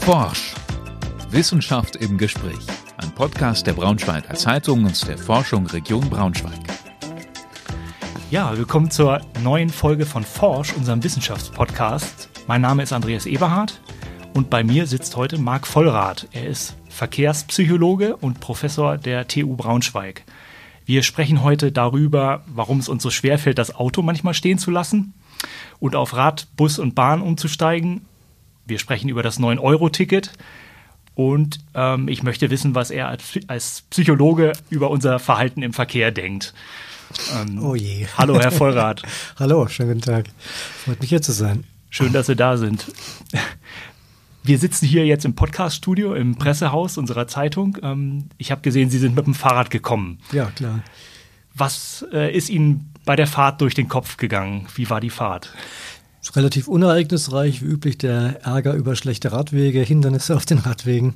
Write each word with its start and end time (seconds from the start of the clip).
Forsch. 0.00 0.54
Wissenschaft 1.30 1.94
im 1.96 2.16
Gespräch. 2.16 2.66
Ein 2.96 3.14
Podcast 3.14 3.66
der 3.66 3.74
Braunschweiger 3.74 4.34
Zeitung 4.34 4.84
und 4.84 5.06
der 5.06 5.18
Forschung 5.18 5.66
Region 5.66 6.08
Braunschweig. 6.08 6.58
Ja, 8.30 8.56
willkommen 8.56 8.90
zur 8.90 9.20
neuen 9.44 9.68
Folge 9.68 10.06
von 10.06 10.24
Forsch, 10.24 10.72
unserem 10.72 11.04
Wissenschaftspodcast. 11.04 12.30
Mein 12.48 12.62
Name 12.62 12.82
ist 12.82 12.92
Andreas 12.92 13.26
Eberhardt 13.26 13.80
und 14.34 14.48
bei 14.50 14.64
mir 14.64 14.86
sitzt 14.86 15.16
heute 15.16 15.38
Marc 15.38 15.66
Vollrath. 15.66 16.26
Er 16.32 16.46
ist 16.46 16.74
Verkehrspsychologe 16.88 18.16
und 18.16 18.40
Professor 18.40 18.96
der 18.96 19.28
TU 19.28 19.54
Braunschweig. 19.54 20.24
Wir 20.86 21.02
sprechen 21.02 21.44
heute 21.44 21.70
darüber, 21.72 22.42
warum 22.46 22.78
es 22.80 22.88
uns 22.88 23.02
so 23.02 23.10
schwerfällt, 23.10 23.58
das 23.58 23.74
Auto 23.74 24.02
manchmal 24.02 24.34
stehen 24.34 24.58
zu 24.58 24.70
lassen 24.70 25.14
und 25.78 25.94
auf 25.94 26.16
Rad, 26.16 26.48
Bus 26.56 26.78
und 26.78 26.94
Bahn 26.94 27.22
umzusteigen. 27.22 28.06
Wir 28.70 28.78
sprechen 28.78 29.08
über 29.08 29.22
das 29.22 29.38
9-Euro-Ticket 29.40 30.32
und 31.16 31.58
ähm, 31.74 32.08
ich 32.08 32.22
möchte 32.22 32.50
wissen, 32.50 32.74
was 32.74 32.90
er 32.90 33.08
als, 33.08 33.38
als, 33.48 33.82
Psychologe 33.90 34.52
über 34.70 34.90
unser 34.90 35.18
Verhalten 35.18 35.62
im 35.62 35.72
Verkehr 35.72 36.12
denkt. 36.12 36.54
Ähm, 37.34 37.62
oh 37.62 37.74
je. 37.74 38.06
Hallo, 38.16 38.40
Herr 38.40 38.52
Vollrath. 38.52 39.02
hallo, 39.38 39.66
schönen 39.66 39.94
guten 39.94 40.02
Tag. 40.02 40.26
Freut 40.84 41.00
mich 41.00 41.10
hier 41.10 41.20
zu 41.20 41.32
sein. 41.32 41.64
Schön, 41.90 42.12
dass 42.12 42.26
Sie 42.26 42.36
da 42.36 42.56
sind. 42.56 42.86
Wir 44.44 44.58
sitzen 44.58 44.86
hier 44.86 45.04
jetzt 45.04 45.24
im 45.24 45.34
Podcaststudio 45.34 46.14
im 46.14 46.36
Pressehaus 46.36 46.96
unserer 46.96 47.26
Zeitung. 47.26 47.76
Ähm, 47.82 48.28
ich 48.38 48.52
habe 48.52 48.62
gesehen, 48.62 48.88
Sie 48.88 48.98
sind 48.98 49.16
mit 49.16 49.26
dem 49.26 49.34
Fahrrad 49.34 49.70
gekommen. 49.70 50.20
Ja, 50.30 50.46
klar. 50.54 50.84
Was 51.54 52.06
äh, 52.12 52.32
ist 52.32 52.48
Ihnen 52.48 52.94
bei 53.04 53.16
der 53.16 53.26
Fahrt 53.26 53.60
durch 53.60 53.74
den 53.74 53.88
Kopf 53.88 54.16
gegangen? 54.16 54.68
Wie 54.76 54.88
war 54.88 55.00
die 55.00 55.10
Fahrt? 55.10 55.52
Relativ 56.34 56.68
unereignisreich, 56.68 57.62
wie 57.62 57.66
üblich 57.66 57.98
der 57.98 58.44
Ärger 58.44 58.74
über 58.74 58.94
schlechte 58.94 59.32
Radwege, 59.32 59.80
Hindernisse 59.80 60.36
auf 60.36 60.46
den 60.46 60.58
Radwegen. 60.58 61.14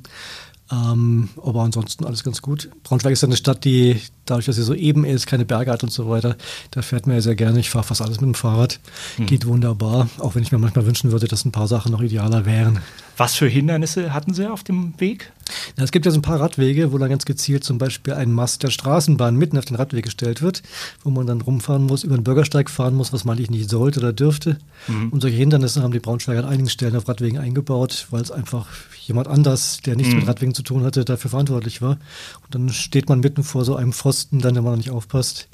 Ähm, 0.71 1.29
aber 1.41 1.61
ansonsten 1.61 2.05
alles 2.05 2.23
ganz 2.23 2.41
gut. 2.41 2.69
Braunschweig 2.83 3.13
ist 3.13 3.23
eine 3.23 3.37
Stadt, 3.37 3.65
die 3.65 4.01
dadurch, 4.25 4.45
dass 4.45 4.55
sie 4.55 4.63
so 4.63 4.73
eben 4.73 5.05
ist, 5.05 5.27
keine 5.27 5.45
Berge 5.45 5.71
hat 5.71 5.83
und 5.83 5.91
so 5.91 6.09
weiter, 6.09 6.35
da 6.71 6.81
fährt 6.81 7.07
man 7.07 7.15
ja 7.15 7.21
sehr 7.21 7.35
gerne. 7.35 7.59
Ich 7.59 7.69
fahre 7.69 7.85
fast 7.85 8.01
alles 8.01 8.19
mit 8.19 8.27
dem 8.27 8.35
Fahrrad. 8.35 8.79
Mhm. 9.17 9.25
Geht 9.25 9.45
wunderbar, 9.45 10.09
auch 10.19 10.35
wenn 10.35 10.43
ich 10.43 10.51
mir 10.51 10.57
manchmal 10.57 10.85
wünschen 10.85 11.11
würde, 11.11 11.27
dass 11.27 11.45
ein 11.45 11.51
paar 11.51 11.67
Sachen 11.67 11.91
noch 11.91 12.01
idealer 12.01 12.45
wären. 12.45 12.79
Was 13.17 13.35
für 13.35 13.47
Hindernisse 13.47 14.13
hatten 14.13 14.33
Sie 14.33 14.49
auf 14.49 14.63
dem 14.63 14.93
Weg? 14.99 15.31
Ja, 15.77 15.83
es 15.83 15.91
gibt 15.91 16.05
ja 16.05 16.11
so 16.11 16.19
ein 16.19 16.23
paar 16.23 16.39
Radwege, 16.39 16.91
wo 16.91 16.97
dann 16.97 17.09
ganz 17.09 17.23
gezielt 17.23 17.63
zum 17.63 17.77
Beispiel 17.77 18.13
ein 18.13 18.31
Mast 18.31 18.63
der 18.63 18.71
Straßenbahn 18.71 19.35
mitten 19.35 19.57
auf 19.57 19.65
den 19.65 19.75
Radweg 19.75 20.03
gestellt 20.03 20.41
wird, 20.41 20.63
wo 21.03 21.11
man 21.11 21.27
dann 21.27 21.39
rumfahren 21.41 21.85
muss, 21.85 22.03
über 22.03 22.17
den 22.17 22.23
Bürgersteig 22.23 22.69
fahren 22.69 22.95
muss, 22.95 23.13
was 23.13 23.23
man 23.23 23.37
eigentlich 23.37 23.51
nicht 23.51 23.69
sollte 23.69 23.99
oder 23.99 24.11
dürfte. 24.11 24.57
Mhm. 24.87 25.09
Und 25.09 25.21
solche 25.21 25.37
Hindernisse 25.37 25.81
haben 25.81 25.93
die 25.93 25.99
Braunschweiger 25.99 26.39
an 26.39 26.49
einigen 26.49 26.69
Stellen 26.69 26.95
auf 26.95 27.07
Radwegen 27.07 27.37
eingebaut, 27.37 28.07
weil 28.09 28.21
es 28.21 28.31
einfach 28.31 28.67
jemand 29.01 29.27
anders, 29.27 29.79
der 29.85 29.95
nichts 29.95 30.13
mhm. 30.13 30.19
mit 30.19 30.27
Radwegen 30.27 30.53
zu 30.53 30.63
tun 30.63 30.83
hatte, 30.83 31.05
dafür 31.05 31.29
verantwortlich 31.29 31.81
war. 31.81 31.97
Und 32.43 32.55
dann 32.55 32.69
steht 32.69 33.07
man 33.07 33.19
mitten 33.19 33.43
vor 33.43 33.63
so 33.63 33.75
einem 33.75 33.93
Pfosten, 34.15 34.39
dann, 34.39 34.55
wenn 34.55 34.63
man 34.63 34.77
nicht 34.77 34.91
aufpasst, 34.91 35.49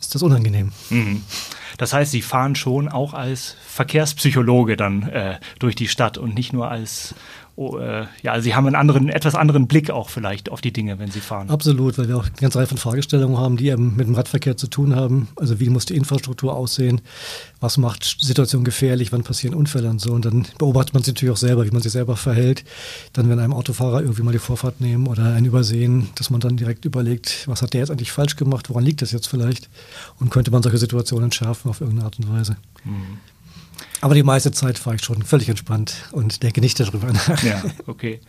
ist 0.00 0.14
das 0.14 0.22
unangenehm. 0.22 0.70
Mhm. 0.88 1.24
Das 1.78 1.92
heißt, 1.92 2.12
Sie 2.12 2.22
fahren 2.22 2.54
schon 2.54 2.88
auch 2.88 3.12
als 3.12 3.56
Verkehrspsychologe 3.66 4.76
dann 4.76 5.02
äh, 5.08 5.40
durch 5.58 5.74
die 5.74 5.88
Stadt 5.88 6.16
und 6.16 6.34
nicht 6.34 6.52
nur 6.52 6.70
als 6.70 7.16
oh, 7.56 7.78
äh, 7.78 8.06
ja, 8.22 8.40
Sie 8.40 8.54
haben 8.54 8.66
einen 8.66 8.76
anderen, 8.76 9.08
etwas 9.08 9.34
anderen 9.34 9.66
Blick 9.66 9.90
auch 9.90 10.10
vielleicht 10.10 10.50
auf 10.50 10.60
die 10.60 10.72
Dinge, 10.72 10.98
wenn 10.98 11.10
Sie 11.10 11.20
fahren. 11.20 11.50
Absolut, 11.50 11.98
weil 11.98 12.08
wir 12.08 12.16
auch 12.16 12.24
eine 12.24 12.32
ganze 12.40 12.58
Reihe 12.58 12.66
von 12.66 12.78
Fragestellungen 12.78 13.38
haben, 13.38 13.56
die 13.56 13.68
eben 13.68 13.96
mit 13.96 14.06
dem 14.06 14.14
Radverkehr 14.14 14.56
zu 14.56 14.66
tun 14.66 14.94
haben. 14.96 15.28
Also 15.36 15.60
wie 15.60 15.68
muss 15.68 15.86
die 15.86 15.96
Infrastruktur 15.96 16.54
aussehen? 16.54 17.00
Was 17.60 17.78
macht 17.78 18.04
Situationen 18.20 18.64
gefährlich? 18.64 19.12
Wann 19.12 19.22
passieren 19.22 19.54
Unfälle 19.54 19.88
und 19.88 20.00
so? 20.00 20.12
Und 20.12 20.24
dann 20.24 20.46
beobachtet 20.58 20.94
man 20.94 21.02
sich 21.02 21.14
natürlich 21.14 21.32
auch 21.32 21.38
selber, 21.38 21.66
wie 21.66 21.70
man 21.70 21.82
sich 21.82 21.92
selber 21.92 22.16
verhält. 22.16 22.64
Dann, 23.12 23.28
wenn 23.28 23.38
einem 23.38 23.52
Autofahrer 23.52 24.02
irgendwie 24.02 24.22
mal 24.22 24.32
die 24.32 24.38
Vorfahrt 24.38 24.80
nehmen 24.80 25.06
oder 25.06 25.34
einen 25.34 25.46
übersehen, 25.46 26.08
dass 26.16 26.30
man 26.30 26.40
dann 26.40 26.56
direkt 26.56 26.84
überlegt, 26.84 27.46
was 27.46 27.62
hat 27.62 27.72
der 27.72 27.80
jetzt 27.80 27.90
eigentlich 27.90 28.12
falsch 28.12 28.36
gemacht? 28.36 28.68
Woran 28.68 28.84
liegt 28.84 29.02
das 29.02 29.12
jetzt 29.12 29.28
vielleicht? 29.28 29.68
Und 30.18 30.30
könnte 30.30 30.50
man 30.50 30.62
solche 30.62 30.78
Situationen 30.78 31.24
entschärfen 31.24 31.70
auf 31.70 31.80
irgendeine 31.80 32.06
Art 32.06 32.18
und 32.18 32.32
Weise? 32.32 32.56
Mhm. 32.84 33.18
Aber 34.04 34.14
die 34.14 34.22
meiste 34.22 34.52
Zeit 34.52 34.78
fahre 34.78 34.96
ich 34.96 35.02
schon 35.02 35.22
völlig 35.22 35.48
entspannt 35.48 36.10
und 36.12 36.42
denke 36.42 36.60
nicht 36.60 36.78
darüber 36.78 37.10
nach. 37.10 37.42
Ja, 37.42 37.62
okay. 37.86 38.20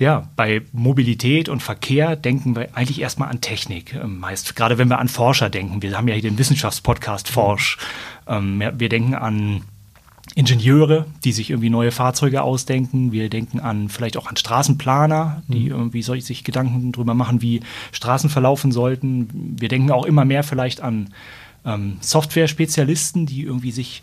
Ja, 0.00 0.28
bei 0.34 0.62
Mobilität 0.72 1.48
und 1.48 1.62
Verkehr 1.62 2.16
denken 2.16 2.56
wir 2.56 2.76
eigentlich 2.76 3.00
erstmal 3.00 3.28
an 3.28 3.40
Technik. 3.40 3.94
Ähm, 3.94 4.18
meist, 4.18 4.56
gerade 4.56 4.78
wenn 4.78 4.88
wir 4.88 4.98
an 4.98 5.06
Forscher 5.06 5.50
denken. 5.50 5.82
Wir 5.82 5.96
haben 5.96 6.08
ja 6.08 6.14
hier 6.14 6.28
den 6.28 6.36
Wissenschaftspodcast 6.36 7.28
Forsch. 7.28 7.78
Ähm, 8.26 8.60
wir 8.74 8.88
denken 8.88 9.14
an 9.14 9.62
Ingenieure, 10.34 11.06
die 11.22 11.30
sich 11.30 11.50
irgendwie 11.50 11.70
neue 11.70 11.92
Fahrzeuge 11.92 12.42
ausdenken. 12.42 13.12
Wir 13.12 13.30
denken 13.30 13.60
an 13.60 13.88
vielleicht 13.88 14.16
auch 14.16 14.26
an 14.26 14.36
Straßenplaner, 14.36 15.44
die 15.46 15.66
mhm. 15.66 15.92
irgendwie 15.92 16.02
sich 16.02 16.42
Gedanken 16.42 16.90
darüber 16.90 17.14
machen, 17.14 17.40
wie 17.40 17.60
Straßen 17.92 18.30
verlaufen 18.30 18.72
sollten. 18.72 19.54
Wir 19.60 19.68
denken 19.68 19.92
auch 19.92 20.06
immer 20.06 20.24
mehr 20.24 20.42
vielleicht 20.42 20.80
an 20.80 21.14
ähm, 21.64 21.98
Software-Spezialisten, 22.00 23.26
die 23.26 23.42
irgendwie 23.42 23.70
sich 23.70 24.02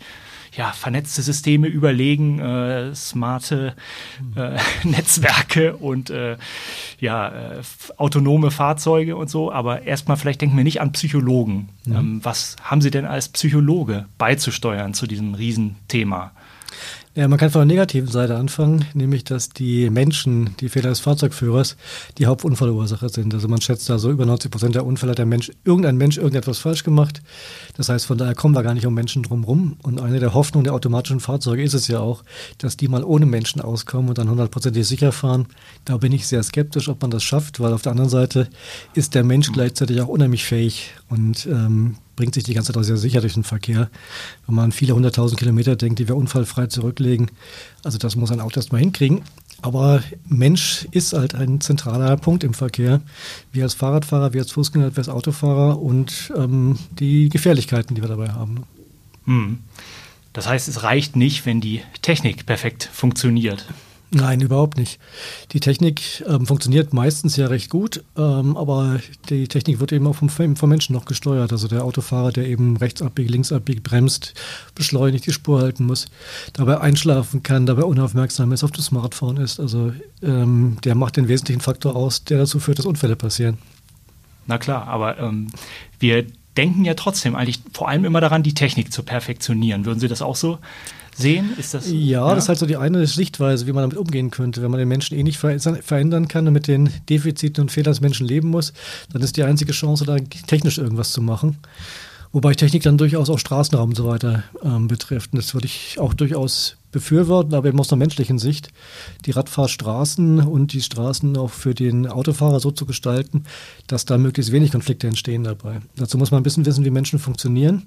ja, 0.52 0.72
vernetzte 0.72 1.22
Systeme 1.22 1.68
überlegen, 1.68 2.40
äh, 2.40 2.94
smarte 2.94 3.74
äh, 4.34 4.58
Netzwerke 4.84 5.76
und 5.76 6.10
äh, 6.10 6.36
ja, 6.98 7.28
äh, 7.28 7.62
autonome 7.96 8.50
Fahrzeuge 8.50 9.16
und 9.16 9.30
so. 9.30 9.52
Aber 9.52 9.82
erstmal 9.82 10.16
vielleicht 10.16 10.40
denken 10.40 10.56
wir 10.56 10.64
nicht 10.64 10.80
an 10.80 10.92
Psychologen. 10.92 11.68
Mhm. 11.84 11.96
Ähm, 11.96 12.20
was 12.22 12.56
haben 12.62 12.80
Sie 12.80 12.90
denn 12.90 13.06
als 13.06 13.28
Psychologe 13.28 14.06
beizusteuern 14.18 14.94
zu 14.94 15.06
diesem 15.06 15.34
Riesenthema? 15.34 16.32
Ja, 17.20 17.28
man 17.28 17.38
kann 17.38 17.50
von 17.50 17.58
der 17.60 17.66
negativen 17.66 18.08
Seite 18.08 18.36
anfangen, 18.36 18.86
nämlich 18.94 19.24
dass 19.24 19.50
die 19.50 19.90
Menschen, 19.90 20.56
die 20.58 20.70
Fehler 20.70 20.88
des 20.88 21.00
Fahrzeugführers, 21.00 21.76
die 22.16 22.24
Hauptunfallursache 22.24 23.10
sind. 23.10 23.34
Also 23.34 23.46
man 23.46 23.60
schätzt 23.60 23.90
da 23.90 23.98
so 23.98 24.10
über 24.10 24.24
90 24.24 24.50
Prozent 24.50 24.74
der 24.74 24.86
Unfälle 24.86 25.10
hat 25.10 25.18
der 25.18 25.26
Mensch, 25.26 25.52
irgendein 25.62 25.98
Mensch 25.98 26.16
irgendetwas 26.16 26.60
falsch 26.60 26.82
gemacht. 26.82 27.20
Das 27.76 27.90
heißt, 27.90 28.06
von 28.06 28.16
daher 28.16 28.34
kommen 28.34 28.54
wir 28.54 28.62
gar 28.62 28.72
nicht 28.72 28.86
um 28.86 28.94
Menschen 28.94 29.22
drumherum. 29.22 29.76
Und 29.82 30.00
eine 30.00 30.18
der 30.18 30.32
Hoffnungen 30.32 30.64
der 30.64 30.72
automatischen 30.72 31.20
Fahrzeuge 31.20 31.62
ist 31.62 31.74
es 31.74 31.88
ja 31.88 32.00
auch, 32.00 32.24
dass 32.56 32.78
die 32.78 32.88
mal 32.88 33.04
ohne 33.04 33.26
Menschen 33.26 33.60
auskommen 33.60 34.08
und 34.08 34.16
dann 34.16 34.30
hundertprozentig 34.30 34.88
sicher 34.88 35.12
fahren. 35.12 35.46
Da 35.84 35.98
bin 35.98 36.12
ich 36.12 36.26
sehr 36.26 36.42
skeptisch, 36.42 36.88
ob 36.88 37.02
man 37.02 37.10
das 37.10 37.22
schafft, 37.22 37.60
weil 37.60 37.74
auf 37.74 37.82
der 37.82 37.92
anderen 37.92 38.08
Seite 38.08 38.48
ist 38.94 39.14
der 39.14 39.24
Mensch 39.24 39.52
gleichzeitig 39.52 40.00
auch 40.00 40.08
unheimlich 40.08 40.44
fähig 40.44 40.94
und 41.10 41.44
ähm, 41.44 41.96
bringt 42.16 42.34
sich 42.34 42.44
die 42.44 42.54
ganze 42.54 42.72
Zeit 42.72 42.80
auch 42.80 42.84
sehr 42.84 42.96
sicher 42.96 43.20
durch 43.20 43.34
den 43.34 43.44
Verkehr. 43.44 43.90
Wenn 44.46 44.54
man 44.54 44.72
viele 44.72 44.94
hunderttausend 44.94 45.38
Kilometer 45.38 45.76
denkt, 45.76 45.98
die 45.98 46.08
wir 46.08 46.16
unfallfrei 46.16 46.66
zurücklegen, 46.66 47.30
also 47.82 47.98
das 47.98 48.16
muss 48.16 48.30
ein 48.30 48.40
Auto 48.40 48.60
erstmal 48.60 48.80
hinkriegen. 48.80 49.22
Aber 49.62 50.02
Mensch 50.26 50.86
ist 50.90 51.12
halt 51.12 51.34
ein 51.34 51.60
zentraler 51.60 52.16
Punkt 52.16 52.44
im 52.44 52.54
Verkehr. 52.54 53.00
Wir 53.52 53.64
als 53.64 53.74
Fahrradfahrer, 53.74 54.32
wir 54.32 54.40
als 54.40 54.52
Fußgänger, 54.52 54.92
wir 54.92 54.98
als 54.98 55.08
Autofahrer 55.08 55.80
und 55.80 56.32
ähm, 56.36 56.78
die 56.98 57.28
Gefährlichkeiten, 57.28 57.94
die 57.94 58.02
wir 58.02 58.08
dabei 58.08 58.30
haben. 58.30 58.64
Hm. 59.26 59.58
Das 60.32 60.48
heißt, 60.48 60.68
es 60.68 60.82
reicht 60.82 61.16
nicht, 61.16 61.44
wenn 61.44 61.60
die 61.60 61.82
Technik 62.02 62.46
perfekt 62.46 62.88
funktioniert. 62.92 63.66
Nein, 64.12 64.40
überhaupt 64.40 64.76
nicht. 64.76 64.98
Die 65.52 65.60
Technik 65.60 66.24
ähm, 66.26 66.44
funktioniert 66.44 66.92
meistens 66.92 67.36
ja 67.36 67.46
recht 67.46 67.70
gut, 67.70 68.02
ähm, 68.16 68.56
aber 68.56 68.98
die 69.28 69.46
Technik 69.46 69.78
wird 69.78 69.92
eben 69.92 70.06
auch 70.08 70.16
vom, 70.16 70.28
vom, 70.28 70.68
Menschen 70.68 70.94
noch 70.94 71.04
gesteuert. 71.04 71.52
Also 71.52 71.68
der 71.68 71.84
Autofahrer, 71.84 72.32
der 72.32 72.46
eben 72.46 72.76
rechts 72.76 73.02
abbiegt, 73.02 73.30
links 73.30 73.52
abbiegt, 73.52 73.84
bremst, 73.84 74.34
beschleunigt, 74.74 75.26
die 75.26 75.32
Spur 75.32 75.60
halten 75.60 75.86
muss, 75.86 76.06
dabei 76.54 76.80
einschlafen 76.80 77.44
kann, 77.44 77.66
dabei 77.66 77.84
unaufmerksam 77.84 78.50
ist, 78.50 78.64
auf 78.64 78.72
dem 78.72 78.82
Smartphone 78.82 79.36
ist. 79.36 79.60
Also 79.60 79.92
ähm, 80.22 80.78
der 80.82 80.96
macht 80.96 81.16
den 81.16 81.28
wesentlichen 81.28 81.60
Faktor 81.60 81.94
aus, 81.94 82.24
der 82.24 82.38
dazu 82.38 82.58
führt, 82.58 82.80
dass 82.80 82.86
Unfälle 82.86 83.14
passieren. 83.14 83.58
Na 84.48 84.58
klar, 84.58 84.88
aber 84.88 85.18
ähm, 85.20 85.46
wir 86.00 86.26
denken 86.56 86.84
ja 86.84 86.94
trotzdem 86.94 87.36
eigentlich 87.36 87.60
vor 87.72 87.88
allem 87.88 88.04
immer 88.04 88.20
daran, 88.20 88.42
die 88.42 88.54
Technik 88.54 88.92
zu 88.92 89.04
perfektionieren. 89.04 89.84
Würden 89.84 90.00
Sie 90.00 90.08
das 90.08 90.20
auch 90.20 90.34
so 90.34 90.58
sehen? 91.20 91.50
Ist 91.58 91.74
das, 91.74 91.90
ja, 91.90 91.94
ja, 91.94 92.34
das 92.34 92.44
ist 92.44 92.48
halt 92.48 92.58
so 92.58 92.66
die 92.66 92.76
eine 92.76 93.06
Sichtweise, 93.06 93.66
wie 93.66 93.72
man 93.72 93.82
damit 93.82 93.96
umgehen 93.96 94.30
könnte. 94.30 94.62
Wenn 94.62 94.70
man 94.70 94.78
den 94.78 94.88
Menschen 94.88 95.16
eh 95.16 95.22
nicht 95.22 95.38
verändern 95.38 96.28
kann 96.28 96.46
und 96.46 96.52
mit 96.52 96.66
den 96.66 96.90
Defiziten 97.08 97.62
und 97.62 97.70
Fehlern 97.70 97.92
des 97.92 98.00
Menschen 98.00 98.26
leben 98.26 98.48
muss, 98.48 98.72
dann 99.12 99.22
ist 99.22 99.36
die 99.36 99.44
einzige 99.44 99.72
Chance, 99.72 100.04
da 100.04 100.16
technisch 100.46 100.78
irgendwas 100.78 101.12
zu 101.12 101.22
machen. 101.22 101.58
Wobei 102.32 102.54
Technik 102.54 102.84
dann 102.84 102.98
durchaus 102.98 103.28
auch 103.28 103.38
Straßenraum 103.38 103.90
und 103.90 103.96
so 103.96 104.06
weiter 104.06 104.44
ähm, 104.62 104.86
betrifft. 104.86 105.32
Und 105.32 105.38
das 105.38 105.52
würde 105.54 105.66
ich 105.66 105.98
auch 105.98 106.14
durchaus 106.14 106.76
befürworten, 106.92 107.54
aber 107.54 107.68
eben 107.68 107.80
aus 107.80 107.92
einer 107.92 107.98
menschlichen 107.98 108.38
Sicht, 108.38 108.68
die 109.26 109.30
Radfahrstraßen 109.30 110.40
und 110.40 110.72
die 110.72 110.82
Straßen 110.82 111.36
auch 111.36 111.50
für 111.50 111.74
den 111.74 112.06
Autofahrer 112.06 112.60
so 112.60 112.70
zu 112.70 112.86
gestalten, 112.86 113.44
dass 113.86 114.04
da 114.04 114.18
möglichst 114.18 114.52
wenig 114.52 114.72
Konflikte 114.72 115.06
entstehen 115.06 115.44
dabei. 115.44 115.80
Dazu 115.96 116.18
muss 116.18 116.30
man 116.30 116.40
ein 116.40 116.42
bisschen 116.42 116.66
wissen, 116.66 116.84
wie 116.84 116.90
Menschen 116.90 117.18
funktionieren, 117.18 117.84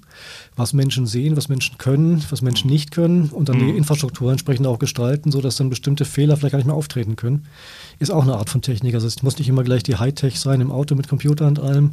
was 0.56 0.72
Menschen 0.72 1.06
sehen, 1.06 1.36
was 1.36 1.48
Menschen 1.48 1.78
können, 1.78 2.24
was 2.30 2.42
Menschen 2.42 2.70
nicht 2.70 2.90
können 2.90 3.28
und 3.28 3.48
dann 3.48 3.58
mhm. 3.58 3.66
die 3.68 3.76
Infrastruktur 3.76 4.30
entsprechend 4.30 4.66
auch 4.66 4.78
gestalten, 4.78 5.30
sodass 5.30 5.56
dann 5.56 5.70
bestimmte 5.70 6.04
Fehler 6.04 6.36
vielleicht 6.36 6.52
gar 6.52 6.58
nicht 6.58 6.66
mehr 6.66 6.76
auftreten 6.76 7.16
können. 7.16 7.46
Ist 7.98 8.10
auch 8.10 8.22
eine 8.22 8.36
Art 8.36 8.50
von 8.50 8.62
Technik. 8.62 8.94
Also 8.94 9.06
es 9.06 9.22
muss 9.22 9.38
nicht 9.38 9.48
immer 9.48 9.64
gleich 9.64 9.82
die 9.82 9.96
Hightech 9.96 10.40
sein 10.40 10.60
im 10.60 10.70
Auto 10.70 10.94
mit 10.94 11.08
Computer 11.08 11.46
und 11.46 11.60
allem. 11.60 11.84
Mhm. 11.84 11.92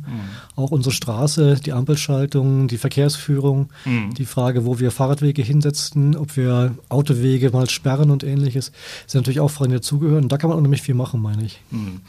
Auch 0.55 0.71
unsere 0.71 0.93
Straße, 0.93 1.59
die 1.63 1.73
Ampelschaltung, 1.73 2.67
die 2.67 2.77
Verkehrsführung, 2.77 3.69
mhm. 3.85 4.13
die 4.13 4.25
Frage, 4.25 4.65
wo 4.65 4.79
wir 4.79 4.91
Fahrradwege 4.91 5.41
hinsetzen, 5.41 6.15
ob 6.15 6.37
wir 6.37 6.75
Autos 6.89 7.00
Autowege 7.01 7.49
mal 7.49 7.69
sperren 7.69 8.11
und 8.11 8.23
ähnliches. 8.23 8.71
Das 9.03 9.11
sind 9.11 9.21
natürlich 9.21 9.39
auch 9.39 9.51
Fragen, 9.51 9.71
die 9.71 9.77
dazugehören. 9.77 10.29
Da 10.29 10.37
kann 10.37 10.49
man 10.49 10.57
unheimlich 10.57 10.81
viel 10.81 10.95
machen, 10.95 11.21
meine 11.21 11.43
ich. 11.43 11.59
Hm. 11.71 12.01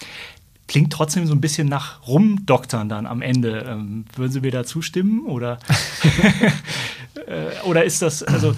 Klingt 0.69 0.93
trotzdem 0.93 1.27
so 1.27 1.35
ein 1.35 1.41
bisschen 1.41 1.69
nach 1.69 2.07
Rumdoktern 2.07 2.89
dann 2.89 3.07
am 3.07 3.21
Ende. 3.21 3.67
Ähm, 3.69 4.05
würden 4.17 4.33
Sie 4.33 4.41
mir 4.41 4.53
da 4.53 4.65
zustimmen? 4.65 5.27
Oder, 5.27 5.59
äh, 7.27 7.67
oder 7.67 7.85
ist 7.85 8.03
das, 8.03 8.23
also 8.23 8.55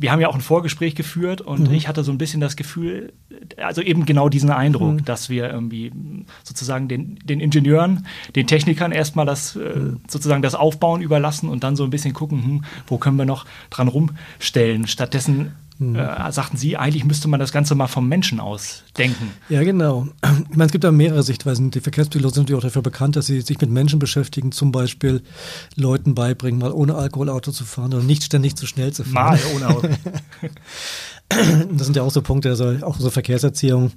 wir 0.00 0.10
haben 0.10 0.20
ja 0.20 0.28
auch 0.28 0.34
ein 0.34 0.40
Vorgespräch 0.40 0.94
geführt 0.94 1.42
und 1.42 1.68
mhm. 1.68 1.74
ich 1.74 1.86
hatte 1.86 2.02
so 2.04 2.10
ein 2.10 2.16
bisschen 2.16 2.40
das 2.40 2.56
Gefühl, 2.56 3.12
also 3.58 3.82
eben 3.82 4.06
genau 4.06 4.30
diesen 4.30 4.50
Eindruck, 4.50 4.94
mhm. 4.94 5.04
dass 5.04 5.28
wir 5.28 5.50
irgendwie 5.50 5.92
sozusagen 6.42 6.88
den, 6.88 7.18
den 7.22 7.38
Ingenieuren, 7.38 8.06
den 8.34 8.46
Technikern 8.46 8.92
erstmal 8.92 9.26
das 9.26 9.56
äh, 9.56 9.58
mhm. 9.58 10.00
sozusagen 10.08 10.40
das 10.40 10.54
Aufbauen 10.54 11.02
überlassen 11.02 11.50
und 11.50 11.64
dann 11.64 11.76
so 11.76 11.84
ein 11.84 11.90
bisschen 11.90 12.14
gucken, 12.14 12.42
hm, 12.42 12.64
wo 12.86 12.96
können 12.96 13.18
wir 13.18 13.26
noch 13.26 13.44
dran 13.68 13.88
rumstellen. 13.88 14.86
Stattdessen 14.86 15.52
Mhm. 15.80 15.96
Äh, 15.96 16.30
sagten 16.30 16.58
Sie, 16.58 16.76
eigentlich 16.76 17.04
müsste 17.04 17.26
man 17.26 17.40
das 17.40 17.52
Ganze 17.52 17.74
mal 17.74 17.86
vom 17.86 18.06
Menschen 18.06 18.38
aus 18.38 18.84
denken. 18.98 19.32
Ja, 19.48 19.62
genau. 19.62 20.08
Ich 20.50 20.56
meine, 20.56 20.66
es 20.66 20.72
gibt 20.72 20.84
da 20.84 20.92
mehrere 20.92 21.22
Sichtweisen. 21.22 21.70
Die 21.70 21.80
Verkehrspsychologen 21.80 22.34
sind 22.34 22.42
natürlich 22.44 22.58
auch 22.58 22.68
dafür 22.68 22.82
bekannt, 22.82 23.16
dass 23.16 23.26
sie 23.26 23.40
sich 23.40 23.58
mit 23.60 23.70
Menschen 23.70 23.98
beschäftigen, 23.98 24.52
zum 24.52 24.72
Beispiel 24.72 25.22
Leuten 25.76 26.14
beibringen, 26.14 26.60
mal 26.60 26.72
ohne 26.72 26.96
Alkohol 26.96 27.30
Auto 27.30 27.50
zu 27.50 27.64
fahren 27.64 27.94
oder 27.94 28.02
nicht 28.02 28.24
ständig 28.24 28.56
zu 28.56 28.66
schnell 28.66 28.92
zu 28.92 29.04
fahren. 29.04 29.38
Mal 29.38 29.40
ohne 29.56 29.68
Auto. 29.68 29.88
das 31.72 31.86
sind 31.86 31.94
ja 31.96 32.02
auch 32.02 32.10
so 32.10 32.22
Punkte, 32.22 32.48
also 32.48 32.74
auch 32.82 32.98
so 32.98 33.08
Verkehrserziehung, 33.08 33.92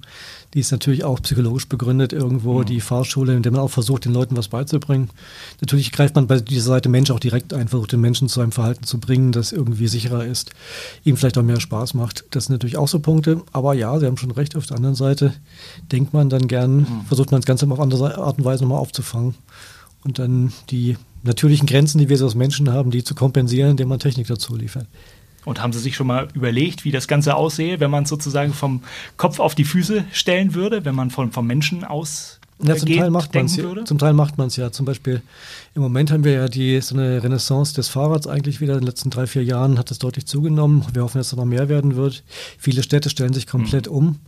die 0.53 0.59
ist 0.59 0.71
natürlich 0.71 1.03
auch 1.03 1.19
psychologisch 1.23 1.67
begründet 1.67 2.13
irgendwo, 2.13 2.59
mhm. 2.59 2.65
die 2.65 2.79
Fahrschule, 2.79 3.35
in 3.35 3.41
der 3.41 3.51
man 3.51 3.61
auch 3.61 3.71
versucht, 3.71 4.05
den 4.05 4.13
Leuten 4.13 4.37
was 4.37 4.49
beizubringen. 4.49 5.09
Natürlich 5.59 5.91
greift 5.91 6.15
man 6.15 6.27
bei 6.27 6.39
dieser 6.39 6.67
Seite 6.67 6.89
Mensch 6.89 7.09
auch 7.09 7.19
direkt 7.19 7.53
ein, 7.53 7.67
versucht 7.67 7.91
den 7.91 8.01
Menschen 8.01 8.29
zu 8.29 8.39
einem 8.39 8.51
Verhalten 8.51 8.83
zu 8.83 8.99
bringen, 8.99 9.31
das 9.31 9.51
irgendwie 9.51 9.87
sicherer 9.87 10.25
ist, 10.25 10.51
ihm 11.03 11.17
vielleicht 11.17 11.37
auch 11.39 11.43
mehr 11.43 11.59
Spaß 11.59 11.95
macht. 11.95 12.23
Das 12.29 12.45
sind 12.45 12.53
natürlich 12.53 12.77
auch 12.77 12.87
so 12.87 12.99
Punkte, 12.99 13.41
aber 13.51 13.73
ja, 13.73 13.97
Sie 13.99 14.05
haben 14.05 14.17
schon 14.17 14.31
recht, 14.31 14.55
auf 14.55 14.67
der 14.67 14.77
anderen 14.77 14.95
Seite 14.95 15.33
denkt 15.91 16.13
man 16.13 16.29
dann 16.29 16.47
gern, 16.47 16.81
mhm. 16.81 17.05
versucht 17.07 17.31
man 17.31 17.41
das 17.41 17.47
Ganze 17.47 17.67
auf 17.67 17.79
andere 17.79 18.17
Art 18.19 18.37
und 18.37 18.45
Weise 18.45 18.63
nochmal 18.63 18.79
aufzufangen 18.79 19.33
und 20.03 20.19
dann 20.19 20.53
die 20.69 20.97
natürlichen 21.23 21.65
Grenzen, 21.65 21.97
die 21.97 22.09
wir 22.09 22.17
so 22.17 22.25
als 22.25 22.35
Menschen 22.35 22.71
haben, 22.71 22.91
die 22.91 23.03
zu 23.03 23.15
kompensieren, 23.15 23.71
indem 23.71 23.87
man 23.87 23.99
Technik 23.99 24.27
dazu 24.27 24.55
liefert. 24.55 24.87
Und 25.45 25.61
haben 25.61 25.73
Sie 25.73 25.79
sich 25.79 25.95
schon 25.95 26.07
mal 26.07 26.27
überlegt, 26.33 26.85
wie 26.85 26.91
das 26.91 27.07
Ganze 27.07 27.35
aussehe, 27.35 27.79
wenn 27.79 27.91
man 27.91 28.03
es 28.03 28.09
sozusagen 28.09 28.53
vom 28.53 28.83
Kopf 29.17 29.39
auf 29.39 29.55
die 29.55 29.65
Füße 29.65 30.05
stellen 30.11 30.53
würde, 30.53 30.85
wenn 30.85 30.95
man 30.95 31.09
vom, 31.09 31.31
vom 31.31 31.47
Menschen 31.47 31.83
aus 31.83 32.39
ja, 32.61 32.75
zum 32.75 32.89
Teil 32.89 33.09
macht 33.09 33.33
man 33.33 33.45
es 33.45 33.55
ja. 33.55 33.85
Zum 33.85 33.97
Teil 33.97 34.13
macht 34.13 34.37
man 34.37 34.47
es 34.47 34.55
ja. 34.55 34.71
Zum 34.71 34.85
Beispiel 34.85 35.21
im 35.75 35.81
Moment 35.81 36.11
haben 36.11 36.23
wir 36.23 36.33
ja 36.33 36.47
die 36.47 36.79
so 36.81 36.95
eine 36.95 37.21
Renaissance 37.21 37.73
des 37.73 37.89
Fahrrads 37.89 38.27
eigentlich 38.27 38.61
wieder. 38.61 38.73
In 38.73 38.79
den 38.79 38.87
letzten 38.87 39.09
drei, 39.09 39.27
vier 39.27 39.43
Jahren 39.43 39.77
hat 39.77 39.91
es 39.91 39.99
deutlich 39.99 40.25
zugenommen. 40.25 40.85
Wir 40.93 41.03
hoffen, 41.03 41.17
dass 41.17 41.27
es 41.27 41.35
noch 41.35 41.45
mehr 41.45 41.67
werden 41.67 41.95
wird. 41.95 42.23
Viele 42.57 42.83
Städte 42.83 43.09
stellen 43.09 43.33
sich 43.33 43.47
komplett 43.47 43.87
mhm. 43.87 43.95
um. 43.95 44.19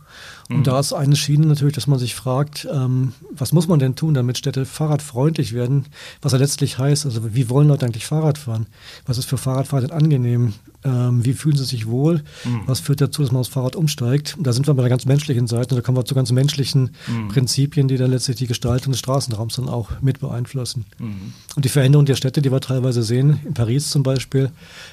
Und 0.48 0.58
mhm. 0.58 0.64
da 0.64 0.78
ist 0.78 0.92
eine 0.92 1.16
Schiene 1.16 1.46
natürlich, 1.46 1.74
dass 1.74 1.86
man 1.86 1.98
sich 1.98 2.14
fragt, 2.14 2.68
ähm, 2.72 3.12
was 3.30 3.52
muss 3.52 3.66
man 3.66 3.78
denn 3.78 3.96
tun, 3.96 4.14
damit 4.14 4.38
Städte 4.38 4.64
fahrradfreundlich 4.64 5.52
werden? 5.52 5.86
Was 6.22 6.32
ja 6.32 6.38
letztlich 6.38 6.78
heißt, 6.78 7.04
also 7.04 7.34
wie 7.34 7.50
wollen 7.50 7.68
Leute 7.68 7.84
eigentlich 7.84 8.06
Fahrrad 8.06 8.38
fahren? 8.38 8.66
Was 9.06 9.18
ist 9.18 9.24
für 9.26 9.38
Fahrradfahrer 9.38 9.82
denn 9.82 9.90
angenehm? 9.90 10.54
Ähm, 10.84 11.24
wie 11.24 11.32
fühlen 11.32 11.56
sie 11.56 11.64
sich 11.64 11.86
wohl? 11.86 12.22
Mhm. 12.44 12.62
Was 12.66 12.78
führt 12.78 13.00
dazu, 13.00 13.22
dass 13.22 13.32
man 13.32 13.40
aufs 13.40 13.48
Fahrrad 13.48 13.74
umsteigt? 13.74 14.36
Und 14.38 14.46
da 14.46 14.52
sind 14.52 14.68
wir 14.68 14.74
bei 14.74 14.82
der 14.82 14.90
ganz 14.90 15.04
menschlichen 15.04 15.48
Seite. 15.48 15.74
Da 15.74 15.80
kommen 15.80 15.96
wir 15.96 16.04
zu 16.04 16.14
ganz 16.14 16.30
menschlichen 16.30 16.90
mhm. 17.08 17.28
Prinzipien, 17.28 17.88
die 17.88 17.96
dann 17.96 18.12
letztlich 18.12 18.36
die 18.36 18.46
Gestaltung 18.46 18.92
des 18.92 19.00
Straßenraums 19.00 19.56
dann 19.56 19.68
auch 19.68 20.00
mit 20.00 20.20
beeinflussen. 20.20 20.84
Mhm. 20.98 21.32
Und 21.56 21.64
die 21.64 21.68
Veränderung 21.68 22.06
der 22.06 22.14
Städte, 22.14 22.40
die 22.40 22.52
wir 22.52 22.60
teilweise 22.60 23.02
sehen, 23.02 23.40
in 23.44 23.54
Paris 23.54 23.90
zum 23.90 24.04
Beispiel, 24.04 24.52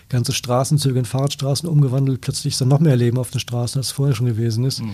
ganze 0.09 0.31
Straßenzüge 0.31 0.97
in 0.97 1.05
Fahrradstraßen 1.05 1.69
umgewandelt, 1.69 2.21
plötzlich 2.21 2.53
ist 2.53 2.61
dann 2.61 2.69
noch 2.69 2.79
mehr 2.79 2.95
Leben 2.95 3.19
auf 3.19 3.29
den 3.29 3.39
Straßen, 3.39 3.79
als 3.79 3.87
es 3.87 3.91
vorher 3.91 4.15
schon 4.15 4.25
gewesen 4.25 4.65
ist. 4.65 4.81
Mhm. 4.81 4.93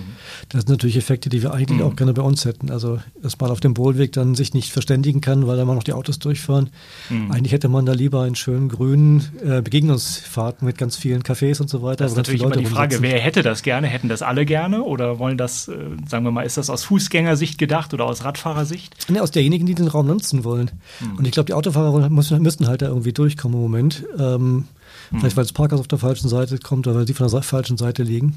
Das 0.50 0.62
sind 0.62 0.70
natürlich 0.70 0.98
Effekte, 0.98 1.30
die 1.30 1.42
wir 1.42 1.54
eigentlich 1.54 1.80
mhm. 1.80 1.86
auch 1.86 1.96
gerne 1.96 2.14
bei 2.14 2.22
uns 2.22 2.46
hätten. 2.46 2.72
Also, 2.72 3.00
dass 3.22 3.40
man 3.40 3.52
auf 3.52 3.60
dem 3.60 3.74
Bohlweg 3.74 4.12
dann 4.12 4.36
sich 4.36 4.54
nicht 4.54 4.72
verständigen 4.72 5.22
kann, 5.22 5.48
weil 5.48 5.58
da 5.58 5.66
mal 5.66 5.76
noch 5.76 5.84
die 5.84 5.94
Autos 5.94 6.20
durchfahren. 6.20 6.70
Mhm. 7.10 7.32
Eigentlich 7.32 7.52
hätte 7.52 7.70
man 7.70 7.86
da 7.86 7.94
lieber 7.94 8.24
einen 8.24 8.36
schönen 8.36 8.70
grünen 8.70 9.30
äh, 9.44 9.62
Begegnungsfahrten 9.62 10.66
mit 10.66 10.78
ganz 10.78 10.98
vielen 10.98 11.24
Cafés 11.24 11.62
und 11.62 11.70
so 11.70 11.82
weiter. 11.82 12.04
Das 12.04 12.12
ist 12.12 12.18
natürlich 12.18 12.42
immer 12.42 12.56
die 12.56 12.66
Frage, 12.66 13.02
wer 13.02 13.20
hätte 13.20 13.44
das 13.44 13.64
gerne? 13.64 13.88
Hätten 13.88 14.10
das 14.10 14.22
alle 14.22 14.46
gerne 14.46 14.84
oder 14.84 15.20
wollen 15.20 15.38
das, 15.38 15.68
äh, 15.68 15.76
sagen 16.08 16.26
wir 16.26 16.32
mal, 16.32 16.44
ist 16.44 16.58
das 16.58 16.70
aus 16.70 16.84
Fußgängersicht 16.84 17.58
gedacht 17.58 17.94
oder 17.94 18.06
aus 18.06 18.24
Radfahrersicht? 18.24 18.96
Nee, 19.10 19.20
aus 19.20 19.32
derjenigen, 19.32 19.66
die 19.66 19.76
den 19.76 19.88
Raum 19.88 20.08
nutzen 20.08 20.44
wollen. 20.44 20.72
Mhm. 21.00 21.18
Und 21.18 21.26
ich 21.26 21.32
glaube, 21.32 21.48
die 21.48 21.54
Autofahrer 21.54 22.10
müssen, 22.10 22.42
müssen 22.42 22.68
halt 22.68 22.82
da 22.82 22.88
irgendwie 22.88 23.14
durchkommen 23.14 23.58
im 23.58 23.62
Moment. 23.62 24.06
Ähm, 24.18 24.66
Vielleicht, 25.10 25.38
weil 25.38 25.44
das 25.44 25.54
Parkhaus 25.54 25.80
auf 25.80 25.88
der 25.88 25.98
falschen 25.98 26.30
Seite 26.30 26.58
kommt 26.60 26.86
oder 26.88 26.98
weil 26.98 27.08
sie 27.08 27.14
von 27.14 27.28
der 27.28 27.42
falschen 27.42 27.78
Seite 27.78 28.04
liegen. 28.04 28.36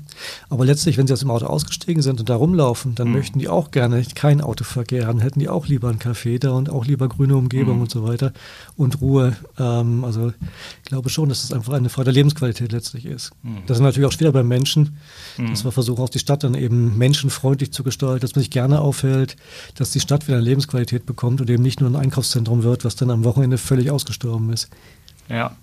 Aber 0.49 0.65
letztlich, 0.65 0.97
wenn 0.97 1.07
sie 1.07 1.13
aus 1.13 1.21
dem 1.21 1.31
Auto 1.31 1.47
ausgestiegen 1.47 2.03
sind 2.03 2.21
und 2.21 2.29
da 2.29 2.37
rumlaufen, 2.37 2.95
dann 2.95 3.09
mhm. 3.09 3.15
möchten 3.15 3.39
die 3.39 3.49
auch 3.49 3.71
gerne 3.71 4.03
keinen 4.15 4.41
Autoverkehr 4.41 5.07
haben, 5.07 5.21
hätten 5.21 5.41
die 5.41 5.49
auch 5.49 5.67
lieber 5.67 5.89
einen 5.89 5.99
Café 5.99 6.39
da 6.39 6.53
und 6.53 6.71
auch 6.71 6.87
lieber 6.87 7.09
grüne 7.09 7.37
Umgebung 7.37 7.77
mhm. 7.77 7.83
und 7.83 7.91
so 7.91 8.05
weiter 8.07 8.33
und 8.77 9.01
Ruhe. 9.01 9.37
Ähm, 9.59 10.05
also 10.05 10.33
ich 10.83 10.85
glaube 10.85 11.11
schon, 11.11 11.29
dass 11.29 11.43
das 11.43 11.53
einfach 11.53 11.75
eine 11.75 11.91
Frage 11.91 12.05
der 12.05 12.15
Lebensqualität 12.15 12.73
letztlich 12.73 13.05
ist. 13.05 13.33
Mhm. 13.43 13.59
Das 13.67 13.79
ist 13.79 13.83
natürlich 13.83 14.09
auch 14.09 14.19
wieder 14.19 14.33
beim 14.33 14.49
Menschen, 14.49 14.97
dass 15.39 15.65
wir 15.65 15.73
versuchen, 15.73 16.03
auch 16.03 16.09
die 16.09 16.19
Stadt 16.19 16.45
dann 16.45 16.55
eben 16.55 16.97
menschenfreundlich 16.97 17.73
zu 17.73 17.83
gestalten, 17.83 18.21
dass 18.21 18.35
man 18.35 18.43
sich 18.43 18.51
gerne 18.51 18.81
aufhält, 18.81 19.37
dass 19.75 19.91
die 19.91 20.01
Stadt 20.01 20.27
wieder 20.27 20.39
eine 20.39 20.45
Lebensqualität 20.45 21.07
bekommt 21.07 21.41
und 21.41 21.51
eben 21.51 21.63
nicht 21.63 21.81
nur 21.81 21.91
ein 21.91 21.97
Einkaufszentrum 21.97 22.63
wird, 22.63 22.85
was 22.85 22.97
dann 22.97 23.11
am 23.11 23.25
Wochenende 23.25 23.59
völlig 23.59 23.91
ausgestorben 23.91 24.53
ist. 24.53 24.69
Ja 25.29 25.57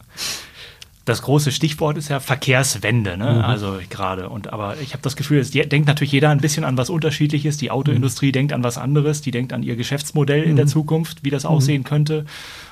das 1.09 1.23
große 1.23 1.51
Stichwort 1.51 1.97
ist 1.97 2.09
ja 2.09 2.19
Verkehrswende, 2.19 3.17
ne? 3.17 3.33
Mhm. 3.33 3.41
also 3.41 3.79
gerade. 3.89 4.29
Und 4.29 4.53
aber 4.53 4.77
ich 4.79 4.93
habe 4.93 5.01
das 5.01 5.15
Gefühl, 5.15 5.39
es 5.39 5.51
denkt 5.51 5.87
natürlich 5.87 6.11
jeder 6.11 6.29
ein 6.29 6.39
bisschen 6.39 6.63
an 6.63 6.77
was 6.77 6.89
Unterschiedliches. 6.89 7.57
Die 7.57 7.71
Autoindustrie 7.71 8.27
mhm. 8.27 8.33
denkt 8.33 8.53
an 8.53 8.63
was 8.63 8.77
anderes, 8.77 9.21
die 9.21 9.31
denkt 9.31 9.51
an 9.51 9.63
ihr 9.63 9.75
Geschäftsmodell 9.75 10.43
mhm. 10.43 10.51
in 10.51 10.55
der 10.55 10.65
mhm. 10.65 10.69
Zukunft, 10.69 11.23
wie 11.23 11.31
das 11.31 11.43
mhm. 11.43 11.49
aussehen 11.49 11.83
könnte. 11.83 12.25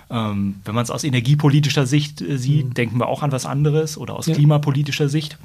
Ähm, 0.09 0.61
wenn 0.63 0.75
man 0.75 0.83
es 0.83 0.91
aus 0.91 1.03
energiepolitischer 1.03 1.87
Sicht 1.87 2.21
äh, 2.21 2.37
sieht, 2.37 2.67
mhm. 2.67 2.73
denken 2.75 2.99
wir 2.99 3.07
auch 3.07 3.23
an 3.23 3.31
was 3.31 3.45
anderes 3.45 3.97
oder 3.97 4.15
aus 4.15 4.27
ja. 4.27 4.35
klimapolitischer 4.35 5.09
Sicht. 5.09 5.37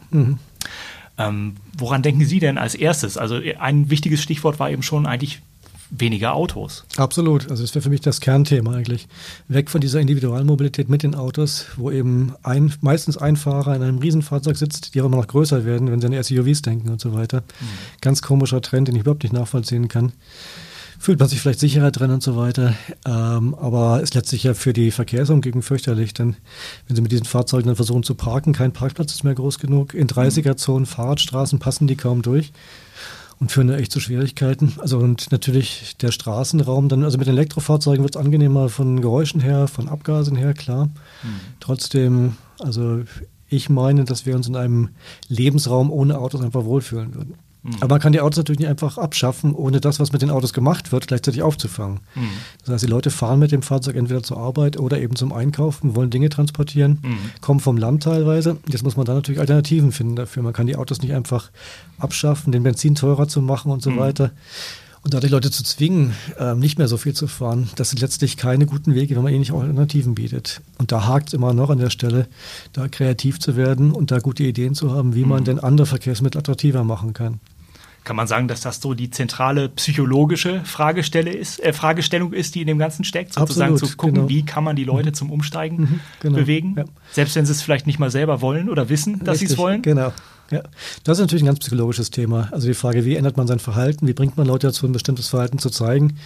Ähm, 1.19 1.57
woran 1.77 2.03
denken 2.03 2.25
Sie 2.25 2.41
denn 2.41 2.59
als 2.59 2.75
erstes? 2.75 3.17
Also 3.17 3.41
ein 3.59 3.91
wichtiges 3.91 4.23
Stichwort 4.23 4.59
war 4.61 4.71
eben 4.71 4.83
schon 4.83 5.07
eigentlich 5.07 5.41
weniger 5.93 6.35
Autos. 6.35 6.85
Absolut. 6.97 7.51
Also 7.51 7.63
das 7.63 7.75
wäre 7.75 7.83
für 7.83 7.91
mich 7.91 8.01
das 8.01 8.21
Kernthema 8.21 8.75
eigentlich. 8.75 9.07
Weg 9.47 9.71
von 9.71 9.81
dieser 9.81 10.01
Individualmobilität 10.01 10.89
mit 10.89 11.03
den 11.03 11.15
Autos, 11.15 11.67
wo 11.77 11.91
eben 11.91 12.35
ein, 12.43 12.73
meistens 12.81 13.19
ein 13.19 13.37
Fahrer 13.37 13.77
in 13.77 13.83
einem 13.83 13.99
Riesenfahrzeug 13.99 14.57
sitzt, 14.57 14.95
die 14.95 15.03
auch 15.03 15.07
immer 15.07 15.19
noch 15.19 15.29
größer 15.29 15.65
werden, 15.67 15.91
wenn 15.91 16.01
sie 16.01 16.07
an 16.07 16.23
SUVs 16.23 16.63
denken 16.63 16.89
und 16.89 17.01
so 17.01 17.13
weiter. 17.13 17.41
Mhm. 17.41 17.67
Ganz 18.01 18.23
komischer 18.23 18.63
Trend, 18.63 18.89
den 18.89 18.97
ich 18.97 19.03
überhaupt 19.03 19.23
nicht 19.23 19.35
nachvollziehen 19.35 19.89
kann. 19.89 20.13
Fühlt 20.99 21.19
man 21.19 21.29
sich 21.29 21.41
vielleicht 21.41 21.61
sicherer 21.61 21.91
drin 21.91 22.13
und 22.13 22.23
so 22.23 22.37
weiter. 22.37 22.75
Ähm, 23.05 23.55
aber 23.57 24.01
ist 24.01 24.15
letztlich 24.15 24.45
ja 24.45 24.55
für 24.55 24.73
die 24.73 24.93
Verkehrsumgebung 24.93 25.61
fürchterlich, 25.61 26.15
denn 26.15 26.37
wenn 26.87 26.97
sie 26.97 27.03
mit 27.03 27.13
diesen 27.13 27.27
Fahrzeugen 27.27 27.67
dann 27.67 27.77
versuchen 27.77 28.05
zu 28.05 28.15
parken, 28.15 28.53
kein 28.53 28.73
Parkplatz 28.73 29.13
ist 29.13 29.25
mehr 29.25 29.35
groß 29.35 29.59
genug. 29.59 29.95
In 29.95 30.07
30er-Zonen, 30.07 30.87
Fahrradstraßen 30.87 31.59
passen 31.59 31.87
die 31.87 31.97
kaum 31.97 32.23
durch 32.23 32.53
und 33.43 33.51
führen 33.51 33.67
da 33.67 33.77
echt 33.77 33.91
zu 33.91 33.99
Schwierigkeiten. 33.99 34.75
Also 34.79 34.99
und 34.99 35.33
natürlich 35.33 35.97
der 36.01 36.13
Straßenraum, 36.13 36.89
dann, 36.89 37.03
also 37.03 37.19
mit 37.19 37.27
Elektrofahrzeugen 37.27 38.05
wird 38.05 38.15
es 38.15 38.21
angenehmer 38.21 38.69
von 38.69 39.01
Geräuschen 39.01 39.41
her, 39.41 39.67
von 39.67 39.89
Abgasen 39.89 40.37
her, 40.37 40.55
klar. 40.55 40.87
Mhm. 40.87 41.41
Trotzdem, 41.59 42.37
also 42.61 43.01
ich 43.49 43.69
meine, 43.69 44.05
dass 44.05 44.27
wir 44.27 44.37
uns 44.37 44.47
in 44.47 44.55
einem 44.55 44.91
Lebensraum 45.27 45.91
ohne 45.91 46.19
Autos 46.19 46.41
einfach 46.41 46.65
wohlfühlen 46.65 47.17
würden. 47.17 47.35
Mhm. 47.63 47.77
Aber 47.77 47.95
man 47.95 48.01
kann 48.01 48.13
die 48.13 48.21
Autos 48.21 48.39
natürlich 48.39 48.61
nicht 48.61 48.69
einfach 48.69 48.99
abschaffen, 48.99 49.55
ohne 49.55 49.81
das, 49.81 50.01
was 50.01 50.13
mit 50.13 50.23
den 50.23 50.31
Autos 50.31 50.53
gemacht 50.53 50.91
wird, 50.91 51.07
gleichzeitig 51.07 51.43
aufzufangen. 51.43 52.01
Mhm. 52.15 52.31
Das 52.65 52.75
heißt, 52.75 52.85
die 52.85 52.89
Leute 52.89 53.11
fahren 53.11 53.39
mit 53.39 53.53
dem 53.53 53.63
Fahrzeug 53.63 53.97
entweder 53.97 54.23
zur 54.23 54.39
Arbeit 54.39 54.79
oder 54.79 55.01
eben 55.01 55.15
zum 55.15 55.33
Einkaufen, 55.33 55.95
wollen 55.95 56.11
Dinge 56.11 56.29
transportieren, 56.29 56.99
mhm. 57.03 57.19
kommen 57.41 57.61
vom 57.61 57.77
Land 57.77 58.03
teilweise. 58.03 58.57
Jetzt 58.69 58.83
muss 58.83 58.97
man 58.97 59.07
da 59.07 59.15
natürlich 59.15 59.41
Alternativen 59.41 59.93
finden 59.93 60.17
dafür. 60.17 60.43
Man 60.43 60.53
kann 60.53 60.67
die 60.67 60.77
Autos 60.77 61.03
nicht 61.03 61.13
einfach 61.13 61.51
abschaffen, 61.99 62.53
den 62.53 62.65
Benzin 62.65 62.95
teurer 62.95 63.29
zu 63.29 63.41
machen 63.41 63.71
und 63.71 63.83
so 63.83 63.91
mhm. 63.91 63.99
weiter. 63.99 64.33
Und 65.05 65.15
dadurch 65.15 65.33
Leute 65.33 65.51
zu 65.51 65.65
zwingen, 65.65 66.15
ähm, 66.39 66.61
nicht 66.61 66.79
mehr 66.79 66.87
so 66.87 66.97
viel 66.97 67.13
zu 67.13 67.27
fahren, 67.27 67.69
das 67.75 67.91
sind 67.91 68.01
letztlich 68.01 68.37
keine 68.37 68.67
guten 68.67 68.95
Wege, 68.95 69.17
wenn 69.17 69.23
man 69.25 69.33
ihnen 69.33 69.41
nicht 69.41 69.51
auch 69.51 69.61
Alternativen 69.61 70.15
bietet. 70.15 70.61
Und 70.79 70.93
da 70.93 71.07
hakt 71.07 71.29
es 71.29 71.35
immer 71.35 71.53
noch 71.55 71.71
an 71.71 71.79
der 71.79 71.91
Stelle, 71.91 72.29
da 72.73 72.87
kreativ 72.87 73.41
zu 73.41 73.57
werden 73.57 73.91
und 73.91 74.13
da 74.13 74.21
gute 74.21 74.45
Ideen 74.45 74.75
zu 74.75 74.93
haben, 74.93 75.17
wie 75.17 75.25
man 75.25 75.41
mhm. 75.41 75.45
denn 75.45 75.59
andere 75.59 75.87
Verkehrsmittel 75.87 76.39
attraktiver 76.39 76.85
machen 76.85 77.15
kann 77.15 77.41
kann 78.05 78.17
man 78.17 78.27
sagen, 78.27 78.49
dass 78.49 78.61
das 78.61 78.81
so 78.81 78.95
die 78.95 79.11
zentrale 79.11 79.69
psychologische 79.69 80.65
Fragestelle 80.65 81.31
ist, 81.31 81.63
äh, 81.63 81.73
Fragestellung 81.73 82.33
ist, 82.33 82.55
die 82.55 82.63
in 82.63 82.67
dem 82.67 82.79
Ganzen 82.79 83.05
steckt, 83.05 83.35
sozusagen 83.35 83.75
Absolut, 83.75 83.91
zu 83.91 83.97
gucken, 83.97 84.15
genau. 84.15 84.29
wie 84.29 84.45
kann 84.45 84.65
man 84.65 84.77
die 84.77 84.85
Leute 84.85 85.11
mhm. 85.11 85.15
zum 85.15 85.31
Umsteigen 85.31 85.81
mhm, 85.81 86.01
genau, 86.21 86.37
bewegen, 86.37 86.75
ja. 86.77 86.85
selbst 87.13 87.37
wenn 87.37 87.47
sie 87.47 87.53
es 87.53 87.63
vielleicht 87.63 87.87
nicht 87.87 87.99
mal 87.99 88.11
selber 88.11 88.41
wollen 88.41 88.69
oder 88.69 88.89
wissen, 88.89 89.25
dass 89.25 89.39
sie 89.39 89.47
es 89.47 89.57
wollen. 89.59 89.83
Genau. 89.83 90.13
Ja, 90.53 90.63
das 91.05 91.17
ist 91.17 91.23
natürlich 91.23 91.43
ein 91.43 91.47
ganz 91.47 91.61
psychologisches 91.61 92.11
Thema. 92.11 92.49
Also 92.53 92.67
die 92.67 92.75
Frage, 92.75 93.07
wie 93.07 93.17
ändert 93.17 93.39
man 93.39 93.47
sein 93.47 93.59
Verhalten, 93.59 94.07
wie 94.07 94.13
bringt 94.13 94.37
man 94.37 94.47
Leute 94.47 94.67
dazu, 94.67 94.85
ein 94.85 94.93
bestimmtes 94.93 95.29
Verhalten 95.29 95.59
zu 95.59 95.71
zeigen. 95.71 96.19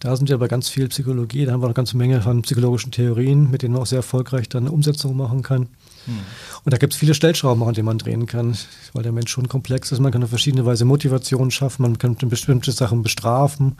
Da 0.00 0.16
sind 0.16 0.28
wir 0.28 0.36
aber 0.36 0.48
ganz 0.48 0.70
viel 0.70 0.88
Psychologie, 0.88 1.44
da 1.44 1.52
haben 1.52 1.60
wir 1.60 1.66
eine 1.66 1.74
ganze 1.74 1.98
Menge 1.98 2.22
von 2.22 2.42
psychologischen 2.42 2.92
Theorien, 2.92 3.50
mit 3.50 3.62
denen 3.62 3.74
man 3.74 3.82
auch 3.82 3.86
sehr 3.86 3.98
erfolgreich 3.98 4.48
dann 4.48 4.64
eine 4.64 4.72
Umsetzung 4.72 5.16
machen 5.16 5.42
kann. 5.42 5.68
Hm. 6.06 6.18
Und 6.64 6.72
da 6.72 6.78
gibt 6.78 6.94
es 6.94 6.98
viele 6.98 7.12
Stellschrauben, 7.12 7.62
an 7.62 7.74
denen 7.74 7.86
man 7.86 7.98
drehen 7.98 8.26
kann, 8.26 8.56
weil 8.94 9.02
der 9.02 9.12
Mensch 9.12 9.30
schon 9.30 9.48
komplex 9.48 9.92
ist. 9.92 10.00
Man 10.00 10.12
kann 10.12 10.22
auf 10.22 10.30
verschiedene 10.30 10.64
Weise 10.64 10.86
Motivationen 10.86 11.50
schaffen, 11.50 11.82
man 11.82 11.98
kann 11.98 12.16
bestimmte 12.16 12.72
Sachen 12.72 13.02
bestrafen, 13.02 13.76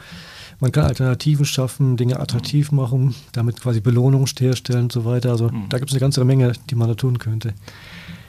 man 0.60 0.70
kann 0.70 0.84
Alternativen 0.84 1.46
schaffen, 1.46 1.96
Dinge 1.96 2.20
attraktiv 2.20 2.72
machen, 2.72 3.14
damit 3.32 3.60
quasi 3.60 3.80
Belohnungen 3.80 4.26
herstellen 4.38 4.84
und 4.84 4.92
so 4.92 5.06
weiter. 5.06 5.30
Also 5.30 5.50
hm. 5.50 5.70
da 5.70 5.78
gibt 5.78 5.90
es 5.90 5.94
eine 5.94 6.00
ganze 6.00 6.22
Menge, 6.24 6.52
die 6.68 6.74
man 6.74 6.88
da 6.88 6.94
tun 6.94 7.18
könnte. 7.18 7.54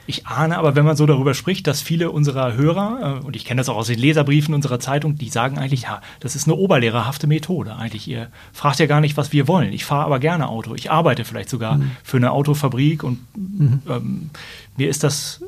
Ich 0.06 0.26
ahne 0.26 0.58
aber, 0.58 0.76
wenn 0.76 0.84
man 0.84 0.96
so 0.96 1.06
darüber 1.06 1.34
spricht, 1.34 1.66
dass 1.66 1.80
viele 1.80 2.10
unserer 2.10 2.54
Hörer, 2.54 3.20
äh, 3.20 3.24
und 3.24 3.36
ich 3.36 3.44
kenne 3.44 3.60
das 3.60 3.68
auch 3.68 3.76
aus 3.76 3.88
den 3.88 3.98
Leserbriefen 3.98 4.54
unserer 4.54 4.78
Zeitung, 4.78 5.16
die 5.16 5.28
sagen 5.28 5.58
eigentlich, 5.58 5.82
ja, 5.82 6.00
das 6.20 6.36
ist 6.36 6.46
eine 6.46 6.56
oberlehrerhafte 6.56 7.26
Methode 7.26 7.76
eigentlich. 7.76 8.06
Ihr 8.08 8.30
fragt 8.52 8.78
ja 8.78 8.86
gar 8.86 9.00
nicht, 9.00 9.16
was 9.16 9.32
wir 9.32 9.48
wollen. 9.48 9.72
Ich 9.72 9.84
fahre 9.84 10.04
aber 10.04 10.18
gerne 10.18 10.48
Auto. 10.48 10.74
Ich 10.74 10.90
arbeite 10.90 11.24
vielleicht 11.24 11.50
sogar 11.50 11.78
mhm. 11.78 11.90
für 12.04 12.16
eine 12.16 12.30
Autofabrik 12.30 13.02
und 13.02 13.18
mhm. 13.36 13.82
ähm, 13.88 14.30
mir 14.76 14.88
ist 14.88 15.02
das, 15.02 15.42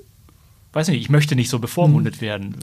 weiß 0.72 0.88
nicht, 0.88 1.00
ich 1.00 1.10
möchte 1.10 1.36
nicht 1.36 1.50
so 1.50 1.58
bevormundet 1.58 2.16
mhm. 2.16 2.20
werden. 2.20 2.56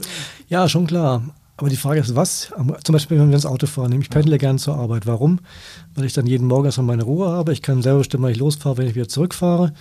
Ja, 0.48 0.68
schon 0.68 0.86
klar. 0.86 1.22
Aber 1.58 1.70
die 1.70 1.76
Frage 1.76 2.00
ist, 2.00 2.14
was? 2.14 2.52
Zum 2.84 2.92
Beispiel, 2.92 3.18
wenn 3.18 3.28
wir 3.28 3.34
ins 3.34 3.46
Auto 3.46 3.66
fahren. 3.66 3.98
Ich 3.98 4.10
pendle 4.10 4.36
gerne 4.36 4.58
zur 4.58 4.76
Arbeit. 4.76 5.06
Warum? 5.06 5.40
Weil 5.94 6.04
ich 6.04 6.12
dann 6.12 6.26
jeden 6.26 6.46
Morgen 6.46 6.66
erstmal 6.66 6.86
meine 6.86 7.04
Ruhe 7.04 7.28
habe. 7.28 7.54
Ich 7.54 7.62
kann 7.62 7.80
selber 7.80 8.00
bestimmen, 8.00 8.24
wann 8.24 8.32
ich 8.32 8.38
losfahre, 8.38 8.76
wenn 8.76 8.86
ich 8.86 8.94
wieder 8.94 9.08
zurückfahre. 9.08 9.72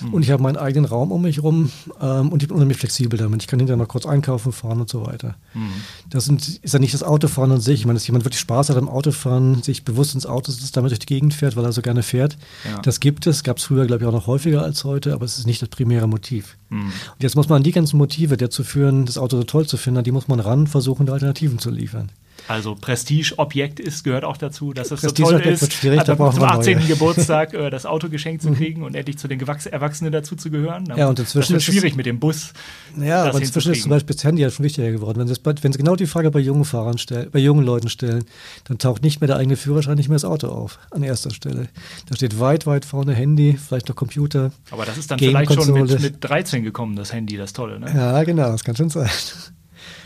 Mhm. 0.00 0.14
Und 0.14 0.22
ich 0.22 0.30
habe 0.30 0.40
meinen 0.44 0.56
eigenen 0.56 0.84
Raum 0.84 1.10
um 1.10 1.22
mich 1.22 1.38
herum. 1.38 1.72
Ähm, 2.00 2.28
und 2.28 2.42
ich 2.42 2.48
bin 2.48 2.54
unheimlich 2.54 2.78
flexibel 2.78 3.18
damit. 3.18 3.42
Ich 3.42 3.48
kann 3.48 3.58
hinterher 3.58 3.76
noch 3.76 3.88
kurz 3.88 4.06
einkaufen, 4.06 4.52
fahren 4.52 4.80
und 4.80 4.88
so 4.88 5.06
weiter. 5.06 5.34
Mhm. 5.54 5.72
Das 6.08 6.26
sind, 6.26 6.60
ist 6.62 6.72
ja 6.72 6.78
nicht 6.78 6.94
das 6.94 7.02
Autofahren 7.02 7.50
an 7.50 7.60
sich. 7.60 7.80
Ich 7.80 7.86
meine, 7.86 7.98
dass 7.98 8.06
jemand 8.06 8.24
wirklich 8.24 8.40
Spaß 8.40 8.70
hat 8.70 8.76
am 8.76 8.88
Autofahren, 8.88 9.60
sich 9.60 9.84
bewusst 9.84 10.14
ins 10.14 10.26
Auto 10.26 10.52
sitzt, 10.52 10.76
damit 10.76 10.92
durch 10.92 11.00
die 11.00 11.06
Gegend 11.06 11.34
fährt, 11.34 11.56
weil 11.56 11.64
er 11.64 11.72
so 11.72 11.82
gerne 11.82 12.04
fährt. 12.04 12.38
Ja. 12.64 12.80
Das 12.82 13.00
gibt 13.00 13.26
es. 13.26 13.42
Gab 13.42 13.58
es 13.58 13.64
früher, 13.64 13.86
glaube 13.86 14.04
ich, 14.04 14.08
auch 14.08 14.12
noch 14.12 14.28
häufiger 14.28 14.62
als 14.62 14.84
heute. 14.84 15.12
Aber 15.12 15.24
es 15.24 15.36
ist 15.36 15.48
nicht 15.48 15.60
das 15.60 15.68
primäre 15.68 16.06
Motiv. 16.06 16.56
Und 16.82 17.22
jetzt 17.22 17.36
muss 17.36 17.48
man 17.48 17.62
die 17.62 17.72
ganzen 17.72 17.96
Motive, 17.96 18.36
dazu 18.36 18.64
führen, 18.64 19.06
das 19.06 19.18
Auto 19.18 19.36
so 19.36 19.44
toll 19.44 19.66
zu 19.66 19.76
finden, 19.76 20.04
die 20.04 20.12
muss 20.12 20.28
man 20.28 20.40
ran 20.40 20.66
versuchen, 20.66 21.08
Alternativen 21.08 21.58
zu 21.58 21.70
liefern. 21.70 22.10
Also 22.46 22.74
Prestige-Objekt 22.74 23.80
ist, 23.80 24.04
gehört 24.04 24.24
auch 24.24 24.36
dazu, 24.36 24.74
dass 24.74 24.90
es 24.90 25.00
so 25.00 25.10
toll 25.10 25.40
ist, 25.40 25.84
also 25.84 26.30
zum 26.30 26.42
18. 26.44 26.78
Neue. 26.78 26.86
Geburtstag 26.86 27.54
äh, 27.54 27.70
das 27.70 27.86
Auto 27.86 28.10
geschenkt 28.10 28.42
zu 28.42 28.50
mhm. 28.50 28.56
kriegen 28.56 28.82
und 28.82 28.94
endlich 28.94 29.16
zu 29.16 29.28
den 29.28 29.40
Erwachsenen 29.40 30.12
dazu 30.12 30.36
zu 30.36 30.50
gehören. 30.50 30.84
Ja, 30.94 31.08
und 31.08 31.18
inzwischen 31.18 31.56
ist 31.56 31.66
es 31.66 31.74
schwierig 31.74 31.96
mit 31.96 32.04
dem 32.04 32.20
Bus. 32.20 32.52
Ja, 33.00 33.24
aber 33.24 33.40
inzwischen 33.40 33.72
ist 33.72 33.82
zum 33.82 33.90
Beispiel 33.90 34.14
das 34.14 34.24
Handy 34.24 34.42
ja 34.42 34.50
schon 34.50 34.64
wichtiger 34.64 34.90
geworden. 34.90 35.18
Wenn 35.18 35.28
Sie, 35.28 35.40
wenn 35.42 35.72
Sie 35.72 35.78
genau 35.78 35.96
die 35.96 36.06
Frage 36.06 36.30
bei 36.30 36.40
jungen 36.40 36.66
Fahrern 36.66 36.98
stellen, 36.98 37.30
bei 37.30 37.38
jungen 37.38 37.64
Leuten 37.64 37.88
stellen, 37.88 38.24
dann 38.64 38.78
taucht 38.78 39.02
nicht 39.02 39.22
mehr 39.22 39.28
der 39.28 39.36
eigene 39.36 39.56
Führerschein, 39.56 39.96
nicht 39.96 40.08
mehr 40.08 40.16
das 40.16 40.26
Auto 40.26 40.48
auf, 40.48 40.78
an 40.90 41.02
erster 41.02 41.30
Stelle. 41.30 41.68
Da 42.08 42.16
steht 42.16 42.38
weit, 42.40 42.66
weit 42.66 42.84
vorne 42.84 43.14
Handy, 43.14 43.56
vielleicht 43.56 43.88
noch 43.88 43.96
Computer. 43.96 44.52
Aber 44.70 44.84
das 44.84 44.98
ist 44.98 45.10
dann 45.10 45.18
vielleicht 45.18 45.52
schon 45.54 45.72
mit, 45.72 46.00
mit 46.00 46.16
13 46.20 46.62
gekommen, 46.62 46.94
das 46.94 47.12
Handy, 47.12 47.38
das 47.38 47.54
Tolle, 47.54 47.80
ne? 47.80 47.90
Ja, 47.94 48.22
genau, 48.24 48.50
das 48.50 48.64
kann 48.64 48.76
schon 48.76 48.90
sein. 48.90 49.08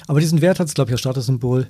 Aber 0.07 0.21
diesen 0.21 0.41
Wert 0.41 0.59
hat 0.59 0.69
es, 0.69 0.75
glaube 0.75 0.91
ich, 0.91 0.95
als 0.95 1.01
Statussymbol 1.01 1.67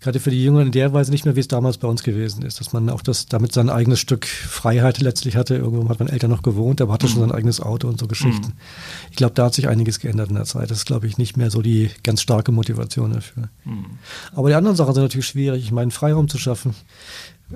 gerade 0.00 0.18
für 0.18 0.30
die 0.30 0.42
Jüngeren 0.42 0.66
in 0.66 0.72
der 0.72 0.92
Weise 0.92 1.10
nicht 1.10 1.24
mehr, 1.24 1.36
wie 1.36 1.40
es 1.40 1.48
damals 1.48 1.78
bei 1.78 1.86
uns 1.86 2.02
gewesen 2.02 2.42
ist, 2.42 2.58
dass 2.60 2.72
man 2.72 2.88
auch 2.88 3.02
das 3.02 3.26
damit 3.26 3.52
sein 3.52 3.68
eigenes 3.68 4.00
Stück 4.00 4.26
Freiheit 4.26 5.00
letztlich 5.00 5.36
hatte. 5.36 5.56
Irgendwo 5.56 5.88
hat 5.88 5.98
man 5.98 6.08
Eltern 6.08 6.30
noch 6.30 6.42
gewohnt, 6.42 6.80
aber 6.80 6.94
hatte 6.94 7.08
schon 7.08 7.20
sein 7.20 7.32
eigenes 7.32 7.60
Auto 7.60 7.86
und 7.86 8.00
so 8.00 8.06
Geschichten. 8.06 8.48
Mhm. 8.48 9.10
Ich 9.10 9.16
glaube, 9.16 9.34
da 9.34 9.46
hat 9.46 9.54
sich 9.54 9.68
einiges 9.68 10.00
geändert 10.00 10.30
in 10.30 10.36
der 10.36 10.44
Zeit. 10.44 10.70
Das 10.70 10.78
ist, 10.78 10.86
glaube 10.86 11.06
ich, 11.06 11.18
nicht 11.18 11.36
mehr 11.36 11.50
so 11.50 11.60
die 11.60 11.90
ganz 12.02 12.22
starke 12.22 12.50
Motivation 12.50 13.12
dafür. 13.12 13.50
Mhm. 13.64 13.86
Aber 14.32 14.48
die 14.48 14.54
anderen 14.54 14.76
Sachen 14.76 14.94
sind 14.94 15.02
natürlich 15.02 15.26
schwierig. 15.26 15.62
Ich 15.62 15.72
meine, 15.72 15.90
Freiraum 15.90 16.28
zu 16.28 16.38
schaffen 16.38 16.74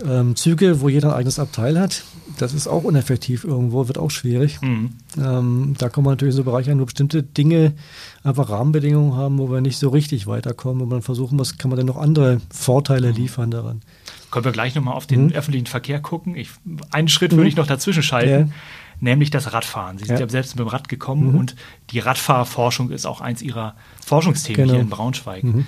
ähm, 0.06 0.34
Züge, 0.36 0.80
wo 0.80 0.88
jeder 0.88 1.10
ein 1.10 1.18
eigenes 1.18 1.38
Abteil 1.38 1.78
hat, 1.78 2.04
das 2.38 2.52
ist 2.52 2.66
auch 2.66 2.84
uneffektiv 2.84 3.44
irgendwo, 3.44 3.86
wird 3.86 3.98
auch 3.98 4.10
schwierig. 4.10 4.60
Mhm. 4.60 4.90
Ähm, 5.18 5.74
da 5.78 5.88
kommen 5.88 6.06
wir 6.06 6.10
natürlich 6.10 6.34
in 6.34 6.38
so 6.38 6.44
Bereiche 6.44 6.72
an, 6.72 6.80
wo 6.80 6.84
bestimmte 6.84 7.22
Dinge 7.22 7.74
einfach 8.22 8.50
Rahmenbedingungen 8.50 9.14
haben, 9.14 9.38
wo 9.38 9.50
wir 9.50 9.60
nicht 9.60 9.78
so 9.78 9.88
richtig 9.90 10.26
weiterkommen 10.26 10.82
und 10.82 10.88
man 10.88 11.02
versuchen 11.02 11.36
muss, 11.36 11.58
kann 11.58 11.70
man 11.70 11.76
denn 11.76 11.86
noch 11.86 11.96
andere 11.96 12.40
Vorteile 12.50 13.10
mhm. 13.10 13.16
liefern 13.16 13.50
daran. 13.50 13.82
Können 14.30 14.44
wir 14.44 14.52
gleich 14.52 14.74
nochmal 14.74 14.94
auf 14.94 15.06
den 15.06 15.26
mhm. 15.26 15.32
öffentlichen 15.32 15.66
Verkehr 15.66 16.00
gucken? 16.00 16.34
Ich, 16.34 16.50
einen 16.90 17.08
Schritt 17.08 17.32
würde 17.32 17.42
mhm. 17.42 17.48
ich 17.48 17.56
noch 17.56 17.66
dazwischen 17.66 18.02
schalten. 18.02 18.48
Ja. 18.48 18.54
Nämlich 19.00 19.30
das 19.30 19.52
Radfahren. 19.52 19.98
Sie 19.98 20.04
sind 20.04 20.14
ja, 20.14 20.24
ja 20.24 20.28
selbst 20.28 20.54
mit 20.54 20.64
dem 20.64 20.68
Rad 20.68 20.88
gekommen 20.88 21.32
mhm. 21.32 21.38
und 21.38 21.56
die 21.90 21.98
Radfahrforschung 21.98 22.90
ist 22.90 23.06
auch 23.06 23.20
eins 23.20 23.42
Ihrer 23.42 23.74
Forschungsthemen 24.04 24.62
genau. 24.62 24.72
hier 24.74 24.82
in 24.82 24.88
Braunschweig. 24.88 25.44
Mhm. 25.44 25.66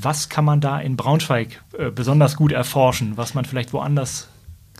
Was 0.00 0.28
kann 0.28 0.44
man 0.44 0.60
da 0.60 0.78
in 0.78 0.96
Braunschweig 0.96 1.62
äh, 1.78 1.90
besonders 1.90 2.36
gut 2.36 2.52
erforschen, 2.52 3.16
was 3.16 3.34
man 3.34 3.44
vielleicht 3.44 3.72
woanders 3.72 4.28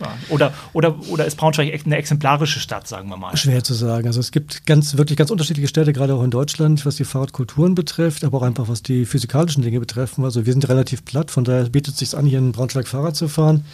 ja, 0.00 0.14
oder, 0.28 0.52
oder, 0.73 0.94
oder 1.08 1.25
ist 1.25 1.37
Braunschweig 1.37 1.73
eine 1.87 1.96
exemplarische 1.96 2.61
Stadt, 2.61 2.87
sagen 2.87 3.08
wir 3.08 3.16
mal? 3.16 3.37
Schwer 3.37 3.64
zu 3.64 3.75
sagen. 3.75 4.06
Also 4.06 4.20
es 4.20 4.30
gibt 4.30 4.66
ganz, 4.66 4.96
wirklich 4.96 5.16
ganz 5.16 5.30
unterschiedliche 5.30 5.68
Städte, 5.68 5.92
gerade 5.92 6.14
auch 6.14 6.23
in 6.23 6.30
Deutschland, 6.30 6.85
was 6.85 6.96
die 6.96 7.04
Fahrradkulturen 7.04 7.75
betrifft, 7.75 8.25
aber 8.25 8.38
auch 8.38 8.42
einfach 8.42 8.68
was 8.68 8.82
die 8.82 9.06
physikalischen 9.06 9.62
Dinge 9.62 9.80
betreffen. 9.80 10.25
Also 10.25 10.44
wir 10.44 10.52
sind 10.52 10.68
relativ 10.68 11.04
platt, 11.04 11.30
von 11.30 11.44
daher 11.44 11.64
bietet 11.70 11.94
es 11.94 12.00
sich 12.00 12.16
an, 12.16 12.26
hier 12.26 12.38
in 12.38 12.52
Braunschweig 12.52 12.88
Fahrrad 12.88 13.16
zu 13.16 13.28
fahren. 13.28 13.64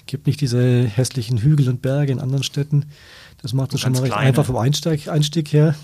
Es 0.00 0.06
gibt 0.06 0.26
nicht 0.26 0.40
diese 0.40 0.84
hässlichen 0.84 1.38
Hügel 1.38 1.68
und 1.68 1.82
Berge 1.82 2.12
in 2.12 2.20
anderen 2.20 2.42
Städten. 2.42 2.86
Das 3.40 3.54
macht 3.54 3.72
es 3.72 3.80
schon 3.80 3.92
mal 3.92 4.02
recht 4.02 4.14
einfach 4.14 4.44
vom 4.44 4.56
Einstieg, 4.56 5.08
Einstieg 5.08 5.52
her. 5.52 5.74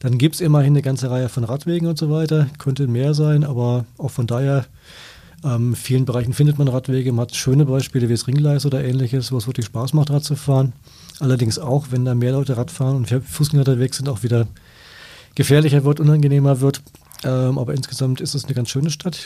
Dann 0.00 0.16
gibt 0.16 0.34
es 0.34 0.40
immerhin 0.40 0.72
eine 0.72 0.82
ganze 0.82 1.10
Reihe 1.10 1.28
von 1.28 1.44
Radwegen 1.44 1.86
und 1.86 1.98
so 1.98 2.10
weiter. 2.10 2.48
Könnte 2.58 2.88
mehr 2.88 3.14
sein, 3.14 3.44
aber 3.44 3.84
auch 3.98 4.10
von 4.10 4.26
daher, 4.26 4.64
ähm, 5.44 5.70
in 5.70 5.76
vielen 5.76 6.04
Bereichen 6.06 6.32
findet 6.32 6.58
man 6.58 6.68
Radwege. 6.68 7.12
Man 7.12 7.24
hat 7.24 7.36
schöne 7.36 7.66
Beispiele 7.66 8.08
wie 8.08 8.14
das 8.14 8.26
Ringgleis 8.26 8.64
oder 8.64 8.82
ähnliches, 8.82 9.30
wo 9.30 9.36
es 9.36 9.46
wirklich 9.46 9.66
Spaß 9.66 9.92
macht, 9.92 10.10
Rad 10.10 10.24
zu 10.24 10.36
fahren. 10.36 10.72
Allerdings 11.20 11.58
auch, 11.58 11.88
wenn 11.90 12.06
da 12.06 12.14
mehr 12.14 12.32
Leute 12.32 12.56
Rad 12.56 12.70
fahren 12.70 12.96
und 12.96 13.08
Fußgänger 13.10 13.60
unterwegs 13.60 13.98
sind, 13.98 14.08
auch 14.08 14.22
wieder 14.22 14.46
gefährlicher 15.34 15.84
wird, 15.84 16.00
unangenehmer 16.00 16.62
wird. 16.62 16.80
Ähm, 17.22 17.58
aber 17.58 17.74
insgesamt 17.74 18.22
ist 18.22 18.34
es 18.34 18.46
eine 18.46 18.54
ganz 18.54 18.70
schöne 18.70 18.90
Stadt. 18.90 19.18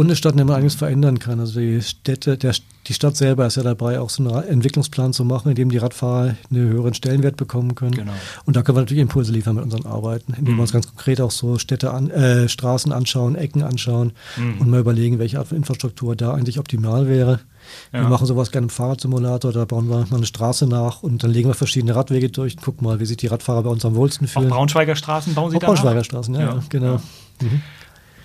Und 0.00 0.06
eine 0.06 0.16
Stadt, 0.16 0.32
in 0.32 0.38
der 0.38 0.46
man 0.46 0.56
einiges 0.56 0.76
verändern 0.76 1.18
kann. 1.18 1.40
Also 1.40 1.60
die 1.60 1.82
Städte, 1.82 2.38
der, 2.38 2.54
die 2.86 2.94
Stadt 2.94 3.18
selber 3.18 3.44
ist 3.44 3.58
ja 3.58 3.62
dabei, 3.62 4.00
auch 4.00 4.08
so 4.08 4.26
einen 4.26 4.44
Entwicklungsplan 4.44 5.12
zu 5.12 5.26
machen, 5.26 5.50
in 5.50 5.56
dem 5.56 5.68
die 5.68 5.76
Radfahrer 5.76 6.36
einen 6.50 6.68
höheren 6.70 6.94
Stellenwert 6.94 7.36
bekommen 7.36 7.74
können. 7.74 7.92
Genau. 7.92 8.12
Und 8.46 8.56
da 8.56 8.62
können 8.62 8.78
wir 8.78 8.80
natürlich 8.80 9.02
Impulse 9.02 9.30
liefern 9.30 9.56
mit 9.56 9.64
unseren 9.64 9.84
Arbeiten, 9.84 10.32
indem 10.32 10.54
mhm. 10.54 10.56
wir 10.56 10.62
uns 10.62 10.72
ganz 10.72 10.86
konkret 10.86 11.20
auch 11.20 11.30
so 11.30 11.58
Städte 11.58 11.92
an, 11.92 12.08
äh, 12.08 12.48
Straßen 12.48 12.92
anschauen, 12.92 13.34
Ecken 13.34 13.62
anschauen 13.62 14.12
mhm. 14.38 14.62
und 14.62 14.70
mal 14.70 14.80
überlegen, 14.80 15.18
welche 15.18 15.38
Art 15.38 15.48
von 15.48 15.58
Infrastruktur 15.58 16.16
da 16.16 16.32
eigentlich 16.32 16.58
optimal 16.58 17.06
wäre. 17.06 17.40
Ja. 17.92 18.00
Wir 18.00 18.08
machen 18.08 18.26
sowas 18.26 18.52
gerne 18.52 18.68
im 18.68 18.70
Fahrradsimulator, 18.70 19.52
da 19.52 19.66
bauen 19.66 19.90
wir 19.90 20.06
mal 20.08 20.16
eine 20.16 20.24
Straße 20.24 20.66
nach 20.66 21.02
und 21.02 21.22
dann 21.22 21.30
legen 21.30 21.50
wir 21.50 21.54
verschiedene 21.54 21.94
Radwege 21.94 22.30
durch 22.30 22.56
und 22.56 22.62
gucken 22.62 22.86
mal, 22.86 23.00
wie 23.00 23.04
sich 23.04 23.18
die 23.18 23.26
Radfahrer 23.26 23.64
bei 23.64 23.70
uns 23.70 23.84
am 23.84 23.94
wohlsten 23.96 24.26
fühlen. 24.28 24.46
Auch 24.46 24.56
Braunschweiger 24.56 24.96
Straßen 24.96 25.34
bauen 25.34 25.50
Sie 25.50 25.58
da 25.58 25.66
Braunschweiger 25.66 26.04
Straßen, 26.04 26.34
ja, 26.36 26.40
ja. 26.40 26.62
genau. 26.70 26.86
Ja. 26.94 27.02
Mhm. 27.42 27.62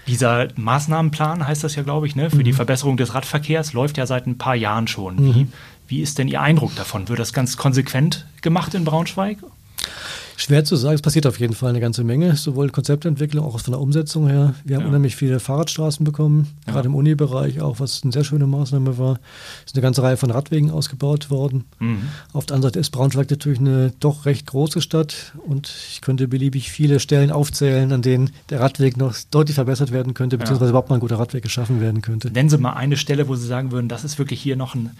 Dieser 0.07 0.47
Maßnahmenplan 0.55 1.47
heißt 1.47 1.63
das 1.63 1.75
ja, 1.75 1.83
glaube 1.83 2.07
ich, 2.07 2.15
ne, 2.15 2.29
für 2.29 2.37
mhm. 2.37 2.43
die 2.43 2.53
Verbesserung 2.53 2.97
des 2.97 3.13
Radverkehrs 3.13 3.73
läuft 3.73 3.97
ja 3.97 4.05
seit 4.05 4.27
ein 4.27 4.37
paar 4.37 4.55
Jahren 4.55 4.87
schon. 4.87 5.15
Mhm. 5.15 5.35
Wie, 5.35 5.47
wie 5.87 6.01
ist 6.01 6.19
denn 6.19 6.27
Ihr 6.27 6.41
Eindruck 6.41 6.75
davon? 6.75 7.09
Wird 7.09 7.19
das 7.19 7.33
ganz 7.33 7.57
konsequent 7.57 8.25
gemacht 8.41 8.73
in 8.73 8.85
Braunschweig? 8.85 9.37
Schwer 10.37 10.65
zu 10.65 10.75
sagen, 10.75 10.95
es 10.95 11.01
passiert 11.01 11.25
auf 11.27 11.39
jeden 11.39 11.53
Fall 11.53 11.69
eine 11.69 11.79
ganze 11.79 12.03
Menge, 12.03 12.35
sowohl 12.35 12.69
Konzeptentwicklung, 12.69 13.45
auch 13.45 13.59
von 13.59 13.71
der 13.71 13.81
Umsetzung 13.81 14.27
her. 14.27 14.53
Wir 14.63 14.75
haben 14.75 14.83
ja. 14.83 14.87
unheimlich 14.89 15.15
viele 15.15 15.39
Fahrradstraßen 15.39 16.03
bekommen, 16.03 16.47
ja. 16.67 16.73
gerade 16.73 16.87
im 16.87 16.95
Unibereich 16.95 17.61
auch, 17.61 17.79
was 17.79 18.03
eine 18.03 18.11
sehr 18.11 18.23
schöne 18.23 18.45
Maßnahme 18.45 18.97
war. 18.97 19.19
Es 19.65 19.71
ist 19.71 19.75
eine 19.75 19.81
ganze 19.81 20.03
Reihe 20.03 20.17
von 20.17 20.31
Radwegen 20.31 20.71
ausgebaut 20.71 21.29
worden. 21.29 21.63
Mhm. 21.79 22.09
Auf 22.33 22.45
der 22.45 22.55
anderen 22.55 22.73
Seite 22.73 22.79
ist 22.79 22.89
Braunschweig 22.91 23.29
natürlich 23.29 23.59
eine 23.59 23.93
doch 23.99 24.25
recht 24.25 24.47
große 24.47 24.81
Stadt 24.81 25.33
und 25.47 25.71
ich 25.89 26.01
könnte 26.01 26.27
beliebig 26.27 26.69
viele 26.69 26.99
Stellen 26.99 27.31
aufzählen, 27.31 27.91
an 27.91 28.01
denen 28.01 28.31
der 28.49 28.59
Radweg 28.59 28.97
noch 28.97 29.15
deutlich 29.31 29.55
verbessert 29.55 29.91
werden 29.91 30.13
könnte, 30.13 30.37
beziehungsweise 30.37 30.69
ja. 30.69 30.71
überhaupt 30.71 30.89
mal 30.89 30.97
ein 30.97 31.01
guter 31.01 31.19
Radweg 31.19 31.43
geschaffen 31.43 31.79
werden 31.79 32.01
könnte. 32.01 32.29
Nennen 32.31 32.49
Sie 32.49 32.57
mal 32.57 32.73
eine 32.73 32.97
Stelle, 32.97 33.27
wo 33.27 33.35
Sie 33.35 33.47
sagen 33.47 33.71
würden, 33.71 33.87
das 33.87 34.03
ist 34.03 34.19
wirklich 34.19 34.41
hier 34.41 34.55
noch 34.55 34.75
ein 34.75 34.91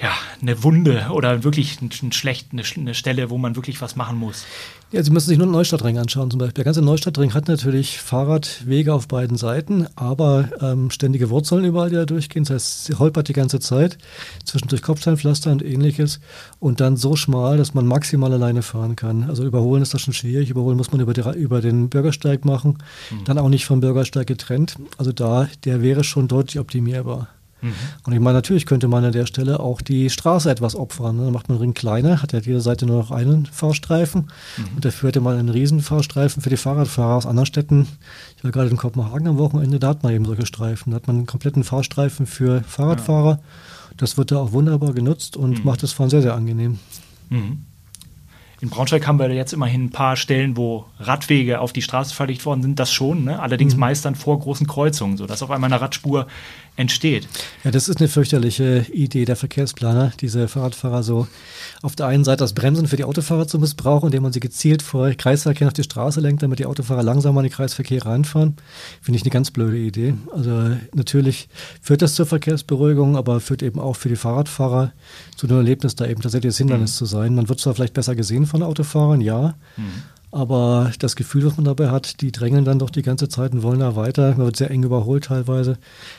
ja, 0.00 0.12
eine 0.42 0.62
Wunde 0.64 1.06
oder 1.12 1.44
wirklich 1.44 1.80
ein, 1.80 2.12
schlecht, 2.12 2.48
eine, 2.52 2.62
eine, 2.76 2.94
Stelle, 2.94 3.30
wo 3.30 3.38
man 3.38 3.54
wirklich 3.54 3.80
was 3.80 3.94
machen 3.94 4.18
muss. 4.18 4.44
Ja, 4.90 5.02
Sie 5.02 5.10
müssen 5.10 5.28
sich 5.28 5.38
nur 5.38 5.46
den 5.46 5.52
Neustadtring 5.52 5.98
anschauen 5.98 6.30
zum 6.30 6.38
Beispiel. 6.38 6.54
Der 6.54 6.64
ganze 6.64 6.82
Neustadtring 6.82 7.32
hat 7.32 7.46
natürlich 7.46 7.98
Fahrradwege 7.98 8.92
auf 8.92 9.06
beiden 9.06 9.36
Seiten, 9.36 9.86
aber 9.94 10.50
ähm, 10.60 10.90
ständige 10.90 11.30
Wurzeln 11.30 11.64
überall, 11.64 11.90
die 11.90 11.96
da 11.96 12.06
durchgehen. 12.06 12.44
Das 12.44 12.54
heißt, 12.54 12.84
sie 12.86 12.94
holpert 12.94 13.28
die 13.28 13.32
ganze 13.32 13.60
Zeit, 13.60 13.98
zwischendurch 14.44 14.82
Kopfsteinpflaster 14.82 15.52
und 15.52 15.64
ähnliches 15.64 16.20
und 16.58 16.80
dann 16.80 16.96
so 16.96 17.14
schmal, 17.14 17.56
dass 17.56 17.74
man 17.74 17.86
maximal 17.86 18.32
alleine 18.32 18.62
fahren 18.62 18.96
kann. 18.96 19.24
Also 19.24 19.44
überholen 19.44 19.82
ist 19.82 19.94
das 19.94 20.02
schon 20.02 20.14
schwierig. 20.14 20.50
Überholen 20.50 20.76
muss 20.76 20.90
man 20.90 21.00
über, 21.00 21.12
die, 21.12 21.22
über 21.38 21.60
den 21.60 21.88
Bürgersteig 21.88 22.44
machen, 22.44 22.78
mhm. 23.10 23.24
dann 23.24 23.38
auch 23.38 23.48
nicht 23.48 23.64
vom 23.64 23.80
Bürgersteig 23.80 24.26
getrennt. 24.26 24.76
Also 24.98 25.12
da, 25.12 25.48
der 25.64 25.82
wäre 25.82 26.02
schon 26.02 26.26
deutlich 26.26 26.58
optimierbar. 26.58 27.28
Mhm. 27.64 27.72
Und 28.04 28.12
ich 28.12 28.20
meine, 28.20 28.34
natürlich 28.34 28.66
könnte 28.66 28.88
man 28.88 29.04
an 29.04 29.12
der 29.12 29.26
Stelle 29.26 29.60
auch 29.60 29.80
die 29.80 30.10
Straße 30.10 30.50
etwas 30.50 30.76
opfern. 30.76 31.16
Ne? 31.16 31.24
Dann 31.24 31.32
macht 31.32 31.48
man 31.48 31.56
den 31.56 31.62
Ring 31.62 31.74
kleiner, 31.74 32.22
hat 32.22 32.32
ja 32.32 32.40
jede 32.40 32.60
Seite 32.60 32.84
nur 32.84 32.98
noch 32.98 33.10
einen 33.10 33.46
Fahrstreifen 33.46 34.30
mhm. 34.56 34.76
und 34.76 34.84
dafür 34.84 35.08
hätte 35.08 35.20
man 35.20 35.38
einen 35.38 35.48
riesen 35.48 35.80
Fahrstreifen 35.80 36.42
für 36.42 36.50
die 36.50 36.58
Fahrradfahrer 36.58 37.16
aus 37.16 37.26
anderen 37.26 37.46
Städten. 37.46 37.88
Ich 38.36 38.44
war 38.44 38.50
gerade 38.50 38.68
in 38.68 38.76
Kopenhagen 38.76 39.26
am 39.26 39.38
Wochenende, 39.38 39.80
da 39.80 39.88
hat 39.88 40.02
man 40.02 40.12
eben 40.12 40.26
solche 40.26 40.46
Streifen. 40.46 40.90
Da 40.90 40.96
hat 40.96 41.06
man 41.06 41.16
einen 41.16 41.26
kompletten 41.26 41.64
Fahrstreifen 41.64 42.26
für 42.26 42.62
Fahrradfahrer. 42.64 43.30
Ja. 43.30 43.40
Das 43.96 44.18
wird 44.18 44.30
da 44.30 44.38
auch 44.38 44.52
wunderbar 44.52 44.92
genutzt 44.92 45.36
und 45.36 45.60
mhm. 45.60 45.64
macht 45.64 45.82
das 45.82 45.92
Fahren 45.92 46.10
sehr, 46.10 46.22
sehr 46.22 46.34
angenehm. 46.34 46.78
Mhm. 47.30 47.64
In 48.64 48.70
Braunschweig 48.70 49.06
haben 49.06 49.18
wir 49.18 49.30
jetzt 49.30 49.52
immerhin 49.52 49.84
ein 49.84 49.90
paar 49.90 50.16
Stellen, 50.16 50.56
wo 50.56 50.86
Radwege 50.98 51.60
auf 51.60 51.74
die 51.74 51.82
Straße 51.82 52.14
verlegt 52.14 52.46
worden 52.46 52.62
sind, 52.62 52.78
das 52.78 52.90
schon, 52.90 53.24
ne? 53.24 53.38
allerdings 53.38 53.74
mhm. 53.74 53.80
meist 53.80 54.06
dann 54.06 54.14
vor 54.14 54.38
großen 54.38 54.66
Kreuzungen, 54.66 55.18
sodass 55.18 55.42
auf 55.42 55.50
einmal 55.50 55.70
eine 55.70 55.82
Radspur 55.82 56.28
entsteht. 56.76 57.28
Ja, 57.62 57.70
das 57.70 57.88
ist 57.88 57.98
eine 57.98 58.08
fürchterliche 58.08 58.86
Idee 58.92 59.24
der 59.24 59.36
Verkehrsplaner, 59.36 60.12
diese 60.20 60.48
Fahrradfahrer 60.48 61.02
so 61.02 61.28
auf 61.82 61.94
der 61.94 62.06
einen 62.06 62.24
Seite 62.24 62.38
das 62.38 62.52
Bremsen 62.52 62.88
für 62.88 62.96
die 62.96 63.04
Autofahrer 63.04 63.46
zu 63.46 63.58
missbrauchen, 63.58 64.06
indem 64.06 64.24
man 64.24 64.32
sie 64.32 64.40
gezielt 64.40 64.82
vor 64.82 65.10
Kreisverkehr 65.10 65.68
auf 65.68 65.72
die 65.72 65.84
Straße 65.84 66.20
lenkt, 66.20 66.42
damit 66.42 66.58
die 66.58 66.66
Autofahrer 66.66 67.02
langsamer 67.02 67.40
in 67.40 67.44
den 67.44 67.52
Kreisverkehr 67.52 68.04
reinfahren. 68.04 68.56
Finde 69.00 69.18
ich 69.18 69.22
eine 69.22 69.30
ganz 69.30 69.52
blöde 69.52 69.78
Idee. 69.78 70.14
Also 70.32 70.76
natürlich 70.94 71.48
führt 71.80 72.02
das 72.02 72.14
zur 72.14 72.26
Verkehrsberuhigung, 72.26 73.16
aber 73.16 73.40
führt 73.40 73.62
eben 73.62 73.78
auch 73.78 73.94
für 73.94 74.08
die 74.08 74.16
Fahrradfahrer 74.16 74.92
zu 75.36 75.46
einem 75.46 75.58
Erlebnis, 75.58 75.94
da 75.94 76.06
eben 76.06 76.22
tatsächlich 76.22 76.50
das 76.50 76.58
Hindernis 76.58 76.92
mhm. 76.94 76.96
zu 76.96 77.04
sein. 77.06 77.34
Man 77.36 77.48
wird 77.48 77.60
zwar 77.60 77.74
vielleicht 77.74 77.94
besser 77.94 78.16
gesehen 78.16 78.46
von 78.46 78.62
Autofahrern, 78.62 79.20
ja, 79.20 79.54
mhm. 79.76 80.02
Aber 80.34 80.90
das 80.98 81.14
Gefühl, 81.14 81.46
was 81.46 81.56
man 81.56 81.64
dabei 81.64 81.90
hat, 81.90 82.20
die 82.20 82.32
drängeln 82.32 82.64
dann 82.64 82.80
doch 82.80 82.90
die 82.90 83.02
ganze 83.02 83.28
Zeit 83.28 83.52
und 83.52 83.62
wollen 83.62 83.78
da 83.78 83.94
weiter. 83.94 84.30
Man 84.30 84.46
wird 84.46 84.56
sehr 84.56 84.68
eng 84.68 84.82
überholt 84.82 85.26
teilweise. 85.26 85.78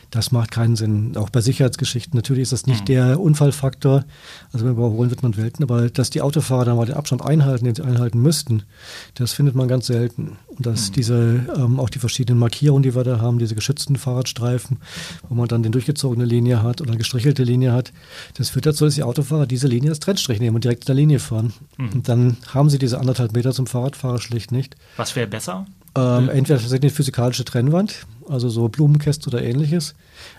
Das 0.09 0.31
macht 0.31 0.51
keinen 0.51 0.77
Sinn. 0.77 1.17
Auch 1.17 1.29
bei 1.29 1.41
Sicherheitsgeschichten. 1.41 2.15
Natürlich 2.15 2.43
ist 2.43 2.53
das 2.53 2.65
nicht 2.65 2.83
mhm. 2.83 2.85
der 2.85 3.19
Unfallfaktor. 3.19 4.05
Also 4.53 4.63
beim 4.63 4.75
Überholen 4.75 5.09
wird 5.09 5.21
man 5.21 5.33
selten. 5.33 5.63
Aber 5.63 5.89
dass 5.89 6.11
die 6.11 6.21
Autofahrer 6.21 6.63
dann 6.63 6.77
mal 6.77 6.85
den 6.85 6.95
Abstand 6.95 7.25
einhalten, 7.25 7.65
den 7.65 7.75
sie 7.75 7.83
einhalten 7.83 8.21
müssten, 8.21 8.63
das 9.15 9.33
findet 9.33 9.53
man 9.53 9.67
ganz 9.67 9.87
selten. 9.87 10.37
Und 10.57 10.65
dass 10.65 10.89
mhm. 10.89 10.93
diese, 10.93 11.45
ähm, 11.57 11.79
auch 11.79 11.89
die 11.89 11.99
verschiedenen 11.99 12.39
Markierungen, 12.39 12.83
die 12.83 12.95
wir 12.95 13.03
da 13.03 13.19
haben, 13.19 13.39
diese 13.39 13.55
geschützten 13.55 13.95
Fahrradstreifen, 13.95 14.77
wo 15.27 15.35
man 15.35 15.47
dann 15.47 15.63
den 15.63 15.71
durchgezogene 15.71 16.25
Linie 16.25 16.63
hat 16.63 16.81
oder 16.81 16.91
eine 16.91 16.97
gestrichelte 16.97 17.43
Linie 17.43 17.73
hat, 17.73 17.91
das 18.37 18.49
führt 18.49 18.65
dazu, 18.65 18.85
dass 18.85 18.95
die 18.95 19.03
Autofahrer 19.03 19.47
diese 19.47 19.67
Linie 19.67 19.89
als 19.89 19.99
Trennstrich 19.99 20.39
nehmen 20.39 20.55
und 20.55 20.63
direkt 20.63 20.83
in 20.83 20.87
der 20.87 20.95
Linie 20.95 21.19
fahren. 21.19 21.53
Mhm. 21.77 21.89
Und 21.89 22.09
dann 22.09 22.37
haben 22.53 22.69
sie 22.69 22.79
diese 22.79 22.99
anderthalb 22.99 23.33
Meter 23.33 23.51
zum 23.51 23.67
Fahrradfahrer 23.67 24.19
schlicht 24.19 24.51
nicht. 24.51 24.75
Was 24.97 25.15
wäre 25.15 25.27
besser? 25.27 25.65
Ähm, 25.97 26.29
entweder 26.29 26.59
tatsächlich 26.59 26.91
eine 26.91 26.95
physikalische 26.95 27.45
Trennwand, 27.45 28.05
also 28.27 28.49
so 28.49 28.67
Blumenkäste 28.67 29.29
oder 29.29 29.41
ähnliches, 29.41 29.95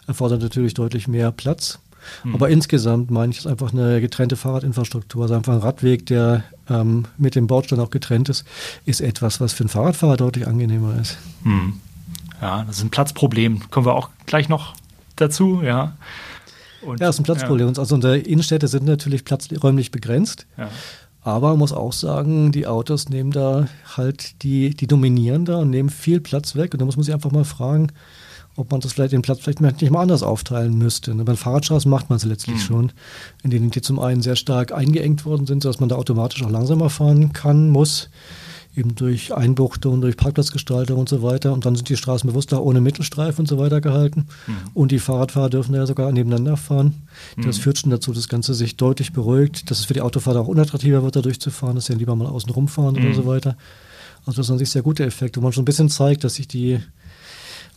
erfordert 0.07 0.43
natürlich 0.43 0.75
deutlich 0.75 1.09
mehr 1.09 1.33
Platz. 1.33 1.79
Hm. 2.23 2.35
Aber 2.35 2.49
insgesamt 2.49 3.11
meine 3.11 3.33
ich, 3.33 3.39
ist 3.39 3.47
einfach 3.47 3.73
eine 3.73 4.01
getrennte 4.01 4.37
Fahrradinfrastruktur, 4.37 5.23
also 5.23 5.35
einfach 5.35 5.55
ein 5.55 5.61
Radweg, 5.61 6.07
der 6.07 6.45
ähm, 6.69 7.05
mit 7.19 7.35
dem 7.35 7.47
Bordstein 7.47 7.81
auch 7.81 7.91
getrennt 7.91 8.29
ist, 8.29 8.45
ist 8.85 9.01
etwas, 9.01 9.41
was 9.41 9.53
für 9.53 9.65
einen 9.65 9.69
Fahrradfahrer 9.69 10.17
deutlich 10.17 10.47
angenehmer 10.47 10.99
ist. 11.01 11.19
Hm. 11.43 11.81
Ja, 12.41 12.65
das 12.65 12.79
ist 12.79 12.83
ein 12.85 12.91
Platzproblem. 12.91 13.71
Kommen 13.71 13.87
wir 13.87 13.95
auch 13.95 14.11
gleich 14.27 14.49
noch 14.49 14.75
dazu, 15.17 15.63
ja. 15.63 15.97
Und, 16.83 17.01
ja, 17.01 17.07
das 17.07 17.17
ist 17.17 17.21
ein 17.21 17.25
Platzproblem. 17.25 17.73
Ja. 17.73 17.79
Also 17.79 17.95
unsere 17.95 18.19
Innenstädte 18.19 18.69
sind 18.69 18.85
natürlich 18.85 19.25
platzräumlich 19.25 19.91
begrenzt. 19.91 20.47
Ja. 20.57 20.69
Aber 21.23 21.51
man 21.51 21.59
muss 21.59 21.73
auch 21.73 21.93
sagen, 21.93 22.53
die 22.53 22.69
Autos 22.69 23.09
nehmen 23.09 23.33
da 23.33 23.67
halt, 23.97 24.43
die, 24.45 24.71
die 24.71 24.87
dominieren 24.87 25.45
da 25.45 25.57
und 25.57 25.71
nehmen 25.71 25.91
viel 25.91 26.21
Platz 26.21 26.55
weg. 26.55 26.73
Und 26.73 26.81
da 26.81 26.85
muss 26.85 26.97
man 26.97 27.03
sich 27.03 27.13
einfach 27.13 27.33
mal 27.33 27.45
fragen, 27.45 27.89
ob 28.57 28.71
man 28.71 28.81
das 28.81 28.93
vielleicht 28.93 29.13
den 29.13 29.23
Platz 29.23 29.41
vielleicht 29.41 29.61
nicht 29.61 29.91
mal 29.91 30.03
anders 30.03 30.23
aufteilen 30.23 30.77
müsste. 30.77 31.15
Bei 31.15 31.25
den 31.25 31.37
Fahrradstraßen 31.37 31.91
macht 31.91 32.11
man 32.11 32.17
es 32.17 32.25
letztlich 32.25 32.57
mhm. 32.57 32.61
schon, 32.61 32.93
in 33.43 33.51
denen 33.51 33.71
die 33.71 33.83
zum 33.83 33.99
einen 33.99 34.23
sehr 34.23 34.37
stark 34.37 34.73
eingeengt 34.73 35.25
worden 35.25 35.47
sind, 35.47 35.63
sodass 35.63 35.81
man 35.81 35.89
da 35.89 35.97
automatisch 35.97 36.43
auch 36.43 36.51
langsamer 36.51 36.91
fahren 36.91 37.33
kann, 37.33 37.69
muss 37.69 38.09
eben 38.77 38.95
durch 38.95 39.35
Einbuchtung, 39.35 40.01
durch 40.01 40.17
Parkplatzgestaltung 40.17 40.99
und 40.99 41.09
so 41.09 41.23
weiter. 41.23 41.53
Und 41.53 41.65
dann 41.65 41.77
sind 41.77 41.89
die 41.89 41.97
Straßen 41.97 42.29
bewusst 42.29 42.53
da 42.53 42.59
ohne 42.59 42.81
Mittelstreifen 42.81 43.41
und 43.41 43.47
so 43.47 43.59
weiter 43.59 43.81
gehalten. 43.81 44.27
Mhm. 44.47 44.55
Und 44.75 44.93
die 44.93 44.99
Fahrradfahrer 44.99 45.51
dürfen 45.51 45.75
ja 45.75 45.87
sogar 45.87 46.13
nebeneinander 46.13 46.57
fahren. 46.57 46.95
Das 47.37 47.59
mhm. 47.59 47.63
führt 47.63 47.79
schon 47.79 47.91
dazu, 47.91 48.13
dass 48.13 48.25
das 48.25 48.29
Ganze 48.29 48.55
sich 48.55 48.77
deutlich 48.77 49.13
beruhigt, 49.13 49.71
dass 49.71 49.79
es 49.79 49.87
für 49.87 49.95
die 49.95 50.03
Autofahrer 50.03 50.41
auch 50.41 50.49
unattraktiver 50.49 51.03
wird, 51.03 51.17
da 51.17 51.23
durchzufahren, 51.23 51.77
dass 51.77 51.87
sie 51.87 51.95
ja 51.95 51.99
lieber 51.99 52.17
mal 52.17 52.27
außen 52.27 52.51
rumfahren 52.51 52.97
oder 52.97 53.15
so 53.15 53.27
weiter. 53.27 53.57
Also 54.27 54.39
das 54.39 54.47
sind 54.47 54.55
an 54.55 54.59
sich 54.59 54.71
sehr 54.71 54.83
gute 54.83 55.05
Effekte, 55.05 55.41
wo 55.41 55.45
man 55.45 55.53
schon 55.53 55.63
ein 55.63 55.67
bisschen 55.67 55.89
zeigt, 55.89 56.25
dass 56.25 56.35
sich 56.35 56.49
die 56.49 56.81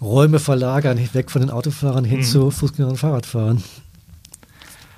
Räume 0.02 0.40
verlagern, 0.40 1.00
weg 1.14 1.30
von 1.30 1.42
den 1.42 1.50
Autofahrern 1.50 2.06
hin 2.06 2.20
mhm. 2.20 2.24
zu 2.24 2.52
Fußgängern 2.52 2.92
und 2.92 2.98
Fahrradfahrern. 2.98 3.64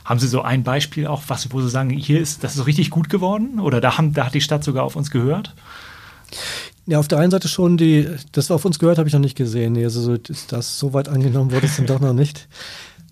Haben 0.05 0.19
Sie 0.19 0.27
so 0.27 0.41
ein 0.41 0.63
Beispiel 0.63 1.07
auch, 1.07 1.23
was, 1.27 1.51
wo 1.53 1.61
Sie 1.61 1.69
sagen, 1.69 1.89
hier 1.89 2.19
ist 2.19 2.43
das 2.43 2.51
ist 2.51 2.57
so 2.57 2.63
richtig 2.63 2.89
gut 2.89 3.09
geworden? 3.09 3.59
Oder 3.59 3.81
da, 3.81 3.97
haben, 3.97 4.13
da 4.13 4.25
hat 4.25 4.33
die 4.33 4.41
Stadt 4.41 4.63
sogar 4.63 4.83
auf 4.83 4.95
uns 4.95 5.11
gehört? 5.11 5.55
Ja, 6.85 6.99
auf 6.99 7.07
der 7.07 7.19
einen 7.19 7.31
Seite 7.31 7.47
schon, 7.47 7.77
die, 7.77 8.07
das 8.31 8.51
auf 8.51 8.65
uns 8.65 8.79
gehört, 8.79 8.97
habe 8.97 9.07
ich 9.07 9.13
noch 9.13 9.21
nicht 9.21 9.37
gesehen. 9.37 9.77
Also 9.77 10.13
ist 10.15 10.51
das 10.51 10.79
so 10.79 10.93
weit 10.93 11.07
angenommen 11.07 11.51
wurde 11.51 11.67
es 11.67 11.77
dann 11.77 11.85
doch 11.87 11.99
noch 11.99 12.13
nicht. 12.13 12.47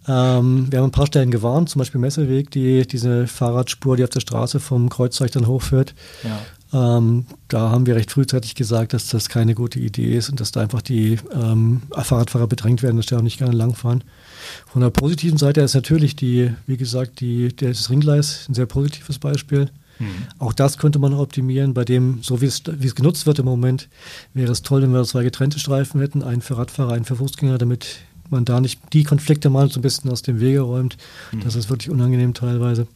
Ähm, 0.08 0.72
wir 0.72 0.80
haben 0.80 0.88
ein 0.88 0.92
paar 0.92 1.06
Stellen 1.06 1.30
gewarnt, 1.30 1.70
zum 1.70 1.80
Beispiel 1.80 2.02
Messeweg, 2.02 2.50
die 2.50 2.88
diese 2.88 3.28
Fahrradspur, 3.28 3.96
die 3.96 4.04
auf 4.04 4.10
der 4.10 4.22
Straße 4.22 4.60
vom 4.60 4.90
Kreuzzeug 4.90 5.32
dann 5.32 5.46
hochführt. 5.46 5.94
Ja. 6.24 6.40
Ähm, 6.72 7.26
da 7.48 7.72
haben 7.72 7.88
wir 7.88 7.96
recht 7.96 8.12
frühzeitig 8.12 8.54
gesagt, 8.54 8.94
dass 8.94 9.08
das 9.08 9.28
keine 9.30 9.56
gute 9.56 9.80
Idee 9.80 10.16
ist 10.16 10.30
und 10.30 10.40
dass 10.40 10.52
da 10.52 10.62
einfach 10.62 10.82
die 10.82 11.18
ähm, 11.34 11.82
Fahrradfahrer 11.92 12.48
bedrängt 12.48 12.84
werden, 12.84 12.98
dass 12.98 13.08
die 13.08 13.16
auch 13.16 13.22
nicht 13.22 13.40
gerne 13.40 13.56
langfahren. 13.56 14.04
Von 14.68 14.82
der 14.82 14.92
positiven 14.92 15.38
Seite 15.38 15.62
ist 15.62 15.74
natürlich 15.74 16.16
die, 16.16 16.52
wie 16.68 16.78
gesagt, 16.78 17.22
die, 17.22 17.56
das 17.56 17.90
Ringgleis 17.90 18.46
ein 18.48 18.54
sehr 18.54 18.68
positives 18.68 19.18
Beispiel. 19.18 19.70
Mhm. 19.98 20.08
Auch 20.38 20.54
das 20.54 20.78
könnte 20.78 21.00
man 21.00 21.14
optimieren. 21.14 21.74
Bei 21.74 21.86
dem, 21.86 22.20
so 22.22 22.40
wie 22.42 22.46
es, 22.46 22.62
wie 22.66 22.88
es 22.88 22.96
genutzt 22.96 23.26
wird 23.26 23.40
im 23.40 23.46
Moment, 23.46 23.90
wäre 24.34 24.52
es 24.52 24.62
toll, 24.62 24.84
wenn 24.84 24.94
wir 24.94 25.04
zwei 25.06 25.24
getrennte 25.24 25.60
Streifen 25.60 26.00
hätten, 26.00 26.22
einen 26.22 26.42
für 26.42 26.58
Radfahrer, 26.58 26.94
einen 26.94 27.06
für 27.06 27.16
Fußgänger, 27.16 27.58
damit 27.58 27.98
man 28.30 28.46
da 28.46 28.62
nicht 28.62 28.80
die 28.94 29.04
Konflikte 29.04 29.50
mal 29.50 29.70
so 29.72 29.80
ein 29.80 29.82
bisschen 29.82 30.12
aus 30.12 30.22
dem 30.22 30.40
Wege 30.40 30.62
räumt. 30.62 30.98
Mhm. 31.32 31.42
Das 31.42 31.56
ist 31.56 31.70
wirklich 31.70 31.90
unangenehm 31.90 32.36
teilweise. 32.36 32.88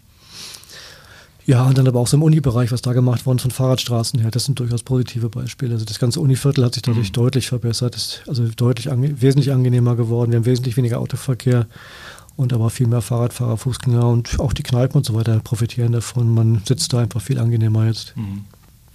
Ja, 1.45 1.63
und 1.63 1.77
dann 1.77 1.87
aber 1.87 1.99
auch 1.99 2.07
so 2.07 2.15
im 2.15 2.23
Uni-Bereich, 2.23 2.71
was 2.71 2.81
da 2.81 2.93
gemacht 2.93 3.25
worden 3.25 3.39
von 3.39 3.51
Fahrradstraßen 3.51 4.19
her, 4.19 4.31
das 4.31 4.45
sind 4.45 4.59
durchaus 4.59 4.83
positive 4.83 5.29
Beispiele. 5.29 5.73
Also 5.73 5.85
das 5.85 5.99
ganze 5.99 6.21
Univiertel 6.21 6.63
hat 6.63 6.73
sich 6.73 6.83
dadurch 6.83 7.09
mhm. 7.09 7.13
deutlich 7.13 7.47
verbessert, 7.47 7.95
ist 7.95 8.23
also 8.27 8.47
deutlich 8.47 8.91
ange 8.91 9.21
wesentlich 9.21 9.51
angenehmer 9.51 9.95
geworden. 9.95 10.31
Wir 10.31 10.37
haben 10.37 10.45
wesentlich 10.45 10.77
weniger 10.77 10.99
Autoverkehr 10.99 11.67
und 12.35 12.53
aber 12.53 12.69
viel 12.69 12.87
mehr 12.87 13.01
Fahrradfahrer, 13.01 13.57
Fußgänger 13.57 14.07
und 14.07 14.39
auch 14.39 14.53
die 14.53 14.63
Kneipen 14.63 14.97
und 14.97 15.05
so 15.05 15.15
weiter 15.15 15.39
profitieren 15.39 15.91
davon. 15.91 16.33
Man 16.33 16.61
sitzt 16.65 16.93
da 16.93 16.99
einfach 16.99 17.21
viel 17.21 17.39
angenehmer 17.39 17.87
jetzt. 17.87 18.15
Mhm. 18.15 18.45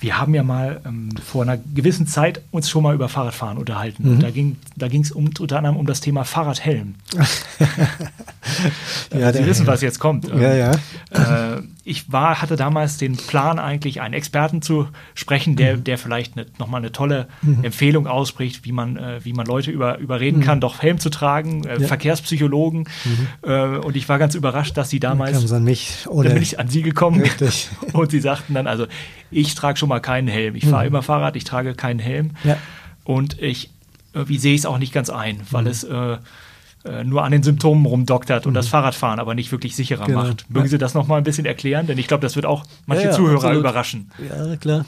Wir 0.00 0.16
haben 0.16 0.32
ja 0.32 0.44
mal 0.44 0.80
ähm, 0.86 1.10
vor 1.24 1.42
einer 1.42 1.56
gewissen 1.56 2.06
Zeit 2.06 2.40
uns 2.52 2.70
schon 2.70 2.84
mal 2.84 2.94
über 2.94 3.08
Fahrradfahren 3.08 3.58
unterhalten. 3.58 4.04
Mhm. 4.04 4.10
Und 4.12 4.22
da 4.22 4.30
ging 4.30 4.56
da 4.76 4.86
es 4.86 5.10
um, 5.10 5.30
unter 5.38 5.56
anderem 5.56 5.76
um 5.76 5.86
das 5.86 6.00
Thema 6.00 6.24
Fahrradhelm. 6.24 6.94
ja, 9.12 9.32
Sie 9.32 9.44
wissen, 9.44 9.66
was 9.66 9.80
jetzt 9.80 9.98
kommt. 9.98 10.28
Ja, 10.28 10.54
ja. 10.54 10.70
Äh, 11.10 11.62
ich 11.88 12.12
war, 12.12 12.42
hatte 12.42 12.56
damals 12.56 12.98
den 12.98 13.16
Plan, 13.16 13.58
eigentlich 13.58 14.00
einen 14.00 14.12
Experten 14.12 14.60
zu 14.60 14.88
sprechen, 15.14 15.56
der, 15.56 15.78
mhm. 15.78 15.84
der 15.84 15.96
vielleicht 15.96 16.36
eine, 16.36 16.46
nochmal 16.58 16.80
eine 16.80 16.92
tolle 16.92 17.28
mhm. 17.40 17.64
Empfehlung 17.64 18.06
ausspricht, 18.06 18.64
wie 18.64 18.72
man, 18.72 18.96
äh, 18.96 19.24
wie 19.24 19.32
man 19.32 19.46
Leute 19.46 19.70
über, 19.70 19.98
überreden 19.98 20.40
mhm. 20.40 20.44
kann, 20.44 20.60
doch 20.60 20.82
Helm 20.82 20.98
zu 20.98 21.08
tragen, 21.08 21.64
äh, 21.64 21.80
ja. 21.80 21.86
Verkehrspsychologen. 21.86 22.88
Mhm. 23.04 23.26
Äh, 23.50 23.78
und 23.78 23.96
ich 23.96 24.08
war 24.08 24.18
ganz 24.18 24.34
überrascht, 24.34 24.76
dass 24.76 24.90
sie 24.90 25.00
damals. 25.00 25.50
An 25.50 25.64
mich. 25.64 26.06
Oder 26.06 26.28
dann 26.28 26.34
bin 26.34 26.42
ich 26.42 26.60
an 26.60 26.68
sie 26.68 26.82
gekommen. 26.82 27.22
Richtig. 27.22 27.70
Und 27.94 28.10
sie 28.10 28.20
sagten 28.20 28.52
dann, 28.54 28.66
also 28.66 28.86
ich 29.30 29.54
trage 29.54 29.78
schon 29.78 29.88
mal 29.88 30.00
keinen 30.00 30.28
Helm. 30.28 30.56
Ich 30.56 30.66
fahre 30.66 30.82
mhm. 30.82 30.88
immer 30.88 31.02
Fahrrad, 31.02 31.36
ich 31.36 31.44
trage 31.44 31.74
keinen 31.74 32.00
Helm. 32.00 32.32
Ja. 32.44 32.58
Und 33.04 33.40
ich, 33.40 33.70
wie 34.12 34.38
sehe 34.38 34.54
ich 34.54 34.60
es 34.60 34.66
auch 34.66 34.78
nicht 34.78 34.92
ganz 34.92 35.08
ein, 35.08 35.40
weil 35.50 35.62
mhm. 35.62 35.70
es 35.70 35.86
äh, 36.84 37.04
nur 37.04 37.24
an 37.24 37.32
den 37.32 37.42
Symptomen 37.42 37.86
rumdoktert 37.86 38.46
und 38.46 38.52
mhm. 38.52 38.56
das 38.56 38.68
Fahrradfahren 38.68 39.18
aber 39.20 39.34
nicht 39.34 39.52
wirklich 39.52 39.74
sicherer 39.74 40.06
genau. 40.06 40.22
macht. 40.22 40.48
Mögen 40.50 40.68
Sie 40.68 40.78
das 40.78 40.94
noch 40.94 41.06
mal 41.06 41.16
ein 41.16 41.24
bisschen 41.24 41.46
erklären? 41.46 41.86
Denn 41.86 41.98
ich 41.98 42.06
glaube, 42.08 42.22
das 42.22 42.36
wird 42.36 42.46
auch 42.46 42.64
manche 42.86 43.04
ja, 43.04 43.10
ja, 43.10 43.16
Zuhörer 43.16 43.36
absolut. 43.36 43.58
überraschen. 43.58 44.10
Ja, 44.28 44.56
klar. 44.56 44.84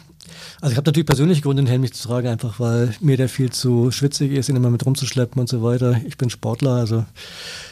Also 0.61 0.73
ich 0.73 0.77
habe 0.77 0.87
natürlich 0.87 1.07
persönlich 1.07 1.43
Gründe, 1.43 1.63
den 1.63 1.69
Helm 1.69 1.81
nicht 1.81 1.95
zu 1.95 2.07
tragen, 2.07 2.29
einfach 2.29 2.61
weil 2.61 2.95
mir 3.01 3.17
der 3.17 3.29
viel 3.29 3.51
zu 3.51 3.91
schwitzig 3.91 4.33
ist, 4.33 4.49
ihn 4.49 4.57
immer 4.57 4.71
mit 4.71 4.85
rumzuschleppen 4.85 5.41
und 5.41 5.49
so 5.49 5.63
weiter. 5.63 6.01
Ich 6.07 6.19
bin 6.19 6.29
Sportler, 6.29 6.73
also 6.73 7.05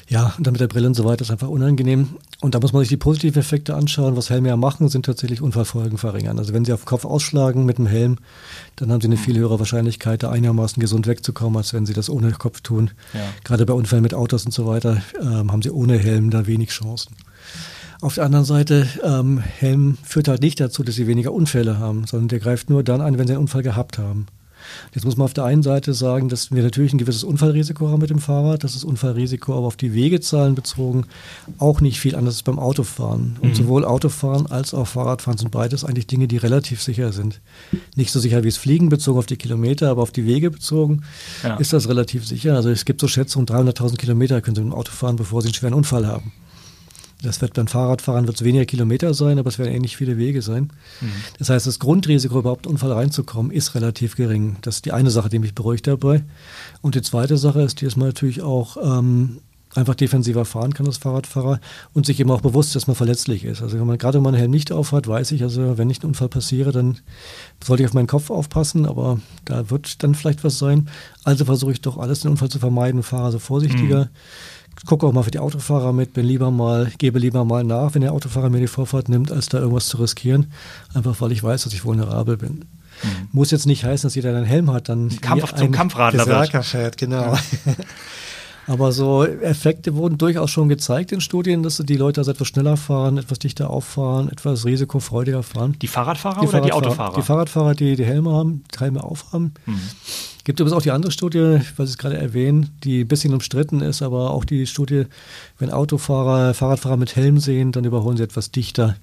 ja, 0.08 0.32
und 0.38 0.46
dann 0.46 0.52
mit 0.52 0.60
der 0.60 0.68
Brille 0.68 0.86
und 0.86 0.94
so 0.94 1.04
weiter 1.04 1.22
ist 1.22 1.30
einfach 1.30 1.48
unangenehm. 1.48 2.08
Und 2.40 2.54
da 2.54 2.60
muss 2.60 2.72
man 2.72 2.80
sich 2.80 2.88
die 2.88 2.96
positiven 2.96 3.40
Effekte 3.40 3.74
anschauen. 3.74 4.16
Was 4.16 4.30
Helme 4.30 4.48
ja 4.48 4.56
machen, 4.56 4.88
sind 4.88 5.04
tatsächlich 5.04 5.42
Unfallfolgen 5.42 5.98
verringern. 5.98 6.38
Also 6.38 6.54
wenn 6.54 6.64
sie 6.64 6.72
auf 6.72 6.80
den 6.80 6.86
Kopf 6.86 7.04
ausschlagen 7.04 7.66
mit 7.66 7.76
dem 7.76 7.86
Helm, 7.86 8.16
dann 8.76 8.90
haben 8.90 9.02
sie 9.02 9.08
eine 9.08 9.18
viel 9.18 9.36
höhere 9.36 9.58
Wahrscheinlichkeit, 9.58 10.22
da 10.22 10.30
einigermaßen 10.30 10.80
gesund 10.80 11.06
wegzukommen, 11.06 11.58
als 11.58 11.74
wenn 11.74 11.84
sie 11.84 11.92
das 11.92 12.08
ohne 12.08 12.32
Kopf 12.32 12.62
tun. 12.62 12.92
Ja. 13.12 13.20
Gerade 13.44 13.66
bei 13.66 13.74
Unfällen 13.74 14.02
mit 14.02 14.14
Autos 14.14 14.46
und 14.46 14.52
so 14.52 14.66
weiter 14.66 15.02
ähm, 15.20 15.52
haben 15.52 15.62
sie 15.62 15.70
ohne 15.70 15.98
Helm 15.98 16.30
da 16.30 16.46
wenig 16.46 16.70
Chancen. 16.70 17.14
Auf 18.00 18.14
der 18.14 18.24
anderen 18.24 18.44
Seite, 18.44 18.86
ähm, 19.02 19.38
Helm 19.38 19.98
führt 20.04 20.28
halt 20.28 20.40
nicht 20.40 20.60
dazu, 20.60 20.84
dass 20.84 20.94
sie 20.94 21.08
weniger 21.08 21.32
Unfälle 21.32 21.78
haben, 21.78 22.06
sondern 22.06 22.28
der 22.28 22.38
greift 22.38 22.70
nur 22.70 22.84
dann 22.84 23.00
ein, 23.00 23.18
wenn 23.18 23.26
sie 23.26 23.32
einen 23.32 23.42
Unfall 23.42 23.64
gehabt 23.64 23.98
haben. 23.98 24.26
Jetzt 24.94 25.04
muss 25.04 25.16
man 25.16 25.24
auf 25.24 25.34
der 25.34 25.44
einen 25.44 25.62
Seite 25.62 25.94
sagen, 25.94 26.28
dass 26.28 26.52
wir 26.52 26.62
natürlich 26.62 26.92
ein 26.92 26.98
gewisses 26.98 27.24
Unfallrisiko 27.24 27.88
haben 27.88 28.00
mit 28.00 28.10
dem 28.10 28.18
Fahrrad. 28.18 28.64
Das 28.64 28.74
ist 28.74 28.84
Unfallrisiko 28.84 29.56
aber 29.56 29.66
auf 29.66 29.76
die 29.76 29.94
Wegezahlen 29.94 30.54
bezogen 30.54 31.06
auch 31.58 31.80
nicht 31.80 32.00
viel 32.00 32.14
anders 32.14 32.34
als 32.34 32.42
beim 32.42 32.58
Autofahren. 32.58 33.36
Und 33.40 33.50
mhm. 33.50 33.54
sowohl 33.54 33.84
Autofahren 33.84 34.46
als 34.46 34.74
auch 34.74 34.86
Fahrradfahren 34.86 35.38
sind 35.38 35.50
beides 35.50 35.84
eigentlich 35.84 36.06
Dinge, 36.06 36.28
die 36.28 36.36
relativ 36.36 36.82
sicher 36.82 37.12
sind. 37.12 37.40
Nicht 37.96 38.12
so 38.12 38.20
sicher 38.20 38.42
wie 38.42 38.48
das 38.48 38.56
Fliegen 38.56 38.88
bezogen 38.88 39.18
auf 39.18 39.26
die 39.26 39.36
Kilometer, 39.36 39.90
aber 39.90 40.02
auf 40.02 40.12
die 40.12 40.26
Wege 40.26 40.50
bezogen 40.50 41.02
ja. 41.42 41.56
ist 41.56 41.72
das 41.72 41.88
relativ 41.88 42.26
sicher. 42.26 42.54
Also 42.54 42.70
es 42.70 42.84
gibt 42.84 43.00
so 43.00 43.08
Schätzungen, 43.08 43.46
300.000 43.46 43.96
Kilometer 43.96 44.40
können 44.40 44.56
Sie 44.56 44.62
mit 44.62 44.72
dem 44.72 44.78
Auto 44.78 44.92
fahren, 44.92 45.16
bevor 45.16 45.42
Sie 45.42 45.48
einen 45.48 45.54
schweren 45.54 45.74
Unfall 45.74 46.06
haben. 46.06 46.32
Das 47.22 47.40
wird 47.40 47.54
beim 47.54 47.66
Fahrradfahren 47.66 48.26
wird 48.26 48.36
es 48.36 48.44
weniger 48.44 48.64
Kilometer 48.64 49.12
sein, 49.12 49.38
aber 49.38 49.48
es 49.48 49.58
werden 49.58 49.72
ähnlich 49.72 49.96
viele 49.96 50.18
Wege 50.18 50.40
sein. 50.40 50.70
Mhm. 51.00 51.12
Das 51.38 51.50
heißt, 51.50 51.66
das 51.66 51.80
Grundrisiko, 51.80 52.38
überhaupt 52.38 52.66
Unfall 52.66 52.92
reinzukommen, 52.92 53.50
ist 53.50 53.74
relativ 53.74 54.14
gering. 54.14 54.56
Das 54.62 54.76
ist 54.76 54.84
die 54.84 54.92
eine 54.92 55.10
Sache, 55.10 55.28
die 55.28 55.40
mich 55.40 55.54
beruhigt 55.54 55.86
dabei. 55.88 56.22
Und 56.80 56.94
die 56.94 57.02
zweite 57.02 57.36
Sache 57.36 57.62
ist, 57.62 57.82
dass 57.82 57.96
man 57.96 58.08
natürlich 58.08 58.42
auch 58.42 58.76
ähm, 58.76 59.40
einfach 59.74 59.96
defensiver 59.96 60.44
fahren 60.44 60.74
kann 60.74 60.86
als 60.86 60.98
Fahrradfahrer 60.98 61.60
und 61.92 62.06
sich 62.06 62.20
eben 62.20 62.30
auch 62.30 62.40
bewusst, 62.40 62.76
dass 62.76 62.86
man 62.86 62.96
verletzlich 62.96 63.44
ist. 63.44 63.62
Also 63.62 63.78
wenn 63.78 63.86
man 63.86 63.98
gerade 63.98 64.20
mal 64.20 64.28
einen 64.28 64.38
Helm 64.38 64.50
nicht 64.52 64.70
aufhat, 64.70 65.08
weiß 65.08 65.32
ich, 65.32 65.42
also 65.42 65.76
wenn 65.76 65.90
ich 65.90 66.00
einen 66.00 66.10
Unfall 66.10 66.28
passiere, 66.28 66.70
dann 66.70 66.98
sollte 67.62 67.82
ich 67.82 67.88
auf 67.88 67.94
meinen 67.94 68.06
Kopf 68.06 68.30
aufpassen, 68.30 68.86
aber 68.86 69.20
da 69.44 69.70
wird 69.70 70.02
dann 70.02 70.14
vielleicht 70.14 70.44
was 70.44 70.58
sein. 70.58 70.88
Also 71.24 71.44
versuche 71.44 71.72
ich 71.72 71.80
doch 71.80 71.98
alles, 71.98 72.20
den 72.20 72.30
Unfall 72.30 72.48
zu 72.48 72.60
vermeiden, 72.60 73.02
fahre 73.02 73.32
so 73.32 73.38
vorsichtiger. 73.40 74.04
Mhm 74.04 74.08
gucke 74.86 75.06
auch 75.06 75.12
mal 75.12 75.22
für 75.22 75.30
die 75.30 75.38
Autofahrer 75.38 75.92
mit, 75.92 76.12
bin 76.12 76.26
lieber 76.26 76.50
mal, 76.50 76.90
gebe 76.98 77.18
lieber 77.18 77.44
mal 77.44 77.64
nach, 77.64 77.94
wenn 77.94 78.02
der 78.02 78.12
Autofahrer 78.12 78.50
mir 78.50 78.60
die 78.60 78.66
Vorfahrt 78.66 79.08
nimmt, 79.08 79.32
als 79.32 79.48
da 79.48 79.58
irgendwas 79.58 79.88
zu 79.88 79.98
riskieren. 79.98 80.52
Einfach 80.94 81.20
weil 81.20 81.32
ich 81.32 81.42
weiß, 81.42 81.64
dass 81.64 81.72
ich 81.72 81.84
vulnerabel 81.84 82.36
bin. 82.36 82.64
Mhm. 83.02 83.28
Muss 83.32 83.50
jetzt 83.50 83.66
nicht 83.66 83.84
heißen, 83.84 84.08
dass 84.08 84.14
jeder 84.14 84.30
einen 84.30 84.44
Helm 84.44 84.72
hat, 84.72 84.88
dann 84.88 85.08
Kampf, 85.20 85.54
zum 85.54 85.72
Kampfradler 85.72 86.26
wird. 86.26 86.98
Genau. 86.98 87.34
Ja. 87.34 87.38
Aber 88.68 88.92
so 88.92 89.24
Effekte 89.24 89.96
wurden 89.96 90.18
durchaus 90.18 90.50
schon 90.50 90.68
gezeigt 90.68 91.10
in 91.10 91.22
Studien, 91.22 91.62
dass 91.62 91.78
die 91.78 91.96
Leute 91.96 92.20
also 92.20 92.32
etwas 92.32 92.48
schneller 92.48 92.76
fahren, 92.76 93.16
etwas 93.16 93.38
dichter 93.38 93.70
auffahren, 93.70 94.28
etwas 94.30 94.66
risikofreudiger 94.66 95.42
fahren. 95.42 95.76
Die 95.80 95.86
Fahrradfahrer 95.86 96.40
die 96.42 96.46
oder 96.46 96.50
Fahrradfahrer, 96.50 96.80
die 96.82 96.86
Autofahrer? 96.86 97.16
Die 97.16 97.22
Fahrradfahrer, 97.22 97.74
die 97.74 97.96
die 97.96 98.04
Helme 98.04 98.30
haben, 98.30 98.64
die 98.74 98.78
Helme 98.78 99.02
aufhaben. 99.02 99.54
Mhm. 99.64 99.80
Gibt 100.44 100.60
übrigens 100.60 100.78
auch 100.78 100.82
die 100.82 100.90
andere 100.90 101.12
Studie, 101.12 101.60
was 101.76 101.90
ich 101.90 101.98
gerade 101.98 102.18
erwähne, 102.18 102.68
die 102.84 103.00
ein 103.00 103.08
bisschen 103.08 103.32
umstritten 103.34 103.80
ist, 103.80 104.02
aber 104.02 104.30
auch 104.30 104.44
die 104.44 104.66
Studie, 104.66 105.04
wenn 105.58 105.70
Autofahrer, 105.70 106.52
Fahrradfahrer 106.52 106.96
mit 106.98 107.16
Helm 107.16 107.38
sehen, 107.38 107.72
dann 107.72 107.84
überholen 107.84 108.16
sie 108.18 108.22
etwas 108.22 108.50
dichter, 108.50 108.96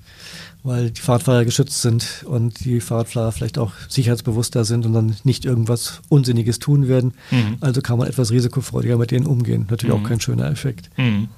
weil 0.66 0.90
die 0.90 1.00
Fahrradfahrer 1.00 1.46
geschützt 1.46 1.82
sind 1.82 2.26
und 2.28 2.66
die 2.66 2.82
Fahrradfahrer 2.82 3.32
vielleicht 3.32 3.60
auch 3.60 3.72
sicherheitsbewusster 3.88 4.66
sind 4.66 4.86
und 4.86 4.94
dann 4.94 5.16
nicht 5.24 5.46
irgendwas 5.46 6.02
Unsinniges 6.10 6.58
tun 6.60 6.88
werden. 6.88 7.14
Mhm. 7.30 7.58
Also 7.62 7.82
kann 7.82 8.00
man 8.00 8.08
etwas 8.08 8.32
risikofreudiger 8.32 8.98
mit 8.98 9.12
denen 9.12 9.28
umgehen. 9.28 9.68
Natürlich 9.70 9.96
mhm. 9.96 10.04
auch 10.04 10.08
kein 10.08 10.20
schöner 10.20 10.50
Effekt. 10.50 10.90
Mhm. 10.98 11.30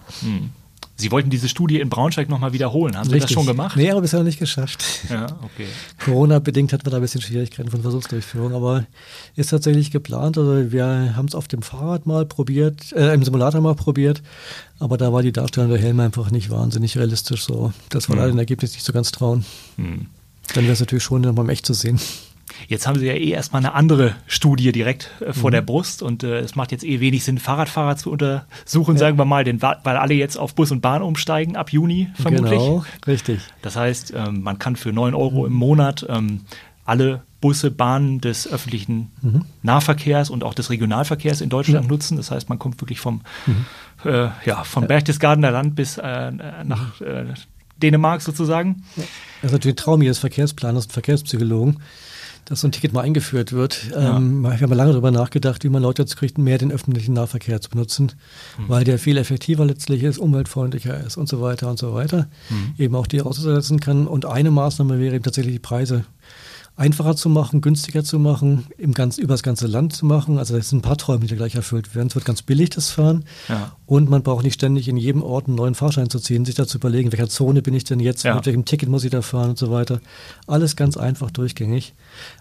Sie 1.00 1.12
wollten 1.12 1.30
diese 1.30 1.48
Studie 1.48 1.80
in 1.80 1.90
Braunschweig 1.90 2.28
nochmal 2.28 2.54
wiederholen. 2.54 2.98
Haben 2.98 3.08
Sie 3.08 3.20
das 3.20 3.32
schon 3.32 3.46
gemacht? 3.46 3.78
Nee, 3.78 3.92
aber 3.92 4.02
bisher 4.02 4.20
noch 4.20 4.26
nicht 4.26 4.40
geschafft. 4.40 4.84
Ja, 5.10 5.26
okay. 5.42 5.68
Corona-bedingt 6.04 6.74
hatten 6.74 6.86
wir 6.86 6.92
da 6.92 6.98
ein 6.98 7.02
bisschen 7.02 7.22
Schwierigkeiten 7.22 7.70
von 7.70 7.82
Versuchsdurchführung, 7.82 8.54
aber 8.54 8.86
ist 9.36 9.52
tatsächlich 9.52 9.92
geplant. 9.92 10.38
Also 10.38 10.72
wir 10.72 11.16
haben 11.16 11.28
es 11.28 11.36
auf 11.36 11.48
dem 11.48 11.62
Fahrrad 11.62 12.06
mal 12.06 12.26
probiert, 12.26 12.92
äh, 12.94 13.14
im 13.14 13.24
Simulator 13.24 13.62
mal 13.62 13.76
probiert, 13.76 14.22
aber 14.80 14.98
da 14.98 15.14
war 15.14 15.24
die 15.24 15.32
Darstellung 15.32 15.70
der 15.70 15.80
Helme 15.80 16.04
einfach 16.04 16.30
nicht 16.30 16.50
wahnsinnig 16.50 16.98
realistisch 16.98 17.46
so. 17.46 17.72
Das 17.90 18.10
war 18.10 18.16
mhm. 18.16 18.22
leider 18.22 18.34
ein 18.34 18.40
Ergebnis 18.40 18.74
nicht 18.74 18.84
so 18.84 18.92
ganz 18.92 19.12
trauen. 19.12 19.46
Mhm. 19.78 20.08
Dann 20.54 20.64
wäre 20.64 20.74
es 20.74 20.80
natürlich 20.80 21.04
schon 21.04 21.22
nochmal 21.22 21.46
im 21.46 21.50
Echt 21.50 21.66
zu 21.66 21.74
sehen. 21.74 22.00
Jetzt 22.68 22.88
haben 22.88 23.00
Sie 23.00 23.06
ja 23.06 23.14
eh 23.14 23.30
erstmal 23.30 23.62
eine 23.62 23.74
andere 23.74 24.16
Studie 24.28 24.72
direkt 24.72 25.12
äh, 25.22 25.34
vor 25.34 25.50
mhm. 25.50 25.54
der 25.54 25.62
Brust 25.62 26.02
und 26.02 26.24
äh, 26.24 26.40
es 26.40 26.56
macht 26.56 26.72
jetzt 26.72 26.84
eh 26.84 27.00
wenig 27.00 27.24
Sinn, 27.24 27.38
Fahrradfahrer 27.38 27.98
zu 27.98 28.12
untersuchen, 28.12 28.96
ja. 28.96 29.00
sagen 29.00 29.18
wir 29.18 29.26
mal, 29.26 29.44
denn, 29.44 29.62
weil 29.62 29.98
alle 29.98 30.14
jetzt 30.14 30.38
auf 30.38 30.56
Bus 30.56 30.72
und 30.72 30.82
Bahn 30.82 31.02
umsteigen 31.02 31.56
ab 31.56 31.72
Juni 31.72 32.10
vermutlich. 32.16 32.52
Genau, 32.52 32.86
richtig. 33.06 33.42
Das 33.62 33.76
heißt, 33.76 34.14
ähm, 34.16 34.42
man 34.42 34.60
kann 34.60 34.76
für 34.76 34.92
9 34.92 35.14
Euro 35.14 35.46
im 35.46 35.54
Monat 35.54 36.06
ähm, 36.10 36.42
alle 36.86 37.22
Busse, 37.42 37.70
Bahnen 37.70 38.20
des 38.20 38.52
öffentlichen 38.52 39.12
mhm. 39.22 39.46
Nahverkehrs 39.62 40.30
und 40.30 40.44
auch 40.44 40.54
des 40.54 40.70
Regionalverkehrs 40.70 41.42
in 41.42 41.50
Deutschland 41.50 41.86
mhm. 41.86 41.92
nutzen. 41.92 42.18
Das 42.18 42.32
heißt, 42.32 42.50
man 42.50 42.58
kommt 42.58 42.82
wirklich 42.82 43.00
vom, 43.00 43.22
mhm. 43.46 43.66
äh, 44.06 44.30
ja, 44.46 44.64
vom 44.64 44.88
Berchtesgadener 44.88 45.52
Land 45.52 45.76
bis 45.76 45.98
äh, 45.98 46.32
nach 46.32 47.00
äh, 47.02 47.26
Dänemark 47.82 48.22
sozusagen. 48.22 48.84
Das 48.96 49.06
ist 49.50 49.52
natürlich 49.52 49.76
ein 49.76 49.84
Traum 49.84 50.02
jedes 50.02 50.18
Verkehrsplaners 50.20 50.86
und 50.86 50.94
Verkehrspsychologen 50.94 51.80
dass 52.48 52.62
so 52.62 52.68
ein 52.68 52.72
Ticket 52.72 52.94
mal 52.94 53.02
eingeführt 53.02 53.52
wird. 53.52 53.90
Ja. 53.92 54.18
Ähm, 54.18 54.42
wir 54.42 54.60
haben 54.60 54.74
lange 54.74 54.92
darüber 54.92 55.12
nachgedacht, 55.12 55.64
wie 55.64 55.70
man 55.70 55.82
Leute 55.82 56.04
dazu 56.04 56.16
kriegt, 56.16 56.38
mehr 56.38 56.58
den 56.58 56.72
öffentlichen 56.72 57.14
Nahverkehr 57.14 57.60
zu 57.60 57.70
benutzen, 57.70 58.14
mhm. 58.58 58.70
weil 58.70 58.84
der 58.86 59.00
viel 59.00 59.18
effektiver 59.18 59.66
letztlich 59.66 60.04
ist, 60.04 60.18
umweltfreundlicher 60.18 61.04
ist 61.06 61.18
und 61.18 61.28
so 61.28 61.42
weiter 61.42 61.70
und 61.70 61.78
so 61.78 61.94
weiter. 61.94 62.28
Mhm. 62.50 62.74
Eben 62.78 62.96
auch 62.96 63.08
die 63.08 63.22
auszusetzen 63.22 63.80
kann. 63.80 64.08
Und 64.08 64.26
eine 64.26 64.52
Maßnahme 64.52 64.98
wäre 65.00 65.16
eben 65.16 65.24
tatsächlich 65.24 65.56
die 65.56 65.60
Preise 65.60 66.06
einfacher 66.78 67.16
zu 67.16 67.28
machen, 67.28 67.62
günstiger 67.62 68.04
zu 68.04 68.20
machen, 68.20 68.68
im 68.78 68.94
ganz, 68.94 69.18
über 69.18 69.34
das 69.34 69.42
ganze 69.42 69.66
Land 69.66 69.94
zu 69.94 70.06
machen. 70.06 70.38
Also 70.38 70.56
es 70.56 70.70
sind 70.70 70.80
ein 70.80 70.82
paar 70.84 70.98
Träume, 70.98 71.26
die 71.26 71.36
gleich 71.36 71.56
erfüllt 71.56 71.96
werden. 71.96 72.08
Es 72.08 72.16
wird 72.16 72.24
ganz 72.24 72.44
billig, 72.44 72.70
das 72.70 72.92
Fahren. 72.92 73.26
Ja. 73.50 73.76
Und 73.88 74.10
man 74.10 74.22
braucht 74.22 74.44
nicht 74.44 74.54
ständig 74.54 74.88
in 74.88 74.96
jedem 74.96 75.24
Ort 75.24 75.48
einen 75.48 75.56
neuen 75.56 75.74
Fahrschein 75.74 76.10
zu 76.10 76.20
ziehen, 76.20 76.46
sich 76.46 76.54
da 76.54 76.68
zu 76.68 76.78
überlegen, 76.78 77.08
in 77.08 77.12
welcher 77.12 77.30
Zone 77.30 77.64
bin 77.64 77.74
ich 77.74 77.84
denn 77.84 78.00
jetzt, 78.00 78.24
ja. 78.24 78.36
mit 78.36 78.46
welchem 78.46 78.66
Ticket 78.66 78.90
muss 78.90 79.04
ich 79.04 79.10
da 79.10 79.24
fahren 79.24 79.50
und 79.50 79.58
so 79.58 79.72
weiter. 79.72 80.00
Alles 80.46 80.76
ganz 80.76 80.98
einfach 80.98 81.32
durchgängig. 81.32 81.96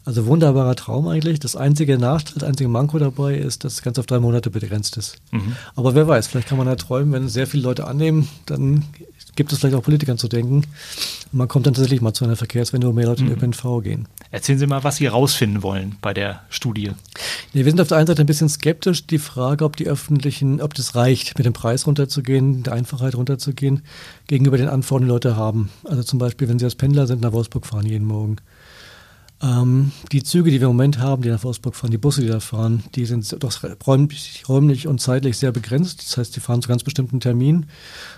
Also 0.04 0.26
wunderbarer 0.26 0.76
Traum 0.76 1.08
eigentlich. 1.08 1.40
Das 1.40 1.56
einzige 1.56 1.96
Nachteil, 1.96 2.34
das 2.34 2.44
einzige 2.44 2.68
Manko 2.68 2.98
dabei 2.98 3.36
ist, 3.36 3.64
dass 3.64 3.74
es 3.74 3.82
ganz 3.82 3.98
auf 3.98 4.04
drei 4.04 4.20
Monate 4.20 4.50
begrenzt 4.50 4.98
ist. 4.98 5.16
Mhm. 5.32 5.56
Aber 5.74 5.94
wer 5.94 6.06
weiß, 6.06 6.26
vielleicht 6.26 6.48
kann 6.48 6.58
man 6.58 6.66
da 6.66 6.76
träumen, 6.76 7.12
wenn 7.12 7.28
sehr 7.28 7.46
viele 7.46 7.62
Leute 7.62 7.86
annehmen, 7.86 8.28
dann 8.44 8.84
gibt 9.36 9.52
es 9.52 9.58
vielleicht 9.58 9.76
auch 9.76 9.82
Politikern 9.82 10.18
zu 10.18 10.28
denken. 10.28 10.56
Und 10.56 10.64
man 11.32 11.48
kommt 11.48 11.66
dann 11.66 11.74
tatsächlich 11.74 12.00
mal 12.00 12.12
zu 12.12 12.24
einer 12.24 12.36
Verkehrswende, 12.36 12.88
wo 12.88 12.92
mehr 12.92 13.06
Leute 13.06 13.22
in 13.22 13.28
den 13.28 13.38
mhm. 13.38 13.44
ÖPNV 13.44 13.82
gehen. 13.82 14.08
Erzählen 14.30 14.58
Sie 14.58 14.66
mal, 14.66 14.82
was 14.84 14.96
Sie 14.96 15.04
herausfinden 15.04 15.62
wollen 15.62 15.96
bei 16.02 16.12
der 16.12 16.42
Studie. 16.48 16.92
Nee, 17.52 17.64
wir 17.64 17.70
sind 17.70 17.80
auf 17.80 17.88
der 17.88 17.98
einen 17.98 18.06
Seite 18.06 18.22
ein 18.22 18.26
bisschen 18.26 18.48
skeptisch, 18.48 19.06
die 19.06 19.18
Frage, 19.18 19.64
ob 19.64 19.76
die 19.76 19.86
öffentlichen, 19.86 20.60
ob 20.60 20.74
das 20.74 20.94
reicht, 20.94 21.38
mit 21.38 21.46
dem 21.46 21.52
Preis 21.52 21.86
runterzugehen, 21.86 22.62
der 22.62 22.72
Einfachheit 22.72 23.14
runterzugehen, 23.14 23.82
gegenüber 24.26 24.58
den 24.58 24.68
Anforderungen, 24.68 25.08
die 25.08 25.12
Leute 25.12 25.36
haben. 25.36 25.70
Also 25.84 26.02
zum 26.02 26.18
Beispiel, 26.18 26.48
wenn 26.48 26.58
Sie 26.58 26.64
als 26.64 26.74
Pendler 26.74 27.06
sind, 27.06 27.20
nach 27.22 27.32
Wolfsburg 27.32 27.66
fahren 27.66 27.86
jeden 27.86 28.06
Morgen. 28.06 28.36
Ähm, 29.42 29.92
die 30.12 30.22
Züge, 30.22 30.50
die 30.50 30.60
wir 30.60 30.68
im 30.68 30.76
Moment 30.76 30.98
haben, 30.98 31.22
die 31.22 31.28
nach 31.28 31.44
Wolfsburg 31.44 31.76
fahren, 31.76 31.90
die 31.90 31.98
Busse, 31.98 32.22
die 32.22 32.28
da 32.28 32.40
fahren, 32.40 32.82
die 32.94 33.04
sind 33.04 33.42
doch 33.42 33.52
räumlich, 33.86 34.44
räumlich 34.48 34.86
und 34.86 35.00
zeitlich 35.00 35.36
sehr 35.36 35.52
begrenzt. 35.52 36.02
Das 36.02 36.16
heißt, 36.16 36.36
die 36.36 36.40
fahren 36.40 36.62
zu 36.62 36.68
ganz 36.68 36.82
bestimmten 36.82 37.20
Terminen, 37.20 37.66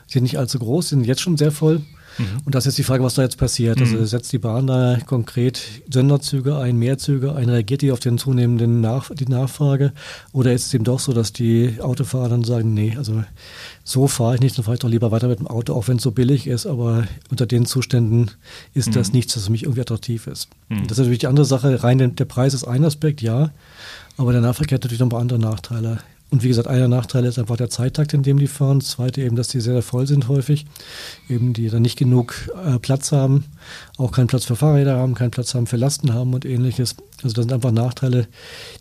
sind 0.06 0.22
nicht 0.22 0.38
allzu 0.38 0.58
groß, 0.58 0.90
sind 0.90 1.04
jetzt 1.04 1.20
schon 1.20 1.36
sehr 1.36 1.50
voll. 1.50 1.82
Mhm. 2.18 2.24
Und 2.44 2.54
das 2.54 2.64
ist 2.64 2.72
jetzt 2.72 2.78
die 2.78 2.82
Frage, 2.82 3.04
was 3.04 3.14
da 3.14 3.22
jetzt 3.22 3.38
passiert. 3.38 3.80
Also 3.80 3.96
mhm. 3.96 4.06
Setzt 4.06 4.32
die 4.32 4.38
Bahn 4.38 4.66
da 4.66 4.98
konkret 5.06 5.62
Sonderzüge 5.90 6.58
ein, 6.58 6.76
Mehrzüge 6.76 7.34
ein, 7.34 7.48
reagiert 7.48 7.82
die 7.82 7.92
auf 7.92 8.00
den 8.00 8.18
zunehmenden 8.18 8.80
Nach 8.80 9.10
die 9.14 9.26
Nachfrage? 9.26 9.92
Oder 10.32 10.52
ist 10.52 10.66
es 10.66 10.74
eben 10.74 10.84
doch 10.84 11.00
so, 11.00 11.12
dass 11.12 11.32
die 11.32 11.78
Autofahrer 11.80 12.28
dann 12.28 12.44
sagen, 12.44 12.74
nee, 12.74 12.94
also 12.96 13.22
so 13.84 14.06
fahre 14.06 14.34
ich 14.34 14.40
nicht, 14.40 14.56
dann 14.58 14.64
fahre 14.64 14.74
ich 14.74 14.80
doch 14.80 14.88
lieber 14.88 15.10
weiter 15.10 15.28
mit 15.28 15.38
dem 15.38 15.46
Auto, 15.46 15.74
auch 15.74 15.88
wenn 15.88 15.96
es 15.96 16.02
so 16.02 16.10
billig 16.10 16.46
ist, 16.46 16.66
aber 16.66 17.04
unter 17.30 17.46
den 17.46 17.66
Zuständen 17.66 18.30
ist 18.74 18.90
mhm. 18.90 18.94
das 18.94 19.12
nichts, 19.12 19.34
das 19.34 19.46
für 19.46 19.52
mich 19.52 19.62
irgendwie 19.62 19.80
attraktiv 19.80 20.26
ist. 20.26 20.48
Mhm. 20.68 20.82
Das 20.82 20.92
ist 20.92 20.98
natürlich 20.98 21.20
die 21.20 21.26
andere 21.26 21.46
Sache, 21.46 21.82
rein 21.82 21.98
der 21.98 22.24
Preis 22.24 22.54
ist 22.54 22.64
ein 22.64 22.84
Aspekt, 22.84 23.22
ja, 23.22 23.50
aber 24.16 24.32
der 24.32 24.40
Nahverkehr 24.40 24.76
hat 24.76 24.82
natürlich 24.82 25.00
noch 25.00 25.06
ein 25.06 25.10
paar 25.10 25.20
andere 25.20 25.38
Nachteile. 25.38 25.98
Und 26.30 26.42
wie 26.42 26.48
gesagt, 26.48 26.68
einer 26.68 26.88
Nachteil 26.88 27.24
ist 27.24 27.38
einfach 27.38 27.56
der 27.56 27.70
Zeittakt, 27.70 28.12
in 28.12 28.22
dem 28.22 28.38
die 28.38 28.48
fahren. 28.48 28.80
Das 28.80 28.90
zweite 28.90 29.22
eben, 29.22 29.34
dass 29.34 29.48
die 29.48 29.60
sehr, 29.60 29.72
sehr 29.72 29.82
voll 29.82 30.06
sind 30.06 30.28
häufig. 30.28 30.66
Eben 31.28 31.54
die 31.54 31.70
dann 31.70 31.82
nicht 31.82 31.98
genug 31.98 32.50
äh, 32.66 32.78
Platz 32.78 33.12
haben, 33.12 33.44
auch 33.96 34.12
keinen 34.12 34.26
Platz 34.26 34.44
für 34.44 34.56
Fahrräder 34.56 34.96
haben, 34.96 35.14
keinen 35.14 35.30
Platz 35.30 35.54
haben 35.54 35.66
für 35.66 35.76
Lasten 35.76 36.12
haben 36.12 36.34
und 36.34 36.44
ähnliches. 36.44 36.96
Also 37.22 37.34
das 37.34 37.46
sind 37.46 37.52
einfach 37.52 37.72
Nachteile, 37.72 38.28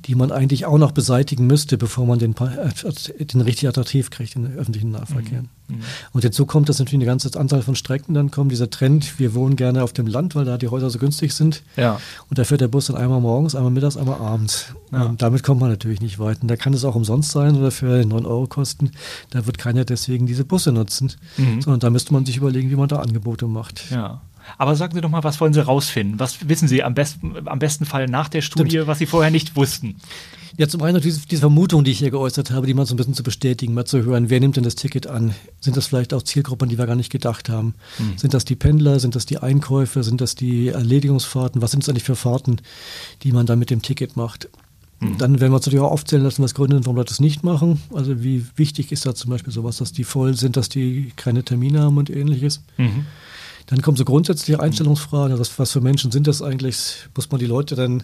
die 0.06 0.14
man 0.14 0.32
eigentlich 0.32 0.66
auch 0.66 0.78
noch 0.78 0.92
beseitigen 0.92 1.48
müsste, 1.48 1.78
bevor 1.78 2.06
man 2.06 2.20
den, 2.20 2.36
äh, 2.36 3.26
den 3.26 3.42
richtig 3.42 3.70
attraktiv 3.70 4.10
kriegt, 4.10 4.36
den 4.36 4.54
öffentlichen 4.58 4.92
Nahverkehr. 4.92 5.44
Mhm. 5.68 5.78
mhm. 5.78 5.82
Und 6.12 6.22
hinzu 6.22 6.46
kommt, 6.46 6.68
dass 6.68 6.80
natürlich 6.80 7.00
eine 7.00 7.06
ganze 7.06 7.38
Anzahl 7.40 7.62
von 7.62 7.76
Strecken 7.76 8.14
dann 8.14 8.30
kommen. 8.30 8.50
Dieser 8.50 8.70
Trend, 8.70 9.20
wir 9.20 9.34
wohnen 9.34 9.56
gerne 9.56 9.84
auf 9.84 9.94
dem 9.94 10.06
Land, 10.06 10.36
weil 10.36 10.46
da 10.46 10.58
die 10.58 10.68
Häuser 10.68 10.90
so 10.90 11.00
günstig 11.00 11.34
sind. 11.34 11.64
Ja. 11.78 12.00
Und 12.30 12.38
da 12.38 12.44
fährt 12.44 12.62
der 12.62 12.68
Bus 12.68 12.88
dann 12.88 12.98
einmal 12.98 13.22
morgens, 13.22 13.56
einmal 13.56 13.72
mittags, 13.72 13.98
einmal 13.98 14.20
abends. 14.20 14.68
Ja. 14.92 15.14
Damit 15.18 15.44
kommt 15.44 15.62
man 15.62 15.70
natürlich 15.70 16.02
nicht 16.02 16.20
weit. 16.20 16.42
Und 16.42 16.50
da 16.50 16.58
kann 16.58 16.74
es 16.74 16.86
auch 16.86 16.96
umsonst 16.96 17.32
sein 17.32 17.37
oder 17.38 17.72
für 17.72 18.06
9 18.06 18.26
Euro 18.26 18.48
kosten. 18.48 18.92
Da 19.30 19.46
wird 19.46 19.58
keiner 19.58 19.86
deswegen 19.86 20.26
diese 20.26 20.46
Busse 20.46 20.72
nutzen, 20.72 21.14
mhm. 21.38 21.62
sondern 21.62 21.80
da 21.80 21.90
müsste 21.90 22.14
man 22.14 22.26
sich 22.26 22.38
überlegen, 22.38 22.70
wie 22.70 22.76
man 22.76 22.88
da 22.88 22.98
Angebote 22.98 23.48
macht. 23.48 23.92
Ja. 23.92 24.22
Aber 24.58 24.76
sagen 24.76 24.96
Sie 24.96 25.02
doch 25.02 25.10
mal, 25.10 25.24
was 25.24 25.42
wollen 25.42 25.54
Sie 25.54 25.64
rausfinden? 25.64 26.20
Was 26.20 26.48
wissen 26.48 26.68
Sie 26.68 26.84
am 26.84 26.94
besten, 26.94 27.48
am 27.48 27.60
besten 27.60 27.86
Fall 27.86 28.08
nach 28.08 28.30
der 28.30 28.42
Studie, 28.42 28.72
Stimmt. 28.72 28.88
was 28.88 29.00
Sie 29.00 29.06
vorher 29.06 29.32
nicht 29.32 29.56
wussten? 29.56 29.98
Ja, 30.58 30.68
zum 30.68 30.82
einen 30.82 31.00
diese, 31.02 31.28
diese 31.28 31.42
Vermutung, 31.42 31.84
die 31.84 31.92
ich 31.92 32.00
hier 32.00 32.10
geäußert 32.10 32.50
habe, 32.50 32.66
die 32.66 32.74
mal 32.74 32.88
so 32.88 32.96
ein 32.96 32.98
bisschen 32.98 33.14
zu 33.14 33.22
bestätigen, 33.22 33.76
mal 33.76 33.86
zu 33.86 34.04
hören, 34.04 34.32
wer 34.32 34.40
nimmt 34.40 34.56
denn 34.56 34.64
das 34.64 34.74
Ticket 34.74 35.06
an? 35.06 35.36
Sind 35.60 35.78
das 35.78 35.86
vielleicht 35.86 36.16
auch 36.16 36.24
Zielgruppen, 36.24 36.68
die 36.68 36.80
wir 36.80 36.88
gar 36.88 36.96
nicht 36.96 37.12
gedacht 37.12 37.48
haben? 37.50 37.76
Hm. 37.98 38.18
Sind 38.18 38.34
das 38.34 38.44
die 38.44 38.56
Pendler? 38.56 39.00
Sind 39.00 39.16
das 39.16 39.28
die 39.28 39.38
Einkäufe? 39.38 40.02
Sind 40.02 40.20
das 40.20 40.34
die 40.34 40.70
Erledigungsfahrten? 40.70 41.62
Was 41.62 41.72
sind 41.72 41.84
es 41.84 41.90
eigentlich 41.90 42.06
für 42.06 42.16
Fahrten, 42.16 42.58
die 43.22 43.34
man 43.34 43.46
da 43.46 43.56
mit 43.56 43.70
dem 43.70 43.84
Ticket 43.84 44.18
macht? 44.18 44.50
Mhm. 45.00 45.18
Dann 45.18 45.40
werden 45.40 45.52
wir 45.52 45.58
uns 45.58 45.66
natürlich 45.66 45.84
auch 45.84 45.92
aufzählen 45.92 46.24
lassen, 46.24 46.44
was 46.44 46.54
Gründe 46.54 46.76
sind, 46.76 46.86
warum 46.86 46.98
Leute 46.98 47.10
das 47.10 47.20
nicht 47.20 47.44
machen. 47.44 47.82
Also 47.94 48.24
wie 48.24 48.46
wichtig 48.56 48.92
ist 48.92 49.06
da 49.06 49.14
zum 49.14 49.30
Beispiel 49.30 49.54
sowas, 49.54 49.78
dass 49.78 49.92
die 49.92 50.04
voll 50.04 50.36
sind, 50.36 50.58
dass 50.58 50.70
die 50.70 51.12
keine 51.16 51.44
Termine 51.44 51.82
haben 51.82 51.98
und 51.98 52.10
ähnliches. 52.10 52.62
Mhm. 52.78 53.06
Dann 53.68 53.82
kommen 53.82 53.98
so 53.98 54.06
grundsätzliche 54.06 54.60
Einstellungsfragen. 54.60 55.38
Also 55.38 55.52
was, 55.58 55.72
für 55.72 55.82
Menschen 55.82 56.12
sind 56.12 56.26
das 56.26 56.42
eigentlich? 56.42 57.08
Muss 57.16 57.30
man 57.30 57.40
die 57.40 57.46
Leute 57.46 57.76
dann 57.76 58.04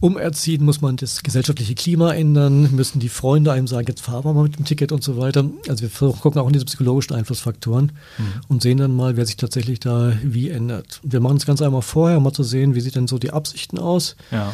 umerziehen, 0.00 0.64
muss 0.64 0.80
man 0.80 0.96
das 0.96 1.22
gesellschaftliche 1.22 1.76
Klima 1.76 2.12
ändern, 2.12 2.74
müssen 2.74 2.98
die 2.98 3.08
Freunde 3.08 3.52
einem 3.52 3.68
sagen, 3.68 3.86
jetzt 3.86 4.00
fahren 4.00 4.24
wir 4.24 4.34
mal 4.34 4.42
mit 4.42 4.58
dem 4.58 4.64
Ticket 4.64 4.90
und 4.90 5.04
so 5.04 5.16
weiter. 5.16 5.48
Also 5.68 5.82
wir 5.82 6.12
gucken 6.12 6.40
auch 6.40 6.48
in 6.48 6.52
diese 6.52 6.64
psychologischen 6.64 7.14
Einflussfaktoren 7.14 7.92
mhm. 8.18 8.24
und 8.48 8.62
sehen 8.62 8.78
dann 8.78 8.96
mal, 8.96 9.16
wer 9.16 9.24
sich 9.24 9.36
tatsächlich 9.36 9.78
da 9.78 10.12
wie 10.24 10.50
ändert. 10.50 11.00
Wir 11.04 11.20
machen 11.20 11.36
es 11.36 11.46
ganz 11.46 11.62
einmal 11.62 11.82
vorher, 11.82 12.18
um 12.18 12.24
mal 12.24 12.32
zu 12.32 12.42
sehen, 12.42 12.74
wie 12.74 12.80
sieht 12.80 12.96
denn 12.96 13.06
so 13.06 13.18
die 13.18 13.30
Absichten 13.30 13.78
aus. 13.78 14.16
Ja. 14.32 14.52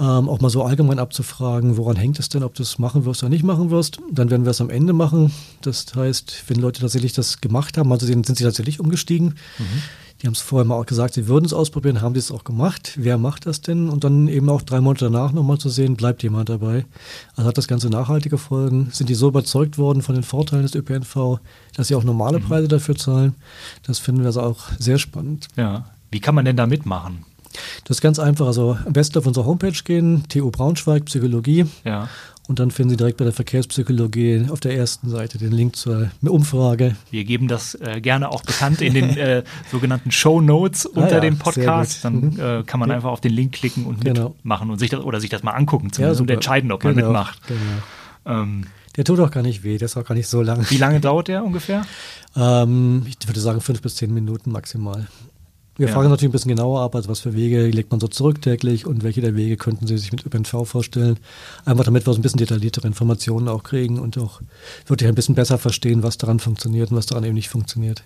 Ähm, 0.00 0.28
auch 0.28 0.40
mal 0.40 0.50
so 0.50 0.64
allgemein 0.64 0.98
abzufragen, 0.98 1.76
woran 1.76 1.94
hängt 1.94 2.18
es 2.18 2.28
denn, 2.28 2.42
ob 2.42 2.54
du 2.54 2.62
es 2.62 2.78
machen 2.78 3.04
wirst 3.04 3.22
oder 3.22 3.30
nicht 3.30 3.44
machen 3.44 3.70
wirst. 3.70 3.98
Dann 4.10 4.28
werden 4.28 4.44
wir 4.44 4.50
es 4.50 4.60
am 4.60 4.70
Ende 4.70 4.92
machen. 4.92 5.32
Das 5.62 5.86
heißt, 5.94 6.44
wenn 6.48 6.58
Leute 6.58 6.80
tatsächlich 6.80 7.12
das 7.12 7.40
gemacht 7.40 7.78
haben, 7.78 7.92
also 7.92 8.04
sind 8.04 8.26
sie 8.26 8.42
tatsächlich 8.42 8.80
umgestiegen. 8.80 9.36
Mhm. 9.58 9.82
Die 10.20 10.26
haben 10.26 10.34
es 10.34 10.40
vorher 10.40 10.64
mal 10.64 10.76
auch 10.76 10.86
gesagt, 10.86 11.14
sie 11.14 11.28
würden 11.28 11.44
es 11.44 11.52
ausprobieren, 11.52 12.00
haben 12.00 12.14
sie 12.14 12.20
es 12.20 12.32
auch 12.32 12.44
gemacht. 12.44 12.94
Wer 12.96 13.18
macht 13.18 13.46
das 13.46 13.60
denn? 13.60 13.88
Und 13.90 14.04
dann 14.04 14.26
eben 14.26 14.48
auch 14.48 14.62
drei 14.62 14.80
Monate 14.80 15.06
danach 15.06 15.32
nochmal 15.32 15.58
zu 15.58 15.68
sehen, 15.68 15.96
bleibt 15.96 16.22
jemand 16.22 16.48
dabei. 16.48 16.86
Also 17.36 17.48
hat 17.48 17.58
das 17.58 17.68
Ganze 17.68 17.90
nachhaltige 17.90 18.38
Folgen. 18.38 18.88
Sind 18.90 19.10
die 19.10 19.14
so 19.14 19.28
überzeugt 19.28 19.76
worden 19.76 20.02
von 20.02 20.14
den 20.14 20.24
Vorteilen 20.24 20.62
des 20.62 20.74
ÖPNV, 20.74 21.40
dass 21.76 21.88
sie 21.88 21.94
auch 21.94 22.04
normale 22.04 22.38
mhm. 22.38 22.44
Preise 22.44 22.68
dafür 22.68 22.96
zahlen? 22.96 23.34
Das 23.82 23.98
finden 23.98 24.22
wir 24.22 24.28
also 24.28 24.40
auch 24.40 24.70
sehr 24.78 24.98
spannend. 24.98 25.48
Ja. 25.56 25.90
Wie 26.10 26.20
kann 26.20 26.34
man 26.34 26.44
denn 26.44 26.56
da 26.56 26.66
mitmachen? 26.66 27.26
Das 27.84 27.98
ist 27.98 28.00
ganz 28.00 28.18
einfach. 28.18 28.46
Also 28.46 28.76
am 28.84 28.92
besten 28.92 29.18
auf 29.18 29.26
unsere 29.26 29.46
Homepage 29.46 29.78
gehen, 29.84 30.24
TU 30.28 30.50
Braunschweig, 30.50 31.06
Psychologie. 31.06 31.66
Ja. 31.84 32.08
Und 32.46 32.58
dann 32.58 32.70
finden 32.70 32.90
Sie 32.90 32.96
direkt 32.98 33.16
bei 33.16 33.24
der 33.24 33.32
Verkehrspsychologie 33.32 34.46
auf 34.50 34.60
der 34.60 34.76
ersten 34.76 35.08
Seite 35.08 35.38
den 35.38 35.52
Link 35.52 35.76
zur 35.76 36.10
Umfrage. 36.22 36.94
Wir 37.10 37.24
geben 37.24 37.48
das 37.48 37.74
äh, 37.76 38.02
gerne 38.02 38.30
auch 38.30 38.42
bekannt 38.42 38.82
in 38.82 38.92
den 38.92 39.16
äh, 39.16 39.44
sogenannten 39.70 40.10
Show 40.10 40.42
Notes 40.42 40.84
unter 40.84 41.08
ah, 41.08 41.14
ja, 41.14 41.20
dem 41.20 41.38
Podcast. 41.38 42.04
Dann 42.04 42.20
mhm. 42.20 42.40
äh, 42.40 42.62
kann 42.64 42.80
man 42.80 42.90
ja. 42.90 42.96
einfach 42.96 43.10
auf 43.10 43.22
den 43.22 43.32
Link 43.32 43.52
klicken 43.52 43.86
und 43.86 44.04
genau. 44.04 44.30
mitmachen 44.30 44.70
und 44.70 44.78
sich 44.78 44.90
das 44.90 45.00
oder 45.00 45.20
sich 45.20 45.30
das 45.30 45.42
mal 45.42 45.52
angucken 45.52 45.90
zumindest 45.90 46.20
ja, 46.20 46.22
und 46.22 46.30
entscheiden, 46.30 46.70
ob 46.70 46.80
genau. 46.80 46.94
man 46.94 47.04
mitmacht. 47.04 47.40
Genau. 47.46 48.42
Ähm, 48.42 48.66
der 48.96 49.04
tut 49.04 49.18
auch 49.20 49.30
gar 49.30 49.42
nicht 49.42 49.64
weh, 49.64 49.78
der 49.78 49.86
ist 49.86 49.96
auch 49.96 50.04
gar 50.04 50.14
nicht 50.14 50.28
so 50.28 50.42
lang. 50.42 50.66
Wie 50.68 50.76
lange 50.76 51.00
dauert 51.00 51.28
der 51.28 51.42
ungefähr? 51.44 51.86
Ähm, 52.36 53.06
ich 53.08 53.26
würde 53.26 53.40
sagen 53.40 53.62
fünf 53.62 53.80
bis 53.80 53.96
zehn 53.96 54.12
Minuten 54.12 54.52
maximal. 54.52 55.06
Wir 55.76 55.88
ja. 55.88 55.92
fragen 55.92 56.08
natürlich 56.08 56.30
ein 56.30 56.32
bisschen 56.32 56.50
genauer 56.50 56.82
ab, 56.82 56.94
also 56.94 57.08
was 57.08 57.20
für 57.20 57.34
Wege 57.34 57.66
legt 57.66 57.90
man 57.90 57.98
so 57.98 58.06
zurück 58.06 58.40
täglich 58.40 58.86
und 58.86 59.02
welche 59.02 59.20
der 59.20 59.34
Wege 59.34 59.56
könnten 59.56 59.86
Sie 59.86 59.98
sich 59.98 60.12
mit 60.12 60.24
ÖPNV 60.24 60.64
vorstellen. 60.64 61.18
Einfach 61.64 61.84
damit 61.84 62.06
wir 62.06 62.12
so 62.12 62.18
ein 62.18 62.22
bisschen 62.22 62.38
detailliertere 62.38 62.86
Informationen 62.86 63.48
auch 63.48 63.64
kriegen 63.64 63.98
und 63.98 64.16
auch 64.18 64.40
wirklich 64.86 65.08
ein 65.08 65.16
bisschen 65.16 65.34
besser 65.34 65.58
verstehen, 65.58 66.04
was 66.04 66.16
daran 66.16 66.38
funktioniert 66.38 66.90
und 66.90 66.96
was 66.96 67.06
daran 67.06 67.24
eben 67.24 67.34
nicht 67.34 67.48
funktioniert. 67.48 68.04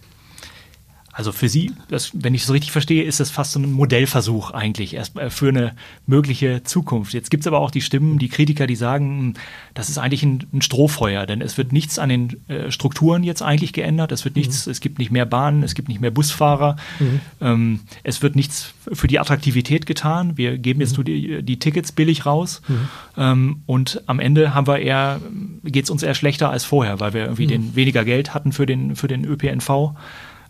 Also 1.18 1.32
für 1.32 1.48
Sie, 1.48 1.72
das, 1.88 2.12
wenn 2.14 2.32
ich 2.32 2.42
es 2.42 2.46
so 2.46 2.52
richtig 2.52 2.70
verstehe, 2.70 3.02
ist 3.02 3.18
das 3.18 3.28
fast 3.28 3.50
so 3.50 3.58
ein 3.58 3.72
Modellversuch 3.72 4.52
eigentlich 4.52 4.94
erst 4.94 5.16
äh, 5.16 5.30
für 5.30 5.48
eine 5.48 5.72
mögliche 6.06 6.62
Zukunft. 6.62 7.12
Jetzt 7.12 7.28
gibt 7.28 7.40
es 7.40 7.48
aber 7.48 7.58
auch 7.58 7.72
die 7.72 7.80
Stimmen, 7.80 8.20
die 8.20 8.28
Kritiker, 8.28 8.68
die 8.68 8.76
sagen, 8.76 9.18
hm, 9.18 9.34
das 9.74 9.88
ist 9.88 9.98
eigentlich 9.98 10.22
ein, 10.22 10.46
ein 10.52 10.62
Strohfeuer, 10.62 11.26
denn 11.26 11.40
es 11.40 11.58
wird 11.58 11.72
nichts 11.72 11.98
an 11.98 12.08
den 12.08 12.36
äh, 12.46 12.70
Strukturen 12.70 13.24
jetzt 13.24 13.42
eigentlich 13.42 13.72
geändert. 13.72 14.12
Es 14.12 14.24
wird 14.24 14.36
mhm. 14.36 14.42
nichts, 14.42 14.68
es 14.68 14.80
gibt 14.80 15.00
nicht 15.00 15.10
mehr 15.10 15.26
Bahnen, 15.26 15.64
es 15.64 15.74
gibt 15.74 15.88
nicht 15.88 16.00
mehr 16.00 16.12
Busfahrer, 16.12 16.76
mhm. 17.00 17.20
ähm, 17.40 17.80
es 18.04 18.22
wird 18.22 18.36
nichts 18.36 18.72
für 18.92 19.08
die 19.08 19.18
Attraktivität 19.18 19.86
getan. 19.86 20.36
Wir 20.36 20.56
geben 20.56 20.80
jetzt 20.80 20.92
mhm. 20.92 20.96
nur 20.98 21.04
die, 21.04 21.42
die, 21.42 21.58
Tickets 21.58 21.90
billig 21.90 22.26
raus 22.26 22.62
mhm. 22.68 22.88
ähm, 23.16 23.62
und 23.66 24.04
am 24.06 24.20
Ende 24.20 24.54
haben 24.54 24.68
wir 24.68 24.78
eher, 24.78 25.20
geht 25.64 25.82
es 25.82 25.90
uns 25.90 26.04
eher 26.04 26.14
schlechter 26.14 26.48
als 26.48 26.64
vorher, 26.64 27.00
weil 27.00 27.12
wir 27.12 27.22
irgendwie 27.22 27.46
mhm. 27.46 27.50
den 27.50 27.74
weniger 27.74 28.04
Geld 28.04 28.34
hatten 28.34 28.52
für 28.52 28.66
den, 28.66 28.94
für 28.94 29.08
den 29.08 29.24
ÖPNV. 29.24 29.96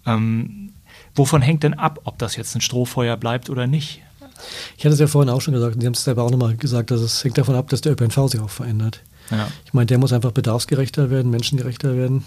Ähm, 0.08 0.72
wovon 1.14 1.42
hängt 1.42 1.62
denn 1.62 1.74
ab, 1.74 2.00
ob 2.04 2.18
das 2.18 2.36
jetzt 2.36 2.54
ein 2.54 2.60
Strohfeuer 2.60 3.16
bleibt 3.16 3.50
oder 3.50 3.66
nicht? 3.66 4.02
Ich 4.76 4.84
hatte 4.84 4.94
es 4.94 5.00
ja 5.00 5.06
vorhin 5.06 5.30
auch 5.30 5.40
schon 5.40 5.54
gesagt, 5.54 5.74
und 5.74 5.80
Sie 5.80 5.86
haben 5.86 5.94
es 5.94 6.04
selber 6.04 6.22
auch 6.22 6.30
nochmal 6.30 6.56
gesagt, 6.56 6.90
dass 6.90 7.00
es 7.00 7.24
hängt 7.24 7.38
davon 7.38 7.54
ab, 7.54 7.68
dass 7.68 7.80
der 7.80 7.92
ÖPNV 7.92 8.28
sich 8.28 8.40
auch 8.40 8.50
verändert. 8.50 9.00
Ja. 9.30 9.48
Ich 9.64 9.74
meine, 9.74 9.86
der 9.86 9.98
muss 9.98 10.12
einfach 10.12 10.32
bedarfsgerechter 10.32 11.10
werden, 11.10 11.30
menschengerechter 11.30 11.96
werden. 11.96 12.24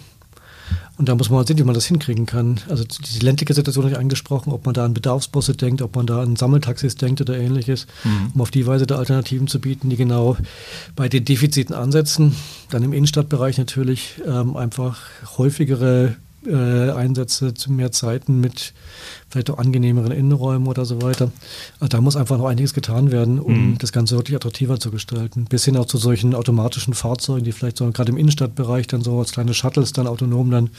Und 0.97 1.09
da 1.09 1.15
muss 1.15 1.29
man 1.29 1.39
mal 1.39 1.47
sehen, 1.47 1.57
wie 1.57 1.63
man 1.63 1.73
das 1.73 1.85
hinkriegen 1.85 2.25
kann. 2.25 2.59
Also 2.69 2.83
die 2.83 3.19
ländliche 3.19 3.53
Situation 3.53 3.85
habe 3.85 3.93
ich 3.93 3.99
angesprochen, 3.99 4.51
ob 4.53 4.65
man 4.65 4.73
da 4.73 4.85
an 4.85 4.93
Bedarfsbusse 4.93 5.55
denkt, 5.55 5.81
ob 5.81 5.95
man 5.95 6.05
da 6.05 6.21
an 6.21 6.35
Sammeltaxis 6.35 6.95
denkt 6.95 7.21
oder 7.21 7.37
ähnliches, 7.37 7.87
mhm. 8.03 8.31
um 8.35 8.41
auf 8.41 8.51
die 8.51 8.67
Weise 8.67 8.85
da 8.85 8.97
Alternativen 8.97 9.47
zu 9.47 9.59
bieten, 9.59 9.89
die 9.89 9.95
genau 9.95 10.37
bei 10.95 11.09
den 11.09 11.25
Defiziten 11.25 11.73
ansetzen. 11.75 12.35
Dann 12.69 12.83
im 12.83 12.93
Innenstadtbereich 12.93 13.57
natürlich 13.57 14.21
ähm, 14.27 14.55
einfach 14.55 14.99
häufigere 15.37 16.15
äh, 16.45 16.91
Einsätze 16.91 17.54
zu 17.54 17.71
mehr 17.71 17.91
Zeiten 17.91 18.39
mit 18.39 18.73
vielleicht 19.30 19.49
auch 19.49 19.58
angenehmeren 19.58 20.12
Innenräumen 20.12 20.67
oder 20.67 20.86
so 20.86 21.01
weiter. 21.01 21.32
Also 21.80 21.89
da 21.89 22.01
muss 22.01 22.15
einfach 22.15 22.38
noch 22.38 22.45
einiges 22.45 22.73
getan 22.73 23.12
werden, 23.12 23.39
um 23.39 23.71
mhm. 23.71 23.77
das 23.77 23.91
Ganze 23.91 24.15
wirklich 24.15 24.36
attraktiver 24.36 24.80
zu 24.80 24.91
gestalten. 24.91 25.45
Bis 25.45 25.65
hin 25.65 25.77
auch 25.77 25.86
zu 25.86 25.97
solchen 25.97 26.36
automatischen 26.36 26.93
Fahrzeugen, 26.93 27.45
die 27.45 27.51
vielleicht 27.51 27.77
so 27.77 27.89
gerade 27.91 28.12
im 28.12 28.17
Innenstadtbereich 28.17 28.88
dann 28.88 29.01
so 29.01 29.19
als 29.19 29.32
kleine 29.32 29.54
Shuttles 29.54 29.93
dann 29.93 30.08
autonom 30.08 30.51
dann 30.51 30.69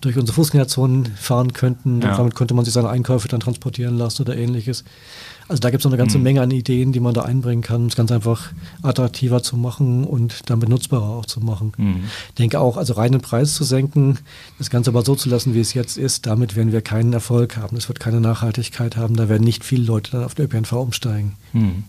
durch 0.00 0.16
unsere 0.16 0.34
Fußgängerzonen 0.34 1.06
fahren 1.16 1.52
könnten. 1.52 2.00
Ja. 2.00 2.16
damit 2.16 2.34
könnte 2.34 2.54
man 2.54 2.64
sich 2.64 2.74
seine 2.74 2.88
Einkäufe 2.88 3.28
dann 3.28 3.40
transportieren 3.40 3.96
lassen 3.96 4.22
oder 4.22 4.36
ähnliches. 4.36 4.84
Also 5.52 5.60
da 5.60 5.68
gibt 5.68 5.82
es 5.82 5.84
noch 5.84 5.92
eine 5.92 5.98
ganze 5.98 6.16
mhm. 6.16 6.24
Menge 6.24 6.40
an 6.40 6.50
Ideen, 6.50 6.92
die 6.92 7.00
man 7.00 7.12
da 7.12 7.24
einbringen 7.24 7.60
kann, 7.60 7.82
um 7.82 7.86
es 7.88 7.94
ganz 7.94 8.10
einfach 8.10 8.52
attraktiver 8.80 9.42
zu 9.42 9.58
machen 9.58 10.04
und 10.04 10.48
damit 10.48 10.70
nutzbarer 10.70 11.10
auch 11.10 11.26
zu 11.26 11.40
machen. 11.40 11.72
Mhm. 11.76 12.04
Ich 12.28 12.34
denke 12.36 12.58
auch, 12.58 12.78
also 12.78 12.94
reinen 12.94 13.20
Preis 13.20 13.52
zu 13.52 13.62
senken, 13.62 14.18
das 14.56 14.70
Ganze 14.70 14.88
aber 14.88 15.04
so 15.04 15.14
zu 15.14 15.28
lassen, 15.28 15.52
wie 15.52 15.60
es 15.60 15.74
jetzt 15.74 15.98
ist, 15.98 16.24
damit 16.24 16.56
werden 16.56 16.72
wir 16.72 16.80
keinen 16.80 17.12
Erfolg 17.12 17.58
haben. 17.58 17.76
Es 17.76 17.86
wird 17.88 18.00
keine 18.00 18.22
Nachhaltigkeit 18.22 18.96
haben, 18.96 19.14
da 19.14 19.28
werden 19.28 19.44
nicht 19.44 19.62
viele 19.62 19.84
Leute 19.84 20.12
dann 20.12 20.24
auf 20.24 20.34
den 20.34 20.46
ÖPNV 20.46 20.72
umsteigen. 20.72 21.34
Mhm 21.52 21.84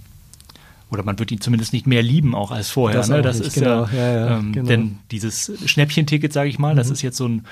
oder 0.94 1.04
man 1.04 1.18
wird 1.18 1.32
ihn 1.32 1.42
zumindest 1.42 1.74
nicht 1.74 1.88
mehr 1.88 2.04
lieben 2.04 2.36
auch 2.36 2.52
als 2.52 2.70
vorher. 2.70 3.00
Das, 3.00 3.10
ne? 3.10 3.24
das 3.24 3.40
ist 3.40 3.56
genau. 3.56 3.88
ja, 3.88 3.98
ja, 3.98 4.14
ja 4.14 4.38
ähm, 4.38 4.52
genau. 4.54 4.68
denn 4.68 5.00
dieses 5.10 5.52
Schnäppchenticket, 5.66 6.32
sage 6.32 6.50
ich 6.50 6.60
mal, 6.60 6.74
mhm. 6.74 6.78
das 6.78 6.92
ist 6.92 7.02
jetzt 7.02 7.18
so 7.18 7.28
ein 7.28 7.46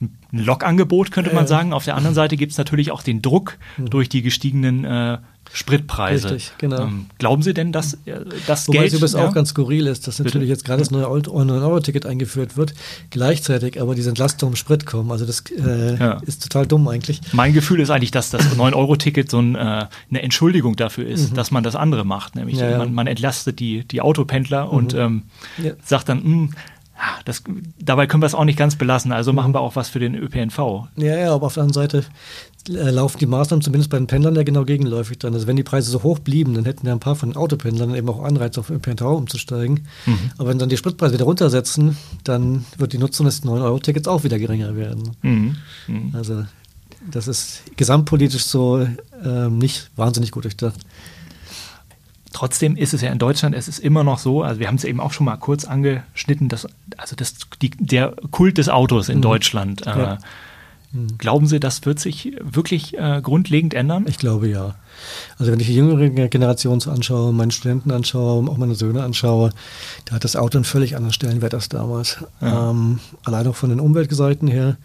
ein 0.00 0.18
Lokangebot, 0.30 1.10
könnte 1.10 1.34
man 1.34 1.46
sagen. 1.46 1.72
Auf 1.72 1.84
der 1.84 1.96
anderen 1.96 2.14
Seite 2.14 2.36
gibt 2.36 2.52
es 2.52 2.58
natürlich 2.58 2.90
auch 2.90 3.02
den 3.02 3.22
Druck 3.22 3.56
mhm. 3.76 3.90
durch 3.90 4.08
die 4.08 4.22
gestiegenen 4.22 4.84
äh, 4.84 5.18
Spritpreise. 5.52 6.32
Richtig, 6.32 6.52
genau. 6.58 6.82
Ähm, 6.82 7.06
glauben 7.18 7.42
Sie 7.42 7.54
denn, 7.54 7.72
dass 7.72 7.94
äh, 8.04 8.20
das 8.46 8.68
Wobei 8.68 8.80
Geld... 8.80 8.94
Wobei 8.94 9.04
es 9.06 9.12
ja? 9.12 9.26
auch 9.26 9.32
ganz 9.32 9.50
skurril 9.50 9.86
ist, 9.86 10.06
dass 10.06 10.18
natürlich 10.18 10.34
Bitte? 10.34 10.46
jetzt 10.46 10.64
gerade 10.64 10.80
das 10.80 10.90
neue 10.90 11.06
9-Euro-Ticket 11.06 12.04
eingeführt 12.04 12.56
wird, 12.56 12.74
gleichzeitig 13.10 13.80
aber 13.80 13.94
diese 13.94 14.10
Entlastung 14.10 14.50
im 14.50 14.56
Sprit 14.56 14.84
kommen. 14.84 15.10
Also 15.10 15.24
das 15.24 15.44
äh, 15.50 15.96
ja. 15.96 16.20
ist 16.26 16.42
total 16.42 16.66
dumm 16.66 16.86
eigentlich. 16.88 17.20
Mein 17.32 17.52
Gefühl 17.52 17.80
ist 17.80 17.90
eigentlich, 17.90 18.10
dass 18.10 18.30
das 18.30 18.56
9-Euro-Ticket 18.56 19.30
so 19.30 19.38
ein, 19.38 19.54
äh, 19.54 19.86
eine 20.10 20.22
Entschuldigung 20.22 20.76
dafür 20.76 21.06
ist, 21.06 21.30
mhm. 21.30 21.36
dass 21.36 21.50
man 21.50 21.62
das 21.62 21.76
andere 21.76 22.04
macht. 22.04 22.36
Nämlich 22.36 22.58
ja, 22.58 22.78
man, 22.78 22.92
man, 22.92 23.06
entlastet 23.06 23.60
die, 23.60 23.86
die 23.86 24.00
Autopendler 24.00 24.66
mhm. 24.66 24.70
und 24.70 24.94
ähm, 24.94 25.22
sagt 25.84 26.08
dann, 26.08 26.18
mh, 26.18 26.24
hm, 26.24 26.50
das, 27.24 27.42
dabei 27.78 28.06
können 28.06 28.22
wir 28.22 28.26
es 28.26 28.34
auch 28.34 28.44
nicht 28.44 28.58
ganz 28.58 28.76
belassen, 28.76 29.12
also 29.12 29.32
machen 29.32 29.52
wir 29.52 29.60
auch 29.60 29.76
was 29.76 29.88
für 29.88 29.98
den 29.98 30.14
ÖPNV. 30.14 30.58
Ja, 30.96 31.16
ja, 31.16 31.34
aber 31.34 31.46
auf 31.46 31.54
der 31.54 31.64
anderen 31.64 31.74
Seite 31.74 32.04
äh, 32.68 32.90
laufen 32.90 33.18
die 33.18 33.26
Maßnahmen 33.26 33.62
zumindest 33.62 33.90
bei 33.90 33.98
den 33.98 34.06
Pendlern 34.06 34.34
ja 34.34 34.42
genau 34.42 34.64
gegenläufig 34.64 35.18
dann. 35.18 35.34
Also 35.34 35.46
wenn 35.46 35.56
die 35.56 35.62
Preise 35.62 35.90
so 35.90 36.02
hoch 36.02 36.18
blieben, 36.18 36.54
dann 36.54 36.64
hätten 36.64 36.86
ja 36.86 36.92
ein 36.92 37.00
paar 37.00 37.16
von 37.16 37.30
den 37.30 37.36
Autopendlern 37.36 37.94
eben 37.94 38.08
auch 38.08 38.22
Anreiz, 38.22 38.56
auf 38.58 38.70
ÖPNV 38.70 39.02
umzusteigen. 39.02 39.86
Mhm. 40.06 40.18
Aber 40.38 40.48
wenn 40.48 40.58
dann 40.58 40.68
die 40.68 40.76
Spritpreise 40.76 41.14
wieder 41.14 41.24
runtersetzen, 41.24 41.96
dann 42.24 42.64
wird 42.78 42.92
die 42.92 42.98
Nutzung 42.98 43.26
des 43.26 43.42
9-Euro-Tickets 43.42 44.08
auch 44.08 44.24
wieder 44.24 44.38
geringer 44.38 44.76
werden. 44.76 45.16
Mhm. 45.22 45.56
Mhm. 45.86 46.14
Also 46.14 46.44
das 47.10 47.28
ist 47.28 47.62
gesamtpolitisch 47.76 48.44
so 48.44 48.86
ähm, 49.24 49.58
nicht 49.58 49.90
wahnsinnig 49.96 50.30
gut 50.30 50.44
durchdacht. 50.44 50.80
Trotzdem 52.32 52.76
ist 52.76 52.92
es 52.92 53.00
ja 53.00 53.10
in 53.10 53.18
Deutschland, 53.18 53.54
es 53.54 53.68
ist 53.68 53.78
immer 53.78 54.04
noch 54.04 54.18
so, 54.18 54.42
also 54.42 54.60
wir 54.60 54.68
haben 54.68 54.74
es 54.74 54.84
eben 54.84 55.00
auch 55.00 55.12
schon 55.12 55.26
mal 55.26 55.36
kurz 55.36 55.64
angeschnitten, 55.64 56.48
dass, 56.48 56.66
also 56.96 57.16
das, 57.16 57.34
die, 57.62 57.70
der 57.70 58.14
Kult 58.30 58.58
des 58.58 58.68
Autos 58.68 59.08
in 59.08 59.18
mhm. 59.18 59.22
Deutschland. 59.22 59.86
Äh, 59.86 59.90
ja. 59.90 60.18
mhm. 60.92 61.18
Glauben 61.18 61.46
Sie, 61.46 61.60
das 61.60 61.84
wird 61.86 61.98
sich 61.98 62.36
wirklich 62.42 62.98
äh, 62.98 63.20
grundlegend 63.22 63.74
ändern? 63.74 64.06
Ich 64.08 64.18
glaube 64.18 64.48
ja. 64.48 64.74
Also 65.38 65.52
wenn 65.52 65.60
ich 65.60 65.66
die 65.66 65.74
jüngere 65.74 66.28
Generation 66.28 66.82
anschaue, 66.82 67.32
meine 67.32 67.52
Studenten 67.52 67.90
anschaue, 67.90 68.50
auch 68.50 68.56
meine 68.56 68.74
Söhne 68.74 69.02
anschaue, 69.02 69.50
da 70.04 70.16
hat 70.16 70.24
das 70.24 70.36
Auto 70.36 70.58
einen 70.58 70.64
völlig 70.64 70.96
anderen 70.96 71.12
Stellenwert 71.12 71.54
als 71.54 71.68
damals. 71.68 72.18
Ja. 72.40 72.70
Ähm, 72.70 73.00
allein 73.24 73.46
auch 73.46 73.56
von 73.56 73.70
den 73.70 73.80
Umweltseiten 73.80 74.48
her 74.48 74.76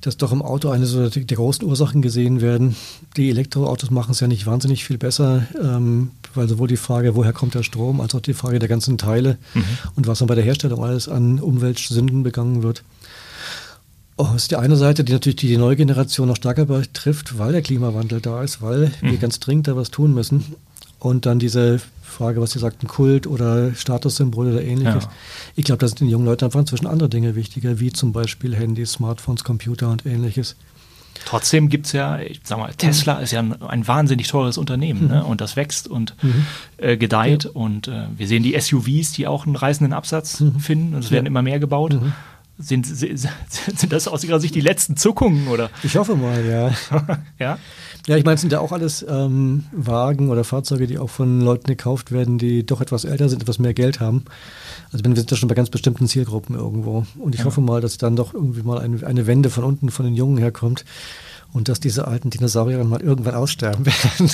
dass 0.00 0.16
doch 0.16 0.32
im 0.32 0.42
Auto 0.42 0.70
eine 0.70 0.86
so 0.86 1.08
der 1.08 1.36
großen 1.36 1.66
Ursachen 1.66 2.02
gesehen 2.02 2.40
werden. 2.40 2.76
Die 3.16 3.30
Elektroautos 3.30 3.90
machen 3.90 4.12
es 4.12 4.20
ja 4.20 4.28
nicht 4.28 4.46
wahnsinnig 4.46 4.84
viel 4.84 4.98
besser, 4.98 5.46
ähm, 5.60 6.12
weil 6.34 6.48
sowohl 6.48 6.68
die 6.68 6.76
Frage, 6.76 7.14
woher 7.14 7.32
kommt 7.32 7.54
der 7.54 7.62
Strom, 7.62 8.00
als 8.00 8.14
auch 8.14 8.20
die 8.20 8.34
Frage 8.34 8.58
der 8.58 8.68
ganzen 8.68 8.98
Teile 8.98 9.38
mhm. 9.54 9.64
und 9.96 10.06
was 10.06 10.18
dann 10.18 10.28
bei 10.28 10.34
der 10.34 10.44
Herstellung 10.44 10.82
alles 10.82 11.08
an 11.08 11.40
Umweltsünden 11.40 12.22
begangen 12.22 12.62
wird. 12.62 12.82
Oh, 14.16 14.28
das 14.32 14.42
ist 14.42 14.50
die 14.50 14.56
eine 14.56 14.76
Seite, 14.76 15.02
die 15.02 15.12
natürlich 15.12 15.36
die 15.36 15.56
neue 15.56 15.76
Generation 15.76 16.28
noch 16.28 16.36
stärker 16.36 16.66
betrifft, 16.66 17.38
weil 17.38 17.52
der 17.52 17.62
Klimawandel 17.62 18.20
da 18.20 18.42
ist, 18.42 18.60
weil 18.60 18.92
mhm. 19.00 19.10
wir 19.12 19.18
ganz 19.18 19.40
dringend 19.40 19.68
da 19.68 19.76
was 19.76 19.90
tun 19.90 20.12
müssen. 20.12 20.56
Und 20.98 21.24
dann 21.24 21.38
diese 21.38 21.80
Frage, 22.02 22.42
was 22.42 22.50
Sie 22.50 22.58
sagten, 22.58 22.86
Kult 22.86 23.26
oder 23.26 23.72
Statussymbol 23.74 24.48
oder 24.48 24.62
ähnliches. 24.62 25.04
Ja. 25.04 25.12
Ich 25.56 25.64
glaube, 25.64 25.78
da 25.78 25.88
sind 25.88 26.00
den 26.00 26.10
jungen 26.10 26.26
Leuten 26.26 26.44
einfach 26.44 26.60
inzwischen 26.60 26.86
andere 26.86 27.08
Dinge 27.08 27.34
wichtiger, 27.34 27.80
wie 27.80 27.92
zum 27.92 28.12
Beispiel 28.12 28.54
Handys, 28.54 28.92
Smartphones, 28.92 29.42
Computer 29.42 29.88
und 29.88 30.04
ähnliches. 30.04 30.56
Trotzdem 31.24 31.68
gibt 31.68 31.86
es 31.86 31.92
ja, 31.92 32.18
ich 32.18 32.40
sag 32.44 32.58
mal, 32.58 32.72
Tesla 32.74 33.16
mhm. 33.16 33.22
ist 33.22 33.30
ja 33.32 33.40
ein, 33.40 33.62
ein, 33.62 33.86
wahnsinnig 33.86 34.28
teures 34.28 34.58
Unternehmen 34.58 35.02
mhm. 35.02 35.08
ne? 35.08 35.24
und 35.24 35.40
das 35.40 35.56
wächst 35.56 35.86
und 35.88 36.14
mhm. 36.22 36.46
äh, 36.78 36.96
gedeiht. 36.96 37.44
Ja. 37.44 37.50
Und 37.52 37.88
äh, 37.88 38.06
wir 38.16 38.26
sehen 38.26 38.42
die 38.42 38.58
SUVs, 38.58 39.12
die 39.12 39.26
auch 39.26 39.46
einen 39.46 39.56
reißenden 39.56 39.92
Absatz 39.92 40.40
mhm. 40.40 40.60
finden 40.60 40.94
und 40.94 41.04
es 41.04 41.10
werden 41.10 41.26
immer 41.26 41.42
mehr 41.42 41.60
gebaut. 41.60 41.94
Mhm. 41.94 42.12
Sind, 42.58 42.86
sind, 42.86 43.18
sind 43.48 43.92
das 43.92 44.08
aus 44.08 44.24
Ihrer 44.24 44.40
Sicht 44.40 44.54
die 44.54 44.60
letzten 44.60 44.96
Zuckungen 44.96 45.48
oder? 45.48 45.70
Ich 45.82 45.96
hoffe 45.96 46.16
mal, 46.16 46.44
ja. 46.44 46.72
ja? 47.38 47.58
Ja, 48.06 48.16
ich 48.16 48.24
meine, 48.24 48.36
es 48.36 48.40
sind 48.40 48.52
ja 48.52 48.60
auch 48.60 48.72
alles 48.72 49.04
ähm, 49.08 49.64
Wagen 49.72 50.30
oder 50.30 50.44
Fahrzeuge, 50.44 50.86
die 50.86 50.98
auch 50.98 51.10
von 51.10 51.40
Leuten 51.40 51.66
gekauft 51.66 52.12
werden, 52.12 52.38
die 52.38 52.64
doch 52.64 52.80
etwas 52.80 53.04
älter 53.04 53.28
sind, 53.28 53.42
etwas 53.42 53.58
mehr 53.58 53.74
Geld 53.74 54.00
haben. 54.00 54.24
Also 54.92 55.04
wir 55.04 55.14
sind 55.14 55.30
ja 55.30 55.36
schon 55.36 55.48
bei 55.48 55.54
ganz 55.54 55.70
bestimmten 55.70 56.08
Zielgruppen 56.08 56.54
irgendwo. 56.54 57.04
Und 57.18 57.34
ich 57.34 57.40
ja. 57.40 57.46
hoffe 57.46 57.60
mal, 57.60 57.80
dass 57.80 57.98
dann 57.98 58.16
doch 58.16 58.34
irgendwie 58.34 58.62
mal 58.62 58.78
eine, 58.78 59.06
eine 59.06 59.26
Wende 59.26 59.50
von 59.50 59.64
unten 59.64 59.90
von 59.90 60.04
den 60.04 60.14
Jungen 60.14 60.38
herkommt 60.38 60.84
und 61.52 61.68
dass 61.68 61.80
diese 61.80 62.06
alten 62.06 62.30
Dinosaurier 62.30 62.82
mal 62.84 63.00
irgendwann 63.00 63.34
aussterben 63.34 63.86
werden. 64.18 64.30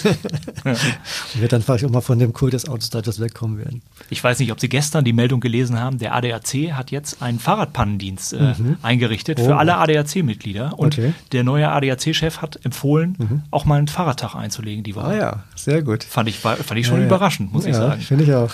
ja. 0.64 0.70
Und 0.72 1.40
wir 1.40 1.48
dann 1.48 1.62
vielleicht 1.62 1.84
auch 1.84 1.90
mal 1.90 2.00
von 2.00 2.18
dem 2.18 2.32
Kult 2.32 2.52
des 2.52 2.68
Autostarters 2.68 3.20
wegkommen 3.20 3.58
werden. 3.58 3.82
Ich 4.10 4.22
weiß 4.22 4.38
nicht, 4.38 4.52
ob 4.52 4.60
Sie 4.60 4.68
gestern 4.68 5.04
die 5.04 5.12
Meldung 5.12 5.40
gelesen 5.40 5.80
haben, 5.80 5.98
der 5.98 6.14
ADAC 6.14 6.72
hat 6.72 6.90
jetzt 6.90 7.22
einen 7.22 7.38
Fahrradpannendienst 7.38 8.34
äh, 8.34 8.54
mhm. 8.58 8.76
eingerichtet 8.82 9.38
oh. 9.40 9.44
für 9.44 9.56
alle 9.56 9.76
ADAC-Mitglieder. 9.76 10.78
Und 10.78 10.98
okay. 10.98 11.14
der 11.32 11.44
neue 11.44 11.70
ADAC-Chef 11.70 12.42
hat 12.42 12.60
empfohlen, 12.64 13.16
mhm. 13.18 13.42
auch 13.50 13.64
mal 13.64 13.78
einen 13.78 13.88
Fahrradtag 13.88 14.34
einzulegen 14.34 14.84
die 14.84 14.94
Woche. 14.94 15.06
Ah 15.06 15.16
ja, 15.16 15.44
sehr 15.54 15.82
gut. 15.82 16.04
Fand 16.04 16.28
ich, 16.28 16.38
fand 16.38 16.76
ich 16.76 16.86
schon 16.86 17.00
ja, 17.00 17.06
überraschend, 17.06 17.52
muss 17.52 17.64
ja, 17.64 17.70
ich 17.70 17.76
sagen. 17.76 18.00
Finde 18.00 18.24
ich 18.24 18.32
auch. 18.32 18.52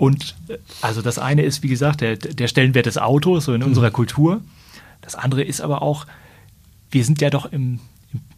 Und 0.00 0.34
äh, 0.48 0.56
also 0.80 1.02
das 1.02 1.18
eine 1.18 1.42
ist, 1.42 1.62
wie 1.62 1.68
gesagt, 1.68 2.00
der, 2.00 2.16
der 2.16 2.48
Stellenwert 2.48 2.86
des 2.86 2.96
Autos 2.96 3.44
so 3.44 3.52
in 3.52 3.60
mhm. 3.60 3.68
unserer 3.68 3.90
Kultur. 3.90 4.40
Das 5.00 5.14
andere 5.14 5.42
ist 5.42 5.60
aber 5.60 5.82
auch, 5.82 6.06
wir 6.90 7.04
sind 7.04 7.20
ja 7.20 7.30
doch 7.30 7.50
im, 7.52 7.80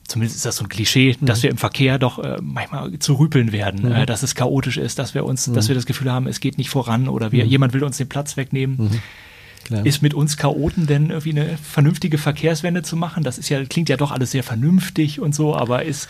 zumindest 0.06 0.36
ist 0.36 0.46
das 0.46 0.56
so 0.56 0.64
ein 0.64 0.68
Klischee, 0.68 1.16
mhm. 1.18 1.26
dass 1.26 1.42
wir 1.42 1.50
im 1.50 1.58
Verkehr 1.58 1.98
doch 1.98 2.18
äh, 2.18 2.36
manchmal 2.42 2.98
zu 2.98 3.14
rüpeln 3.14 3.52
werden, 3.52 3.88
mhm. 3.88 3.92
äh, 3.92 4.06
dass 4.06 4.22
es 4.22 4.34
chaotisch 4.34 4.76
ist, 4.76 4.98
dass 4.98 5.14
wir 5.14 5.24
uns, 5.24 5.46
mhm. 5.46 5.54
dass 5.54 5.68
wir 5.68 5.74
das 5.74 5.86
Gefühl 5.86 6.10
haben, 6.10 6.26
es 6.26 6.40
geht 6.40 6.58
nicht 6.58 6.70
voran 6.70 7.08
oder 7.08 7.32
wir, 7.32 7.44
mhm. 7.44 7.50
jemand 7.50 7.72
will 7.72 7.84
uns 7.84 7.96
den 7.96 8.08
Platz 8.08 8.36
wegnehmen. 8.36 8.76
Mhm. 8.76 9.02
Klar. 9.64 9.86
Ist 9.86 10.02
mit 10.02 10.12
uns 10.12 10.36
Chaoten 10.36 10.86
denn 10.86 11.10
irgendwie 11.10 11.30
eine 11.30 11.56
vernünftige 11.56 12.18
Verkehrswende 12.18 12.82
zu 12.82 12.96
machen? 12.96 13.22
Das 13.22 13.38
ist 13.38 13.48
ja, 13.48 13.64
klingt 13.64 13.88
ja 13.88 13.96
doch 13.96 14.10
alles 14.10 14.32
sehr 14.32 14.42
vernünftig 14.42 15.20
und 15.20 15.34
so, 15.34 15.54
aber 15.54 15.84
ist, 15.84 16.08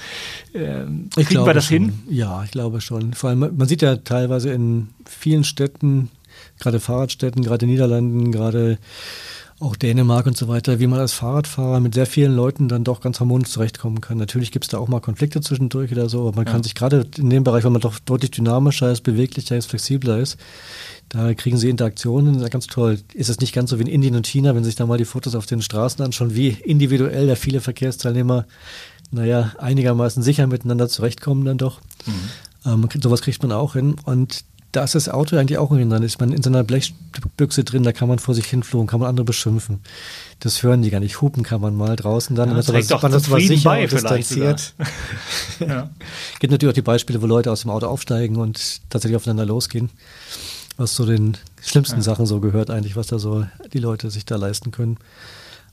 äh, 0.55 0.85
kriegen 1.23 1.45
wir 1.45 1.53
das 1.53 1.67
schon. 1.67 1.77
hin? 1.77 1.93
Ja, 2.09 2.43
ich 2.45 2.51
glaube 2.51 2.81
schon. 2.81 3.13
Vor 3.13 3.31
allem, 3.31 3.41
man 3.41 3.69
sieht 3.69 3.83
ja 3.83 3.97
teilweise 3.97 4.51
in 4.53 4.89
vielen 5.05 5.45
Städten, 5.45 6.11
gerade 6.61 6.81
Fahrradstädten, 6.81 7.43
gerade 7.43 7.67
Niederlanden, 7.67 8.33
gerade 8.33 8.79
auch 9.63 9.77
Dänemark 9.77 10.27
und 10.27 10.37
so 10.37 10.49
weiter, 10.49 10.81
wie 10.81 10.87
man 10.87 11.01
als 11.01 11.13
Fahrradfahrer 11.13 11.81
mit 11.81 11.95
sehr 11.95 12.07
vielen 12.07 12.35
Leuten 12.35 12.69
dann 12.69 12.85
doch 12.85 13.01
ganz 13.01 13.21
harmonisch 13.21 13.51
zurechtkommen 13.51 14.01
kann. 14.01 14.19
Natürlich 14.19 14.51
gibt 14.51 14.65
es 14.65 14.71
da 14.71 14.79
auch 14.79 14.89
mal 14.89 15.01
Konflikte 15.01 15.41
zwischendurch 15.41 15.93
oder 15.93 16.09
so, 16.09 16.21
aber 16.21 16.37
man 16.37 16.47
ja. 16.47 16.53
kann 16.53 16.63
sich 16.63 16.75
gerade 16.75 17.07
in 17.17 17.31
dem 17.31 17.45
Bereich, 17.45 17.65
wo 17.65 17.71
man 17.71 17.81
doch 17.81 17.99
deutlich 18.01 18.33
dynamischer 18.33 18.91
ist, 18.91 19.03
beweglicher 19.03 19.57
ist, 19.57 19.67
flexibler 19.67 20.19
ist, 20.19 20.37
da 21.09 21.35
kriegen 21.35 21.59
sie 21.59 21.69
Interaktionen, 21.69 22.35
das 22.35 22.45
ist 22.45 22.51
ganz 22.51 22.67
toll. 22.67 22.99
Ist 23.13 23.29
es 23.29 23.41
nicht 23.41 23.55
ganz 23.55 23.71
so 23.71 23.79
wie 23.79 23.83
in 23.83 23.89
Indien 23.89 24.17
und 24.17 24.27
China, 24.27 24.55
wenn 24.55 24.65
sich 24.65 24.77
da 24.77 24.87
mal 24.87 24.99
die 24.99 25.05
Fotos 25.05 25.35
auf 25.35 25.47
den 25.47 25.63
Straßen 25.63 26.05
anschauen, 26.05 26.35
wie 26.35 26.49
individuell 26.49 27.27
da 27.27 27.35
viele 27.35 27.61
Verkehrsteilnehmer, 27.61 28.47
naja, 29.11 29.53
einigermaßen 29.59 30.23
sicher 30.23 30.47
miteinander 30.47 30.89
zurechtkommen 30.89 31.45
dann 31.45 31.59
doch. 31.59 31.81
Mhm. 32.07 32.13
Ähm, 32.65 32.89
sowas 33.03 33.23
kriegt 33.23 33.43
man 33.43 33.53
auch 33.53 33.75
hin. 33.75 33.97
Und 34.05 34.45
da 34.73 34.85
ist 34.85 34.95
das 34.95 35.09
Auto 35.11 35.37
eigentlich 35.37 35.59
auch 35.59 35.71
irgendwie 35.71 35.91
dran. 35.91 36.03
Ist 36.03 36.19
man 36.19 36.33
in 36.33 36.43
so 36.43 36.49
einer 36.49 36.65
Blechbüchse 36.65 37.63
drin, 37.63 37.83
da 37.83 37.93
kann 37.93 38.09
man 38.09 38.19
vor 38.19 38.35
sich 38.35 38.47
hinflogen, 38.47 38.87
kann 38.87 39.01
man 39.01 39.09
andere 39.11 39.25
beschimpfen. 39.25 39.81
Das 40.41 40.63
hören 40.63 40.81
die 40.81 40.91
gar 40.91 41.01
nicht. 41.01 41.21
Hupen 41.21 41.43
kann 41.43 41.61
man 41.61 41.77
mal 41.77 41.95
draußen 41.95 42.35
dann. 42.35 42.49
Ja, 42.49 42.55
das 42.55 42.67
trägt 42.67 42.91
doch 42.91 43.03
man 43.03 43.13
das 43.13 43.31
was 43.31 43.43
sicher 43.43 43.71
bei, 43.71 43.87
distanziert. 43.87 44.75
ja. 45.61 45.91
Gibt 46.41 46.51
natürlich 46.51 46.73
auch 46.73 46.75
die 46.75 46.83
Beispiele, 46.83 47.21
wo 47.21 47.27
Leute 47.27 47.53
aus 47.53 47.63
dem 47.63 47.71
Auto 47.71 47.87
aufsteigen 47.87 48.37
und 48.37 48.81
tatsächlich 48.89 49.17
aufeinander 49.17 49.45
losgehen. 49.45 49.91
Was 50.79 50.95
zu 50.95 51.05
den 51.05 51.37
schlimmsten 51.63 51.97
ja. 51.97 52.03
Sachen 52.03 52.25
so 52.25 52.41
gehört 52.41 52.71
eigentlich, 52.71 52.97
was 52.97 53.09
da 53.09 53.19
so 53.19 53.47
die 53.75 53.79
Leute 53.79 54.11
sich 54.11 54.25
da 54.25 54.37
leisten 54.37 54.71
können. 54.71 54.97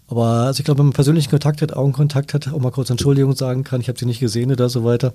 Aber 0.09 0.25
also 0.25 0.59
ich 0.59 0.65
glaube, 0.65 0.79
wenn 0.79 0.87
man 0.87 0.93
persönlichen 0.93 1.29
Kontakt 1.29 1.61
hat, 1.61 1.75
Augenkontakt 1.75 2.33
hat, 2.33 2.51
auch 2.51 2.59
mal 2.59 2.71
kurz 2.71 2.89
Entschuldigung 2.89 3.35
sagen 3.35 3.63
kann, 3.63 3.79
ich 3.79 3.89
habe 3.89 3.99
sie 3.99 4.07
nicht 4.07 4.19
gesehen 4.19 4.51
oder 4.51 4.67
so 4.67 4.83
weiter, 4.83 5.13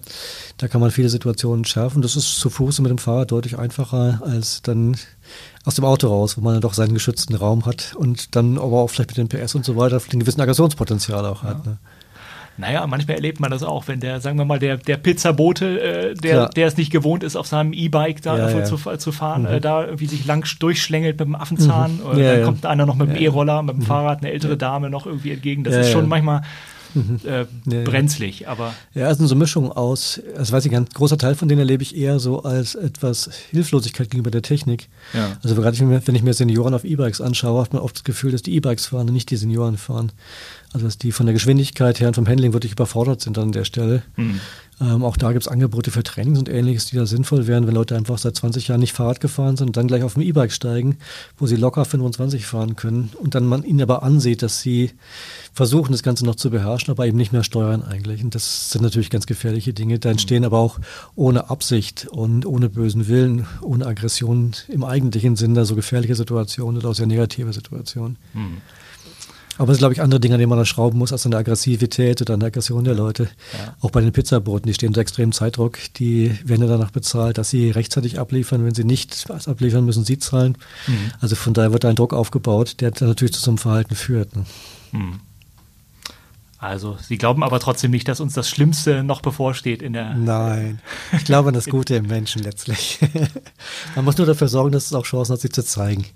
da 0.57 0.69
kann 0.69 0.81
man 0.81 0.93
viele 0.93 1.09
Situationen 1.09 1.65
schärfen. 1.65 2.01
Das 2.01 2.15
ist 2.15 2.39
zu 2.39 2.49
Fuß 2.49 2.79
und 2.79 2.85
mit 2.85 2.91
dem 2.91 2.99
Fahrrad 2.99 3.33
deutlich 3.33 3.59
einfacher 3.59 4.23
als 4.25 4.63
dann 4.63 4.97
aus 5.65 5.75
dem 5.75 5.85
Auto 5.85 6.07
raus, 6.07 6.37
wo 6.37 6.43
man 6.43 6.55
dann 6.55 6.61
doch 6.61 6.75
seinen 6.75 6.95
geschützten 6.95 7.35
Raum 7.35 7.67
hat 7.67 7.95
und 7.97 8.37
dann 8.37 8.57
aber 8.57 8.81
auch 8.81 8.89
vielleicht 8.89 9.17
mit 9.17 9.19
dem 9.19 9.29
PS 9.29 9.57
und 9.57 9.65
so 9.65 9.77
weiter 9.77 10.01
ein 10.13 10.21
gewissen 10.21 10.41
Aggressionspotenzial 10.41 11.27
auch 11.27 11.43
ja. 11.43 11.51
hat. 11.51 11.67
Ne? 11.67 11.79
Naja, 12.57 12.87
manchmal 12.87 13.17
erlebt 13.17 13.41
man 13.41 13.51
das 13.51 13.63
auch, 13.63 13.89
wenn 13.89 14.01
der, 14.01 14.21
sagen 14.21 14.39
wir 14.39 14.45
mal, 14.45 14.59
der, 14.59 14.77
der 14.77 14.97
Pizzabote, 14.97 15.81
äh, 15.81 16.15
der, 16.15 16.49
der 16.49 16.69
es 16.69 16.77
nicht 16.77 16.93
gewohnt 16.93 17.25
ist, 17.25 17.35
auf 17.35 17.47
seinem 17.47 17.73
E-Bike 17.73 18.23
da 18.23 18.39
ja, 18.39 18.49
ja. 18.51 18.65
Zu, 18.65 18.77
zu, 18.97 19.13
fahren, 19.13 19.43
mhm. 19.43 19.49
äh, 19.49 19.61
da 19.61 19.85
irgendwie 19.85 20.07
sich 20.07 20.25
lang 20.25 20.47
durchschlängelt 20.61 21.19
mit 21.19 21.27
dem 21.27 21.35
Affenzahn. 21.35 21.99
Mhm. 21.99 22.19
Ja, 22.19 22.35
dann 22.37 22.45
kommt 22.45 22.67
einer 22.67 22.87
noch 22.87 22.95
mit 22.95 23.09
dem 23.09 23.17
E-Roller, 23.17 23.63
mit 23.63 23.75
dem 23.75 23.81
mhm. 23.81 23.87
Fahrrad, 23.87 24.21
eine 24.21 24.31
ältere 24.31 24.57
Dame 24.57 24.89
noch 24.89 25.07
irgendwie 25.07 25.33
entgegen. 25.33 25.65
Das 25.65 25.75
ist 25.75 25.91
schon 25.91 26.09
manchmal 26.09 26.43
mhm. 26.95 27.21
äh, 27.25 27.83
brenzlig, 27.83 28.47
aber. 28.49 28.75
Ja, 28.95 29.11
es 29.11 29.19
ist 29.19 29.31
eine 29.31 29.39
Mischung 29.39 29.73
aus, 29.73 30.21
das 30.37 30.53
weiß 30.53 30.65
ich, 30.67 30.77
ein 30.77 30.87
großer 30.87 31.19
Teil 31.19 31.35
von 31.35 31.49
denen 31.49 31.61
erlebe 31.61 31.83
ich 31.83 31.97
eher 31.97 32.21
so 32.21 32.43
als 32.43 32.75
etwas 32.77 33.31
Hilflosigkeit 33.51 34.11
gegenüber 34.11 34.31
der 34.31 34.43
Technik. 34.43 34.89
Ja. 35.13 35.37
Also 35.43 35.55
gerade 35.57 35.77
wenn 35.79 36.15
ich 36.15 36.23
mir 36.23 36.35
Senioren 36.35 36.75
auf 36.75 36.85
E-Bikes 36.85 37.21
anschaue, 37.21 37.63
hat 37.63 37.73
man 37.73 37.83
oft 37.83 37.97
das 37.97 38.05
Gefühl, 38.05 38.33
dass 38.33 38.43
die 38.43 38.55
E-Bikes 38.55 38.87
fahren 38.87 39.09
und 39.09 39.15
nicht 39.15 39.31
die 39.31 39.37
Senioren 39.37 39.77
fahren. 39.77 40.13
Also 40.75 40.87
dass 40.87 40.99
die 40.99 41.13
von 41.13 41.27
der 41.27 41.33
Geschwindigkeit 41.33 42.01
her 42.01 42.09
und 42.09 42.15
vom 42.15 42.27
Handling 42.27 42.53
wirklich 42.53 42.73
überfordert 42.73 43.21
sind 43.21 43.39
an 43.39 43.53
der 43.53 43.65
Stelle. 43.65 44.03
Mhm. 44.17 44.41
Ähm, 44.81 45.05
auch 45.05 45.17
da 45.17 45.31
gibt 45.31 45.45
es 45.45 45.49
Angebote 45.49 45.93
für 45.93 46.03
Trainings 46.03 46.39
und 46.39 46.49
ähnliches, 46.49 46.87
die 46.87 46.97
da 46.97 47.07
sinnvoll 47.07 47.47
wären, 47.47 47.69
wenn 47.69 47.75
Leute 47.75 47.95
einfach 47.97 48.19
seit 48.19 48.35
20 48.35 48.67
Jahren 48.67 48.81
nicht 48.81 48.93
Fahrrad 48.93 49.21
gefahren 49.21 49.57
sind 49.57 49.69
und 49.69 49.77
dann 49.77 49.87
gleich 49.87 50.03
auf 50.03 50.15
dem 50.15 50.23
E-Bike 50.23 50.51
steigen, 50.51 50.99
wo 51.39 51.47
sie 51.47 51.55
locker 51.55 51.85
25 51.85 52.45
fahren 52.45 52.75
können 52.75 53.13
und 53.21 53.37
dann 53.37 53.47
man 53.47 53.63
ihnen 53.63 53.83
aber 53.83 54.03
ansieht, 54.03 54.43
dass 54.43 54.61
sie 54.61 54.91
versuchen, 55.53 55.93
das 55.93 56.03
Ganze 56.03 56.27
noch 56.27 56.35
zu 56.35 56.51
beherrschen, 56.51 56.91
aber 56.91 57.07
eben 57.07 57.17
nicht 57.17 57.33
mehr 57.33 57.45
steuern 57.45 57.83
eigentlich. 57.83 58.25
Und 58.25 58.35
das 58.35 58.71
sind 58.71 58.83
natürlich 58.83 59.11
ganz 59.11 59.27
gefährliche 59.27 59.73
Dinge. 59.73 60.01
Da 60.01 60.11
entstehen 60.11 60.41
mhm. 60.41 60.47
aber 60.47 60.59
auch 60.59 60.81
ohne 61.15 61.51
Absicht 61.51 62.09
und 62.11 62.45
ohne 62.45 62.69
bösen 62.69 63.07
Willen, 63.07 63.47
ohne 63.63 63.87
Aggression 63.87 64.55
im 64.67 64.83
eigentlichen 64.83 65.37
Sinn 65.37 65.55
da 65.55 65.65
so 65.65 65.77
gefährliche 65.77 66.17
Situationen 66.17 66.79
oder 66.79 66.91
auch 66.91 66.95
sehr 66.95 67.07
negative 67.07 67.53
Situationen. 67.53 68.17
Mhm. 68.33 68.57
Aber 69.57 69.71
es 69.71 69.77
sind, 69.77 69.83
glaube 69.83 69.95
ich, 69.95 70.03
andere 70.03 70.21
Dinge, 70.21 70.35
an 70.35 70.41
denen 70.41 70.51
man 70.51 70.59
da 70.59 70.65
schrauben 70.65 70.99
muss, 70.99 71.13
als 71.13 71.25
an 71.25 71.31
der 71.31 71.41
Aggressivität 71.41 72.21
oder 72.21 72.35
an 72.35 72.41
der 72.41 72.49
Aggression 72.49 72.85
der 72.85 72.95
Leute. 72.95 73.25
Ja. 73.53 73.77
Auch 73.81 73.91
bei 73.91 74.01
den 74.01 74.13
Pizzaboten, 74.13 74.67
die 74.67 74.75
stehen 74.75 74.89
unter 74.89 75.01
extremem 75.01 75.33
Zeitdruck. 75.33 75.79
Die 75.97 76.37
werden 76.45 76.63
ja 76.63 76.69
danach 76.69 76.91
bezahlt, 76.91 77.39
dass 77.39 77.51
sie 77.51 77.71
rechtzeitig 77.71 78.19
abliefern. 78.19 78.65
Wenn 78.65 78.75
sie 78.75 78.85
nicht 78.85 79.27
abliefern, 79.47 79.85
müssen 79.85 80.05
sie 80.05 80.19
zahlen. 80.19 80.59
Mhm. 80.87 81.13
Also 81.21 81.37
von 81.37 81.55
daher 81.55 81.73
wird 81.73 81.85
da 81.85 81.89
ein 81.89 81.97
Druck 81.97 82.13
aufgebaut, 82.13 82.81
der 82.81 82.91
dann 82.91 83.09
natürlich 83.09 83.35
zu 83.35 83.41
so 83.41 83.51
einem 83.51 83.59
Verhalten 83.59 83.95
führt. 83.95 84.35
Ne? 84.35 84.45
Mhm. 84.93 85.21
Also, 86.65 86.97
Sie 86.99 87.19
glauben 87.19 87.43
aber 87.43 87.61
trotzdem 87.61 87.91
nicht, 87.91 88.09
dass 88.09 88.21
uns 88.21 88.33
das 88.33 88.49
Schlimmste 88.49 89.05
noch 89.05 89.21
bevorsteht 89.21 89.83
in 89.83 89.93
der. 89.93 90.15
Nein, 90.15 90.81
ich 91.13 91.27
glaube 91.27 91.49
an 91.49 91.55
das 91.55 91.67
Gute 91.67 91.97
im 91.97 92.07
Menschen 92.07 92.43
letztlich. 92.43 93.01
man 93.95 94.07
muss 94.07 94.17
nur 94.17 94.27
dafür 94.27 94.49
sorgen, 94.49 94.73
dass 94.73 94.87
es 94.87 94.95
auch 94.95 95.05
Chancen 95.05 95.35
hat, 95.35 95.43
sich 95.43 95.53
zu 95.53 95.63
zeigen. 95.63 96.07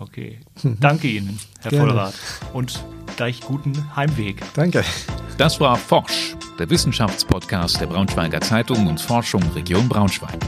Okay. 0.00 0.40
Danke 0.80 1.08
Ihnen, 1.08 1.38
Herr 1.60 1.70
Gerne. 1.70 1.86
Vollrath. 1.88 2.14
Und 2.52 2.82
gleich 3.16 3.40
guten 3.42 3.94
Heimweg. 3.94 4.42
Danke. 4.54 4.82
Das 5.38 5.60
war 5.60 5.76
Forsch, 5.76 6.34
der 6.58 6.68
Wissenschaftspodcast 6.68 7.80
der 7.80 7.86
Braunschweiger 7.86 8.40
Zeitung 8.40 8.86
und 8.86 9.00
Forschung 9.00 9.42
Region 9.54 9.88
Braunschweig. 9.88 10.38